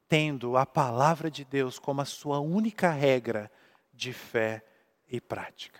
tendo 0.09 0.57
a 0.57 0.65
palavra 0.65 1.31
de 1.31 1.45
Deus 1.45 1.79
como 1.79 2.01
a 2.01 2.05
sua 2.05 2.41
única 2.41 2.91
regra 2.91 3.49
de 3.93 4.11
fé 4.11 4.61
e 5.07 5.21
prática. 5.21 5.79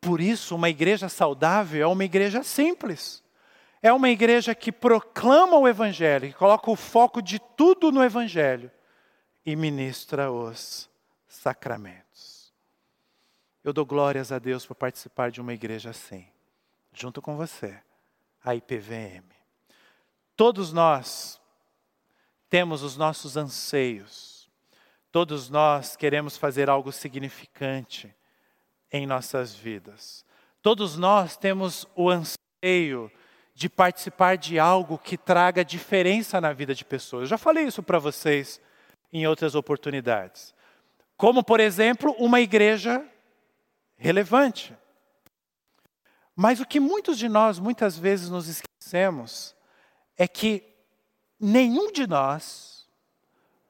Por 0.00 0.20
isso, 0.20 0.54
uma 0.54 0.70
igreja 0.70 1.08
saudável 1.08 1.82
é 1.82 1.86
uma 1.88 2.04
igreja 2.04 2.44
simples. 2.44 3.23
É 3.84 3.92
uma 3.92 4.08
igreja 4.08 4.54
que 4.54 4.72
proclama 4.72 5.58
o 5.58 5.68
Evangelho, 5.68 6.28
que 6.28 6.34
coloca 6.34 6.70
o 6.70 6.74
foco 6.74 7.20
de 7.20 7.38
tudo 7.38 7.92
no 7.92 8.02
Evangelho 8.02 8.70
e 9.44 9.54
ministra 9.54 10.32
os 10.32 10.88
sacramentos. 11.28 12.50
Eu 13.62 13.74
dou 13.74 13.84
glórias 13.84 14.32
a 14.32 14.38
Deus 14.38 14.64
por 14.64 14.74
participar 14.74 15.30
de 15.30 15.38
uma 15.38 15.52
igreja 15.52 15.90
assim, 15.90 16.26
junto 16.94 17.20
com 17.20 17.36
você, 17.36 17.78
a 18.42 18.54
IPVM. 18.54 19.26
Todos 20.34 20.72
nós 20.72 21.38
temos 22.48 22.82
os 22.82 22.96
nossos 22.96 23.36
anseios, 23.36 24.50
todos 25.12 25.50
nós 25.50 25.94
queremos 25.94 26.38
fazer 26.38 26.70
algo 26.70 26.90
significante 26.90 28.16
em 28.90 29.06
nossas 29.06 29.54
vidas. 29.54 30.24
Todos 30.62 30.96
nós 30.96 31.36
temos 31.36 31.86
o 31.94 32.08
anseio 32.08 33.12
de 33.54 33.68
participar 33.68 34.36
de 34.36 34.58
algo 34.58 34.98
que 34.98 35.16
traga 35.16 35.64
diferença 35.64 36.40
na 36.40 36.52
vida 36.52 36.74
de 36.74 36.84
pessoas. 36.84 37.22
Eu 37.22 37.28
já 37.28 37.38
falei 37.38 37.64
isso 37.64 37.82
para 37.82 37.98
vocês 37.98 38.60
em 39.12 39.26
outras 39.26 39.54
oportunidades. 39.54 40.52
Como, 41.16 41.44
por 41.44 41.60
exemplo, 41.60 42.14
uma 42.18 42.40
igreja 42.40 43.04
relevante. 43.96 44.76
Mas 46.34 46.58
o 46.58 46.66
que 46.66 46.80
muitos 46.80 47.16
de 47.16 47.28
nós 47.28 47.60
muitas 47.60 47.96
vezes 47.96 48.28
nos 48.28 48.48
esquecemos 48.48 49.54
é 50.18 50.26
que 50.26 50.64
nenhum 51.38 51.92
de 51.92 52.08
nós 52.08 52.88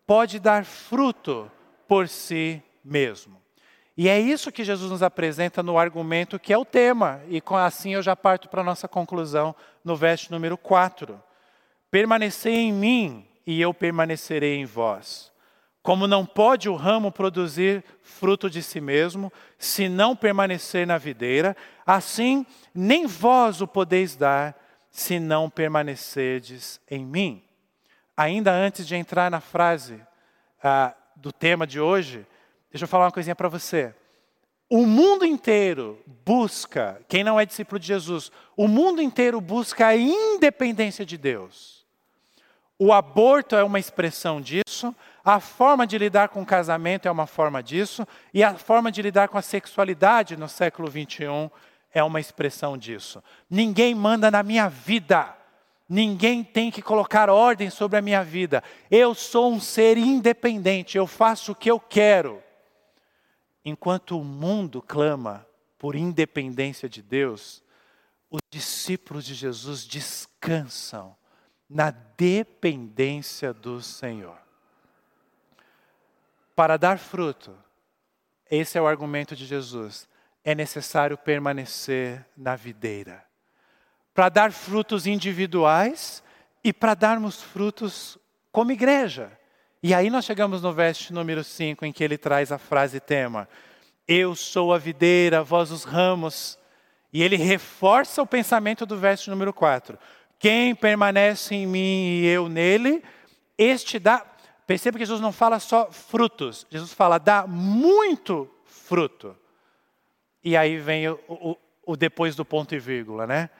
pode 0.06 0.38
dar 0.38 0.64
fruto 0.64 1.50
por 1.86 2.08
si 2.08 2.62
mesmo. 2.82 3.43
E 3.96 4.08
é 4.08 4.18
isso 4.18 4.50
que 4.50 4.64
Jesus 4.64 4.90
nos 4.90 5.02
apresenta 5.02 5.62
no 5.62 5.78
argumento 5.78 6.38
que 6.38 6.52
é 6.52 6.58
o 6.58 6.64
tema, 6.64 7.20
e 7.28 7.40
assim 7.56 7.94
eu 7.94 8.02
já 8.02 8.16
parto 8.16 8.48
para 8.48 8.60
a 8.60 8.64
nossa 8.64 8.88
conclusão 8.88 9.54
no 9.84 9.94
verso 9.94 10.32
número 10.32 10.58
4. 10.58 11.22
Permanecei 11.90 12.54
em 12.54 12.72
mim 12.72 13.26
e 13.46 13.60
eu 13.60 13.72
permanecerei 13.72 14.56
em 14.56 14.64
vós. 14.64 15.32
Como 15.80 16.08
não 16.08 16.26
pode 16.26 16.68
o 16.68 16.74
ramo 16.74 17.12
produzir 17.12 17.84
fruto 18.02 18.50
de 18.50 18.62
si 18.62 18.80
mesmo, 18.80 19.32
se 19.58 19.88
não 19.88 20.16
permanecer 20.16 20.86
na 20.86 20.98
videira, 20.98 21.56
assim 21.86 22.44
nem 22.74 23.06
vós 23.06 23.60
o 23.60 23.68
podeis 23.68 24.16
dar, 24.16 24.56
se 24.90 25.20
não 25.20 25.48
permanecerdes 25.48 26.80
em 26.90 27.04
mim. 27.04 27.44
Ainda 28.16 28.50
antes 28.50 28.86
de 28.86 28.96
entrar 28.96 29.30
na 29.30 29.40
frase 29.40 30.00
ah, 30.62 30.94
do 31.14 31.30
tema 31.30 31.66
de 31.66 31.78
hoje, 31.78 32.26
deixa 32.74 32.86
eu 32.86 32.88
falar 32.88 33.04
uma 33.04 33.12
coisinha 33.12 33.36
para 33.36 33.48
você. 33.48 33.94
O 34.68 34.84
mundo 34.84 35.24
inteiro 35.24 36.02
busca, 36.24 37.00
quem 37.08 37.22
não 37.22 37.38
é 37.38 37.46
discípulo 37.46 37.78
de 37.78 37.86
Jesus, 37.86 38.32
o 38.56 38.66
mundo 38.66 39.00
inteiro 39.00 39.40
busca 39.40 39.86
a 39.86 39.96
independência 39.96 41.06
de 41.06 41.16
Deus. 41.16 41.86
O 42.76 42.92
aborto 42.92 43.54
é 43.54 43.62
uma 43.62 43.78
expressão 43.78 44.40
disso, 44.40 44.92
a 45.24 45.38
forma 45.38 45.86
de 45.86 45.96
lidar 45.96 46.30
com 46.30 46.42
o 46.42 46.46
casamento 46.46 47.06
é 47.06 47.10
uma 47.12 47.28
forma 47.28 47.62
disso, 47.62 48.04
e 48.32 48.42
a 48.42 48.54
forma 48.54 48.90
de 48.90 49.00
lidar 49.02 49.28
com 49.28 49.38
a 49.38 49.42
sexualidade 49.42 50.36
no 50.36 50.48
século 50.48 50.90
21 50.90 51.48
é 51.92 52.02
uma 52.02 52.18
expressão 52.18 52.76
disso. 52.76 53.22
Ninguém 53.48 53.94
manda 53.94 54.32
na 54.32 54.42
minha 54.42 54.68
vida. 54.68 55.32
Ninguém 55.88 56.42
tem 56.42 56.72
que 56.72 56.82
colocar 56.82 57.30
ordem 57.30 57.70
sobre 57.70 58.00
a 58.00 58.02
minha 58.02 58.24
vida. 58.24 58.64
Eu 58.90 59.14
sou 59.14 59.52
um 59.52 59.60
ser 59.60 59.96
independente, 59.96 60.98
eu 60.98 61.06
faço 61.06 61.52
o 61.52 61.54
que 61.54 61.70
eu 61.70 61.78
quero. 61.78 62.42
Enquanto 63.64 64.18
o 64.18 64.24
mundo 64.24 64.82
clama 64.82 65.46
por 65.78 65.94
independência 65.94 66.88
de 66.88 67.02
Deus, 67.02 67.62
os 68.30 68.40
discípulos 68.50 69.24
de 69.24 69.34
Jesus 69.34 69.84
descansam 69.84 71.16
na 71.68 71.90
dependência 71.90 73.52
do 73.52 73.80
Senhor. 73.80 74.38
Para 76.54 76.76
dar 76.76 76.98
fruto, 76.98 77.56
esse 78.50 78.76
é 78.76 78.82
o 78.82 78.86
argumento 78.86 79.34
de 79.34 79.46
Jesus 79.46 80.08
é 80.44 80.54
necessário 80.54 81.16
permanecer 81.16 82.24
na 82.36 82.54
videira. 82.54 83.24
Para 84.12 84.28
dar 84.28 84.52
frutos 84.52 85.06
individuais 85.06 86.22
e 86.62 86.72
para 86.72 86.94
darmos 86.94 87.42
frutos 87.42 88.18
como 88.52 88.70
igreja. 88.70 89.36
E 89.86 89.92
aí 89.92 90.08
nós 90.08 90.24
chegamos 90.24 90.62
no 90.62 90.72
verso 90.72 91.12
número 91.12 91.44
5, 91.44 91.84
em 91.84 91.92
que 91.92 92.02
ele 92.02 92.16
traz 92.16 92.50
a 92.50 92.56
frase 92.56 92.98
tema: 92.98 93.46
Eu 94.08 94.34
sou 94.34 94.72
a 94.72 94.78
videira, 94.78 95.44
vós 95.44 95.70
os 95.70 95.84
ramos. 95.84 96.58
E 97.12 97.22
ele 97.22 97.36
reforça 97.36 98.22
o 98.22 98.26
pensamento 98.26 98.86
do 98.86 98.96
verso 98.96 99.28
número 99.28 99.52
4. 99.52 99.98
Quem 100.38 100.74
permanece 100.74 101.54
em 101.54 101.66
mim 101.66 102.22
e 102.22 102.26
eu 102.26 102.48
nele, 102.48 103.04
este 103.58 103.98
dá. 103.98 104.24
Perceba 104.66 104.96
que 104.96 105.04
Jesus 105.04 105.20
não 105.20 105.30
fala 105.30 105.60
só 105.60 105.92
frutos, 105.92 106.66
Jesus 106.70 106.94
fala 106.94 107.18
dá 107.18 107.46
muito 107.46 108.50
fruto. 108.64 109.36
E 110.42 110.56
aí 110.56 110.78
vem 110.78 111.10
o, 111.10 111.20
o, 111.28 111.56
o 111.88 111.94
depois 111.94 112.34
do 112.34 112.42
ponto 112.42 112.74
e 112.74 112.78
vírgula, 112.78 113.26
né? 113.26 113.50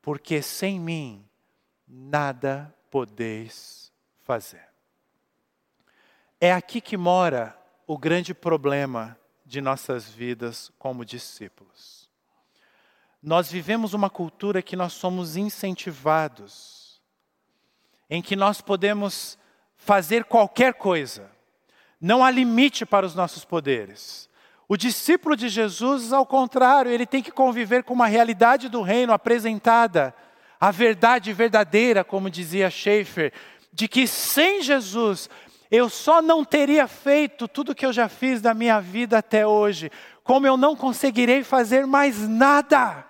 Porque 0.00 0.40
sem 0.40 0.80
mim 0.80 1.22
nada 1.86 2.74
podeis 2.90 3.92
fazer. 4.24 4.69
É 6.42 6.54
aqui 6.54 6.80
que 6.80 6.96
mora 6.96 7.54
o 7.86 7.98
grande 7.98 8.32
problema 8.32 9.14
de 9.44 9.60
nossas 9.60 10.08
vidas 10.08 10.72
como 10.78 11.04
discípulos. 11.04 12.08
Nós 13.22 13.50
vivemos 13.52 13.92
uma 13.92 14.08
cultura 14.08 14.62
que 14.62 14.74
nós 14.74 14.94
somos 14.94 15.36
incentivados, 15.36 16.98
em 18.08 18.22
que 18.22 18.34
nós 18.34 18.62
podemos 18.62 19.36
fazer 19.76 20.24
qualquer 20.24 20.72
coisa, 20.72 21.30
não 22.00 22.24
há 22.24 22.30
limite 22.30 22.86
para 22.86 23.04
os 23.04 23.14
nossos 23.14 23.44
poderes. 23.44 24.26
O 24.66 24.78
discípulo 24.78 25.36
de 25.36 25.50
Jesus, 25.50 26.10
ao 26.10 26.24
contrário, 26.24 26.90
ele 26.90 27.04
tem 27.04 27.22
que 27.22 27.30
conviver 27.30 27.84
com 27.84 27.92
uma 27.92 28.06
realidade 28.06 28.70
do 28.70 28.80
reino 28.80 29.12
apresentada, 29.12 30.14
a 30.58 30.70
verdade 30.70 31.34
verdadeira, 31.34 32.02
como 32.02 32.30
dizia 32.30 32.70
Schaeffer, 32.70 33.30
de 33.72 33.86
que 33.86 34.06
sem 34.06 34.62
Jesus 34.62 35.28
eu 35.70 35.88
só 35.88 36.20
não 36.20 36.44
teria 36.44 36.88
feito 36.88 37.46
tudo 37.46 37.74
que 37.74 37.86
eu 37.86 37.92
já 37.92 38.08
fiz 38.08 38.40
da 38.40 38.52
minha 38.52 38.80
vida 38.80 39.18
até 39.18 39.46
hoje, 39.46 39.90
como 40.24 40.46
eu 40.46 40.56
não 40.56 40.74
conseguirei 40.74 41.44
fazer 41.44 41.86
mais 41.86 42.28
nada 42.28 43.06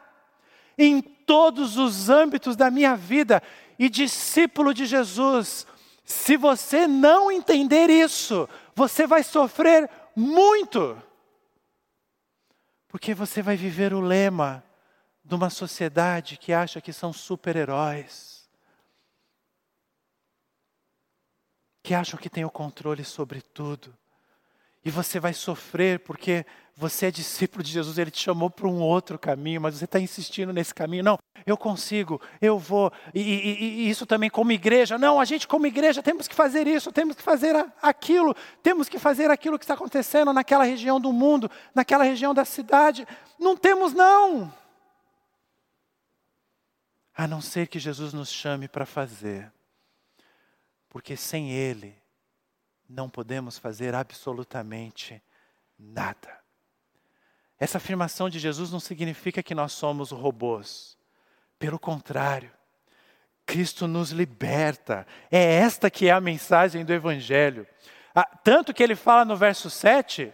em 0.77 1.01
todos 1.01 1.79
os 1.79 2.11
âmbitos 2.11 2.57
da 2.57 2.71
minha 2.71 2.95
vida. 2.95 3.43
E 3.79 3.89
discípulo 3.89 4.75
de 4.75 4.85
Jesus, 4.85 5.67
se 6.05 6.37
você 6.37 6.87
não 6.87 7.33
entender 7.33 7.89
isso, 7.89 8.49
você 8.75 9.07
vai 9.07 9.23
sofrer 9.23 9.89
muito. 10.15 11.01
Porque 12.89 13.15
você 13.15 13.41
vai 13.41 13.57
viver 13.57 13.95
o 13.95 14.01
lema 14.01 14.63
de 15.25 15.35
uma 15.35 15.49
sociedade 15.49 16.37
que 16.37 16.53
acha 16.53 16.81
que 16.81 16.93
são 16.93 17.13
super-heróis, 17.13 18.30
que 21.83 21.95
acham 21.95 22.18
que 22.18 22.31
tem 22.31 22.45
o 22.45 22.51
controle 22.51 23.05
sobre 23.05 23.41
tudo. 23.41 23.97
E 24.85 24.91
você 24.91 25.20
vai 25.20 25.35
sofrer 25.35 26.01
porque 26.01 26.45
você 26.74 27.07
é 27.07 27.11
discípulo 27.11 27.62
de 27.62 27.70
Jesus, 27.70 27.99
ele 27.99 28.11
te 28.11 28.22
chamou 28.22 28.49
para 28.49 28.66
um 28.66 28.81
outro 28.81 29.18
caminho, 29.18 29.61
mas 29.61 29.74
você 29.74 29.85
está 29.85 30.01
insistindo 30.01 30.51
nesse 30.51 30.74
caminho. 30.74 31.05
Não, 31.05 31.18
eu 31.45 31.55
consigo, 31.55 32.18
eu 32.41 32.59
vou. 32.59 32.91
E, 33.14 33.20
e, 33.20 33.62
e, 33.62 33.91
isso 33.91 34.07
também 34.07 34.31
como 34.31 34.51
igreja. 34.51 34.97
Não, 34.97 35.20
a 35.20 35.26
gente 35.26 35.47
como 35.47 35.66
igreja 35.66 36.03
temos 36.03 36.26
que 36.26 36.35
fazer 36.35 36.66
isso, 36.66 36.91
temos 36.91 37.16
que 37.16 37.22
fazer 37.22 37.55
aquilo, 37.83 38.35
temos 38.62 38.89
que 38.89 38.99
fazer 38.99 39.31
aquilo 39.31 39.59
que 39.59 39.64
está 39.64 39.74
acontecendo 39.74 40.33
naquela 40.33 40.64
região 40.64 40.99
do 40.99 41.12
mundo, 41.12 41.51
naquela 41.74 42.05
região 42.05 42.33
da 42.33 42.47
cidade. 42.47 43.07
Não 43.39 43.55
temos, 43.55 43.93
não. 43.93 44.51
A 47.14 47.26
não 47.26 47.43
ser 47.43 47.66
que 47.66 47.78
Jesus 47.78 48.14
nos 48.14 48.31
chame 48.31 48.66
para 48.66 48.87
fazer. 48.87 49.53
Porque 50.91 51.16
sem 51.16 51.53
Ele, 51.53 51.97
não 52.86 53.09
podemos 53.09 53.57
fazer 53.57 53.95
absolutamente 53.95 55.22
nada. 55.78 56.38
essa 57.59 57.78
afirmação 57.78 58.28
de 58.28 58.38
Jesus 58.38 58.70
não 58.70 58.80
significa 58.80 59.43
que 59.43 59.55
nós 59.55 59.72
somos 59.72 60.11
robôs. 60.11 60.99
Pelo 61.59 61.78
contrário, 61.78 62.51
Cristo 63.47 63.86
nos 63.86 64.11
liberta. 64.11 65.07
É 65.30 65.57
esta 65.57 65.91
que 65.91 66.09
é 66.09 66.11
a 66.11 66.20
mensagem 66.20 66.84
do 66.84 66.93
Evangelho. 66.93 67.66
Ah, 68.14 68.24
tanto 68.43 68.74
que 68.74 68.82
ele 68.82 68.97
fala 68.97 69.24
no 69.24 69.36
verso 69.36 69.70
7, 69.70 70.32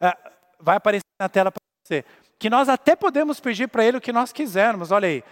ah, 0.00 0.16
vai 0.60 0.76
aparecer 0.76 1.04
na 1.18 1.28
tela 1.28 1.50
para 1.50 1.60
você, 1.82 2.04
que 2.38 2.50
nós 2.50 2.68
até 2.68 2.94
podemos 2.94 3.40
pedir 3.40 3.68
para 3.68 3.84
ele 3.84 3.96
o 3.96 4.00
que 4.00 4.12
nós 4.12 4.32
quisermos. 4.32 4.90
Olha 4.90 5.08
aí. 5.08 5.24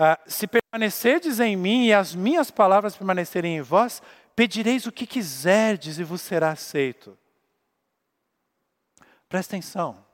Ah, 0.00 0.16
se 0.28 0.46
permanecerdes 0.46 1.40
em 1.40 1.56
mim 1.56 1.86
e 1.86 1.92
as 1.92 2.14
minhas 2.14 2.52
palavras 2.52 2.96
permanecerem 2.96 3.56
em 3.56 3.60
vós, 3.60 4.00
pedireis 4.36 4.86
o 4.86 4.92
que 4.92 5.04
quiserdes 5.04 5.98
e 5.98 6.04
vos 6.04 6.20
será 6.20 6.50
aceito. 6.52 7.18
Presta 9.28 9.56
atenção. 9.56 10.06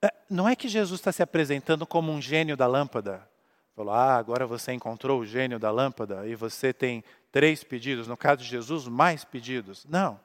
É, 0.00 0.10
não 0.30 0.48
é 0.48 0.56
que 0.56 0.68
Jesus 0.68 1.00
está 1.00 1.12
se 1.12 1.22
apresentando 1.22 1.86
como 1.86 2.10
um 2.10 2.20
gênio 2.20 2.56
da 2.56 2.66
lâmpada. 2.66 3.28
Falou, 3.76 3.92
ah, 3.92 4.16
agora 4.16 4.46
você 4.46 4.72
encontrou 4.72 5.20
o 5.20 5.26
gênio 5.26 5.58
da 5.58 5.70
lâmpada 5.70 6.26
e 6.26 6.34
você 6.34 6.72
tem 6.72 7.04
três 7.30 7.62
pedidos. 7.62 8.08
No 8.08 8.16
caso 8.16 8.42
de 8.42 8.48
Jesus, 8.48 8.88
mais 8.88 9.22
pedidos. 9.22 9.84
Não, 9.84 10.12
não 10.12 10.20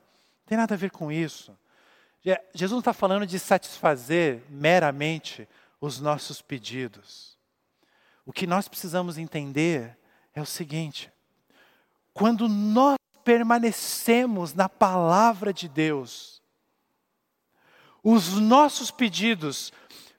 tem 0.46 0.58
nada 0.58 0.74
a 0.74 0.78
ver 0.78 0.92
com 0.92 1.12
isso. 1.12 1.54
Jesus 2.54 2.72
não 2.72 2.80
está 2.80 2.94
falando 2.94 3.28
de 3.28 3.38
satisfazer 3.38 4.42
meramente 4.50 5.48
os 5.82 6.00
nossos 6.00 6.42
pedidos. 6.42 7.37
O 8.28 8.34
que 8.34 8.46
nós 8.46 8.68
precisamos 8.68 9.18
entender 9.18 9.98
é 10.36 10.42
o 10.42 10.46
seguinte: 10.46 11.10
quando 12.14 12.50
nós 12.50 12.98
permanecemos 13.24 14.54
na 14.54 14.68
palavra 14.68 15.54
de 15.54 15.70
Deus, 15.70 16.44
os 18.04 18.34
nossos 18.34 18.92
pedidos 18.92 19.72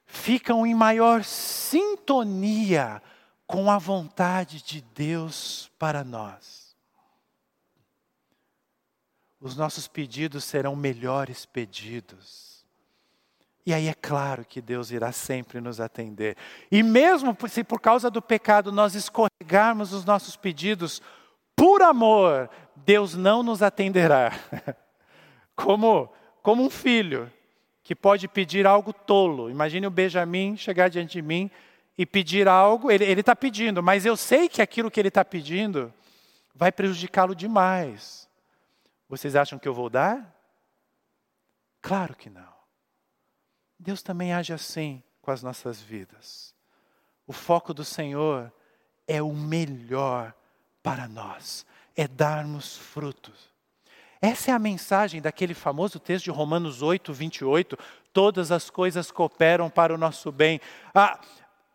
ficam 0.07 0.67
em 0.67 0.75
maior 0.75 1.23
sintonia 1.23 3.03
com 3.47 3.71
a 3.71 3.77
vontade 3.77 4.63
de 4.63 4.81
Deus 4.81 5.71
para 5.79 6.03
nós. 6.03 6.75
Os 9.39 9.55
nossos 9.55 9.87
pedidos 9.87 10.45
serão 10.45 10.75
melhores 10.75 11.45
pedidos. 11.45 12.48
E 13.69 13.75
aí 13.75 13.87
é 13.87 13.93
claro 13.93 14.47
que 14.47 14.63
Deus 14.63 14.91
irá 14.91 15.13
sempre 15.13 15.61
nos 15.61 15.79
atender. 15.79 16.39
E 16.73 16.83
mesmo 16.83 17.37
se 17.51 17.63
por 17.63 17.79
causa 17.79 18.11
do 18.11 18.23
pecado 18.23 18.73
nós 18.73 18.95
escorregarmos 18.95 19.93
os 19.93 20.07
nossos 20.07 20.37
pedidos, 20.37 21.03
por 21.55 21.83
amor, 21.83 22.49
Deus 22.75 23.15
não 23.15 23.43
nos 23.43 23.63
atenderá. 23.63 24.33
Como, 25.55 26.11
como 26.41 26.65
um 26.65 26.71
filho 26.71 27.31
que 27.83 27.95
pode 27.95 28.27
pedir 28.27 28.67
algo 28.67 28.91
tolo. 28.91 29.51
Imagine 29.51 29.87
o 29.87 29.91
Benjamin 29.91 30.57
chegar 30.57 30.89
diante 30.89 31.21
de 31.21 31.23
mim 31.23 31.51
e 31.99 32.07
pedir 32.07 32.49
algo, 32.49 32.91
ele 32.91 33.21
está 33.21 33.37
pedindo, 33.37 33.83
mas 33.83 34.07
eu 34.07 34.17
sei 34.17 34.49
que 34.49 34.63
aquilo 34.63 34.91
que 34.91 34.99
ele 34.99 35.09
está 35.09 35.23
pedindo 35.25 35.93
vai 36.55 36.73
prejudicá-lo 36.73 37.35
demais. 37.35 38.27
Vocês 39.11 39.37
acham 39.37 39.59
que 39.59 39.69
eu 39.69 39.75
vou 39.75 39.91
dar? 39.91 40.35
Claro 41.83 42.17
que 42.17 42.31
não. 42.31 42.58
Deus 43.79 44.03
também 44.03 44.33
age 44.33 44.53
assim 44.53 45.03
com 45.23 45.31
as 45.31 45.43
nossas 45.43 45.81
vidas. 45.81 46.55
O 47.27 47.33
foco 47.33 47.73
do 47.73 47.85
Senhor 47.85 48.53
é 49.07 49.23
o 49.23 49.33
melhor 49.33 50.35
para 50.83 51.07
nós, 51.07 51.67
é 51.97 52.09
darmos 52.09 52.77
frutos. 52.77 53.49
Essa 54.21 54.51
é 54.51 54.55
a 54.55 54.59
mensagem 54.59 55.21
daquele 55.21 55.55
famoso 55.55 56.01
texto 56.01 56.25
de 56.25 56.31
Romanos 56.31 56.83
8, 56.83 57.13
28. 57.13 57.79
Todas 58.13 58.51
as 58.51 58.69
coisas 58.69 59.11
cooperam 59.11 59.71
para 59.71 59.95
o 59.95 59.99
nosso 59.99 60.33
bem. 60.33 60.61
Ah, 60.93 61.21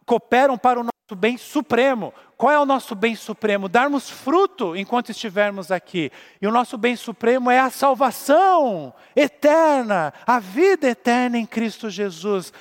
cooperam 0.05 0.57
para 0.57 0.79
o 0.79 0.83
nosso 0.83 1.15
bem 1.15 1.37
supremo. 1.37 2.13
Qual 2.43 2.51
é 2.51 2.59
o 2.59 2.65
nosso 2.65 2.93
bem 2.93 3.15
supremo? 3.15 3.69
Darmos 3.69 4.09
fruto 4.09 4.75
enquanto 4.75 5.11
estivermos 5.11 5.71
aqui. 5.71 6.11
E 6.41 6.45
o 6.45 6.51
nosso 6.51 6.77
bem 6.77 6.93
supremo 6.93 7.49
é 7.49 7.57
a 7.57 7.69
salvação 7.69 8.93
eterna, 9.15 10.13
a 10.27 10.39
vida 10.41 10.89
eterna 10.89 11.37
em 11.37 11.45
Cristo 11.45 11.89
Jesus. 11.89 12.51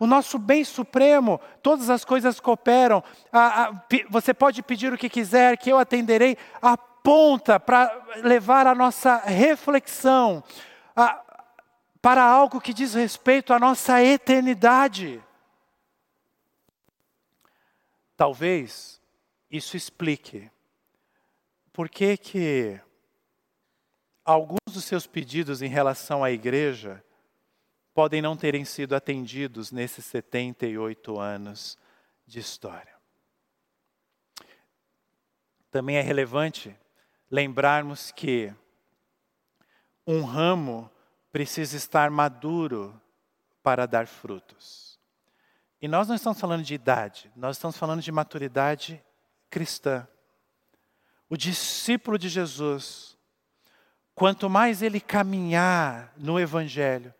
O 0.00 0.06
nosso 0.06 0.38
bem 0.38 0.64
supremo, 0.64 1.38
todas 1.62 1.90
as 1.90 2.02
coisas 2.02 2.40
cooperam. 2.40 3.04
Você 4.08 4.32
pode 4.32 4.62
pedir 4.62 4.90
o 4.90 4.96
que 4.96 5.10
quiser, 5.10 5.58
que 5.58 5.68
eu 5.68 5.78
atenderei. 5.78 6.38
Aponta 6.62 7.60
para 7.60 7.94
levar 8.22 8.66
a 8.66 8.74
nossa 8.74 9.18
reflexão 9.18 10.42
para 12.00 12.22
algo 12.24 12.58
que 12.58 12.72
diz 12.72 12.94
respeito 12.94 13.52
à 13.52 13.58
nossa 13.58 14.02
eternidade. 14.02 15.22
Talvez 18.16 19.00
isso 19.50 19.76
explique 19.76 20.50
por 21.72 21.88
que 21.88 22.16
que 22.16 22.80
alguns 24.24 24.72
dos 24.72 24.84
seus 24.84 25.06
pedidos 25.06 25.62
em 25.62 25.68
relação 25.68 26.22
à 26.22 26.30
igreja 26.30 27.04
podem 27.92 28.20
não 28.20 28.36
terem 28.36 28.64
sido 28.64 28.94
atendidos 28.94 29.70
nesses 29.70 30.04
78 30.06 31.18
anos 31.18 31.78
de 32.26 32.40
história. 32.40 32.94
Também 35.70 35.96
é 35.96 36.00
relevante 36.00 36.76
lembrarmos 37.30 38.10
que 38.12 38.52
um 40.06 40.22
ramo 40.22 40.90
precisa 41.32 41.76
estar 41.76 42.10
maduro 42.10 43.00
para 43.62 43.86
dar 43.86 44.06
frutos. 44.06 44.83
E 45.84 45.88
nós 45.88 46.08
não 46.08 46.14
estamos 46.14 46.40
falando 46.40 46.62
de 46.62 46.72
idade, 46.72 47.30
nós 47.36 47.56
estamos 47.56 47.76
falando 47.76 48.00
de 48.00 48.10
maturidade 48.10 49.04
cristã. 49.50 50.08
O 51.28 51.36
discípulo 51.36 52.16
de 52.16 52.26
Jesus, 52.30 53.18
quanto 54.14 54.48
mais 54.48 54.80
ele 54.80 54.98
caminhar 54.98 56.10
no 56.16 56.40
Evangelho, 56.40 57.12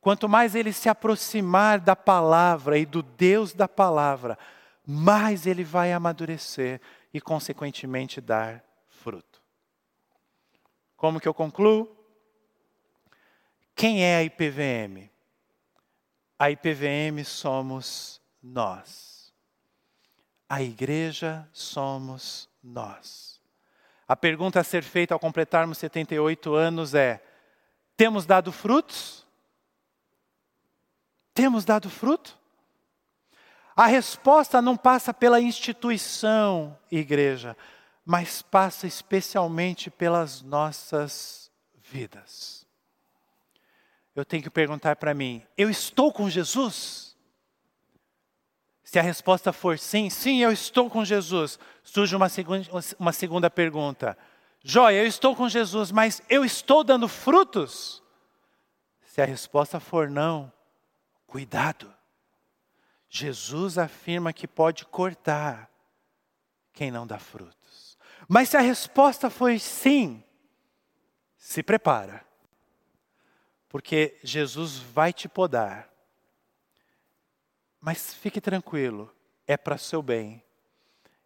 quanto 0.00 0.28
mais 0.28 0.56
ele 0.56 0.72
se 0.72 0.88
aproximar 0.88 1.78
da 1.78 1.94
palavra 1.94 2.76
e 2.76 2.84
do 2.84 3.04
Deus 3.04 3.52
da 3.52 3.68
palavra, 3.68 4.36
mais 4.84 5.46
ele 5.46 5.62
vai 5.62 5.92
amadurecer 5.92 6.80
e, 7.14 7.20
consequentemente, 7.20 8.20
dar 8.20 8.64
fruto. 8.88 9.40
Como 10.96 11.20
que 11.20 11.28
eu 11.28 11.34
concluo? 11.34 11.88
Quem 13.76 14.02
é 14.02 14.16
a 14.16 14.24
IPVM? 14.24 15.08
A 16.38 16.50
IPVM 16.50 17.24
somos 17.24 18.20
nós. 18.42 19.32
A 20.48 20.62
igreja 20.62 21.48
somos 21.52 22.48
nós. 22.62 23.40
A 24.06 24.14
pergunta 24.14 24.60
a 24.60 24.64
ser 24.64 24.82
feita 24.82 25.12
ao 25.14 25.20
completarmos 25.20 25.78
78 25.78 26.54
anos 26.54 26.94
é: 26.94 27.22
temos 27.96 28.24
dado 28.24 28.52
frutos? 28.52 29.26
Temos 31.34 31.64
dado 31.64 31.90
fruto? 31.90 32.38
A 33.76 33.86
resposta 33.86 34.62
não 34.62 34.76
passa 34.76 35.12
pela 35.12 35.40
instituição 35.40 36.78
igreja, 36.90 37.56
mas 38.04 38.42
passa 38.42 38.86
especialmente 38.86 39.90
pelas 39.90 40.42
nossas 40.42 41.50
vidas. 41.76 42.67
Eu 44.18 44.24
tenho 44.24 44.42
que 44.42 44.50
perguntar 44.50 44.96
para 44.96 45.14
mim: 45.14 45.46
eu 45.56 45.70
estou 45.70 46.12
com 46.12 46.28
Jesus? 46.28 47.16
Se 48.82 48.98
a 48.98 49.02
resposta 49.02 49.52
for 49.52 49.78
sim, 49.78 50.10
sim, 50.10 50.38
eu 50.38 50.50
estou 50.50 50.90
com 50.90 51.04
Jesus, 51.04 51.58
surge 51.84 52.16
uma 52.16 52.28
segunda, 52.28 52.68
uma 52.98 53.12
segunda 53.12 53.48
pergunta. 53.48 54.18
Joia, 54.60 55.02
eu 55.02 55.06
estou 55.06 55.36
com 55.36 55.48
Jesus, 55.48 55.92
mas 55.92 56.20
eu 56.28 56.44
estou 56.44 56.82
dando 56.82 57.06
frutos? 57.06 58.02
Se 59.04 59.22
a 59.22 59.24
resposta 59.24 59.78
for 59.78 60.10
não, 60.10 60.52
cuidado. 61.26 61.94
Jesus 63.08 63.78
afirma 63.78 64.32
que 64.32 64.48
pode 64.48 64.84
cortar 64.86 65.70
quem 66.72 66.90
não 66.90 67.06
dá 67.06 67.20
fruto. 67.20 67.56
Mas 68.26 68.48
se 68.48 68.56
a 68.56 68.60
resposta 68.60 69.30
foi 69.30 69.60
sim, 69.60 70.24
se 71.36 71.62
prepara. 71.62 72.27
Porque 73.68 74.18
Jesus 74.22 74.78
vai 74.78 75.12
te 75.12 75.28
podar. 75.28 75.88
Mas 77.80 78.14
fique 78.14 78.40
tranquilo, 78.40 79.14
é 79.46 79.56
para 79.56 79.78
seu 79.78 80.02
bem. 80.02 80.42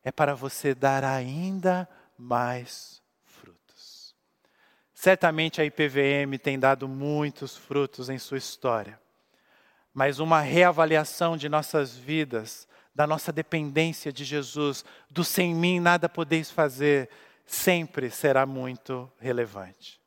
É 0.04 0.10
para 0.10 0.34
você 0.34 0.74
dar 0.74 1.04
ainda 1.04 1.88
mais 2.18 3.00
frutos. 3.24 4.16
Certamente 4.92 5.60
a 5.60 5.64
IPVM 5.64 6.38
tem 6.42 6.58
dado 6.58 6.88
muitos 6.88 7.56
frutos 7.56 8.08
em 8.08 8.18
sua 8.18 8.38
história. 8.38 9.00
Mas 9.94 10.18
uma 10.18 10.40
reavaliação 10.40 11.36
de 11.36 11.48
nossas 11.48 11.96
vidas 11.96 12.66
da 12.94 13.06
nossa 13.06 13.32
dependência 13.32 14.12
de 14.12 14.24
Jesus, 14.24 14.84
do 15.10 15.24
sem 15.24 15.54
mim 15.54 15.80
nada 15.80 16.08
podeis 16.08 16.50
fazer, 16.50 17.08
sempre 17.46 18.10
será 18.10 18.44
muito 18.44 19.10
relevante. 19.18 20.00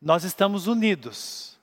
Nós 0.00 0.24
estamos 0.24 0.66
unidos 0.66 1.55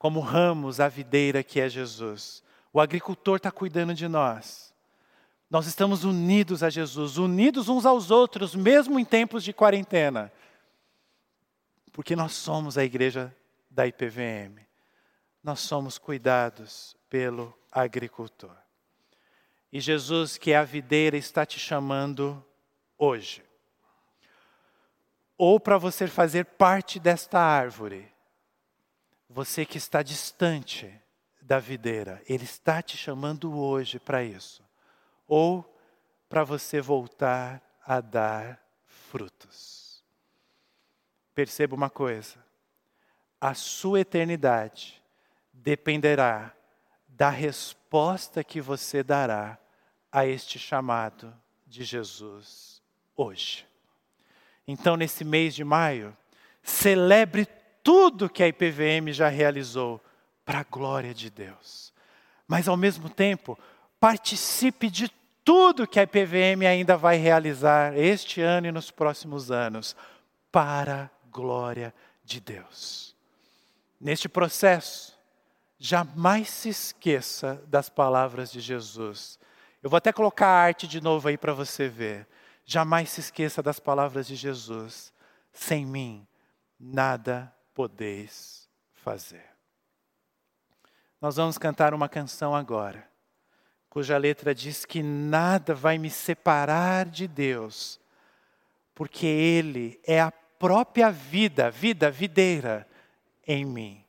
como 0.00 0.20
ramos 0.20 0.80
à 0.80 0.88
videira 0.88 1.42
que 1.42 1.60
é 1.60 1.68
Jesus. 1.68 2.42
O 2.72 2.80
agricultor 2.80 3.36
está 3.36 3.50
cuidando 3.50 3.92
de 3.92 4.08
nós. 4.08 4.72
Nós 5.50 5.66
estamos 5.66 6.04
unidos 6.04 6.62
a 6.62 6.70
Jesus, 6.70 7.18
unidos 7.18 7.68
uns 7.68 7.84
aos 7.84 8.10
outros, 8.10 8.54
mesmo 8.54 8.98
em 8.98 9.04
tempos 9.04 9.44
de 9.44 9.52
quarentena. 9.52 10.32
Porque 11.92 12.16
nós 12.16 12.32
somos 12.32 12.78
a 12.78 12.84
igreja 12.84 13.36
da 13.70 13.86
IPVM. 13.86 14.66
Nós 15.44 15.60
somos 15.60 15.98
cuidados 15.98 16.96
pelo 17.10 17.54
agricultor. 17.70 18.56
E 19.70 19.80
Jesus, 19.80 20.38
que 20.38 20.52
é 20.52 20.56
a 20.56 20.64
videira, 20.64 21.18
está 21.18 21.44
te 21.44 21.58
chamando 21.58 22.42
hoje. 22.96 23.44
Ou 25.36 25.60
para 25.60 25.76
você 25.76 26.06
fazer 26.06 26.46
parte 26.46 26.98
desta 26.98 27.38
árvore, 27.38 28.09
você 29.32 29.64
que 29.64 29.78
está 29.78 30.02
distante 30.02 30.92
da 31.40 31.60
videira, 31.60 32.20
Ele 32.28 32.42
está 32.42 32.82
te 32.82 32.96
chamando 32.96 33.56
hoje 33.56 34.00
para 34.00 34.24
isso. 34.24 34.62
Ou 35.26 35.64
para 36.28 36.42
você 36.42 36.80
voltar 36.80 37.62
a 37.86 38.00
dar 38.00 38.60
frutos. 38.84 40.04
Perceba 41.32 41.76
uma 41.76 41.88
coisa: 41.88 42.44
a 43.40 43.54
sua 43.54 44.00
eternidade 44.00 45.00
dependerá 45.52 46.52
da 47.06 47.30
resposta 47.30 48.42
que 48.42 48.60
você 48.60 49.04
dará 49.04 49.56
a 50.10 50.26
este 50.26 50.58
chamado 50.58 51.32
de 51.66 51.84
Jesus 51.84 52.82
hoje. 53.16 53.64
Então, 54.66 54.96
nesse 54.96 55.24
mês 55.24 55.54
de 55.54 55.62
maio, 55.62 56.16
celebre 56.62 57.46
tudo 57.82 58.28
que 58.28 58.42
a 58.42 58.48
IPVM 58.48 59.12
já 59.12 59.28
realizou 59.28 60.00
para 60.44 60.60
a 60.60 60.64
glória 60.64 61.14
de 61.14 61.30
Deus. 61.30 61.92
Mas, 62.46 62.68
ao 62.68 62.76
mesmo 62.76 63.08
tempo, 63.08 63.58
participe 63.98 64.90
de 64.90 65.08
tudo 65.44 65.86
que 65.86 65.98
a 65.98 66.02
IPVM 66.02 66.66
ainda 66.66 66.96
vai 66.96 67.16
realizar 67.16 67.96
este 67.96 68.40
ano 68.40 68.66
e 68.66 68.72
nos 68.72 68.90
próximos 68.90 69.50
anos, 69.50 69.96
para 70.50 71.04
a 71.04 71.10
glória 71.30 71.94
de 72.24 72.40
Deus. 72.40 73.16
Neste 74.00 74.28
processo, 74.28 75.16
jamais 75.78 76.50
se 76.50 76.68
esqueça 76.68 77.62
das 77.66 77.88
palavras 77.88 78.50
de 78.50 78.60
Jesus. 78.60 79.38
Eu 79.82 79.88
vou 79.88 79.96
até 79.96 80.12
colocar 80.12 80.46
a 80.46 80.60
arte 80.62 80.86
de 80.86 81.00
novo 81.00 81.28
aí 81.28 81.38
para 81.38 81.52
você 81.52 81.88
ver. 81.88 82.26
Jamais 82.64 83.10
se 83.10 83.20
esqueça 83.20 83.62
das 83.62 83.78
palavras 83.78 84.26
de 84.26 84.36
Jesus. 84.36 85.12
Sem 85.52 85.86
mim, 85.86 86.26
nada 86.78 87.52
podeis 87.80 88.68
fazer. 88.92 89.48
Nós 91.18 91.36
vamos 91.36 91.56
cantar 91.56 91.94
uma 91.94 92.10
canção 92.10 92.54
agora, 92.54 93.08
cuja 93.88 94.18
letra 94.18 94.54
diz 94.54 94.84
que 94.84 95.02
nada 95.02 95.74
vai 95.74 95.96
me 95.96 96.10
separar 96.10 97.06
de 97.06 97.26
Deus, 97.26 97.98
porque 98.94 99.24
Ele 99.24 99.98
é 100.06 100.20
a 100.20 100.30
própria 100.30 101.10
vida, 101.10 101.70
vida 101.70 102.10
videira 102.10 102.86
em 103.46 103.64
mim. 103.64 104.04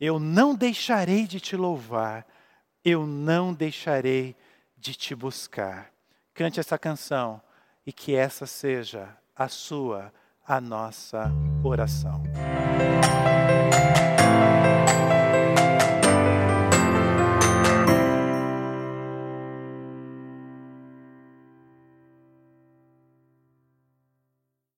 Eu 0.00 0.18
não 0.18 0.54
deixarei 0.54 1.26
de 1.26 1.38
te 1.38 1.54
louvar, 1.54 2.26
eu 2.82 3.06
não 3.06 3.52
deixarei 3.52 4.34
de 4.74 4.94
te 4.94 5.14
buscar. 5.14 5.92
Cante 6.32 6.60
essa 6.60 6.78
canção 6.78 7.42
e 7.84 7.92
que 7.92 8.14
essa 8.14 8.46
seja 8.46 9.14
a 9.36 9.48
sua, 9.48 10.10
a 10.46 10.62
nossa 10.62 11.30
oração. 11.68 12.20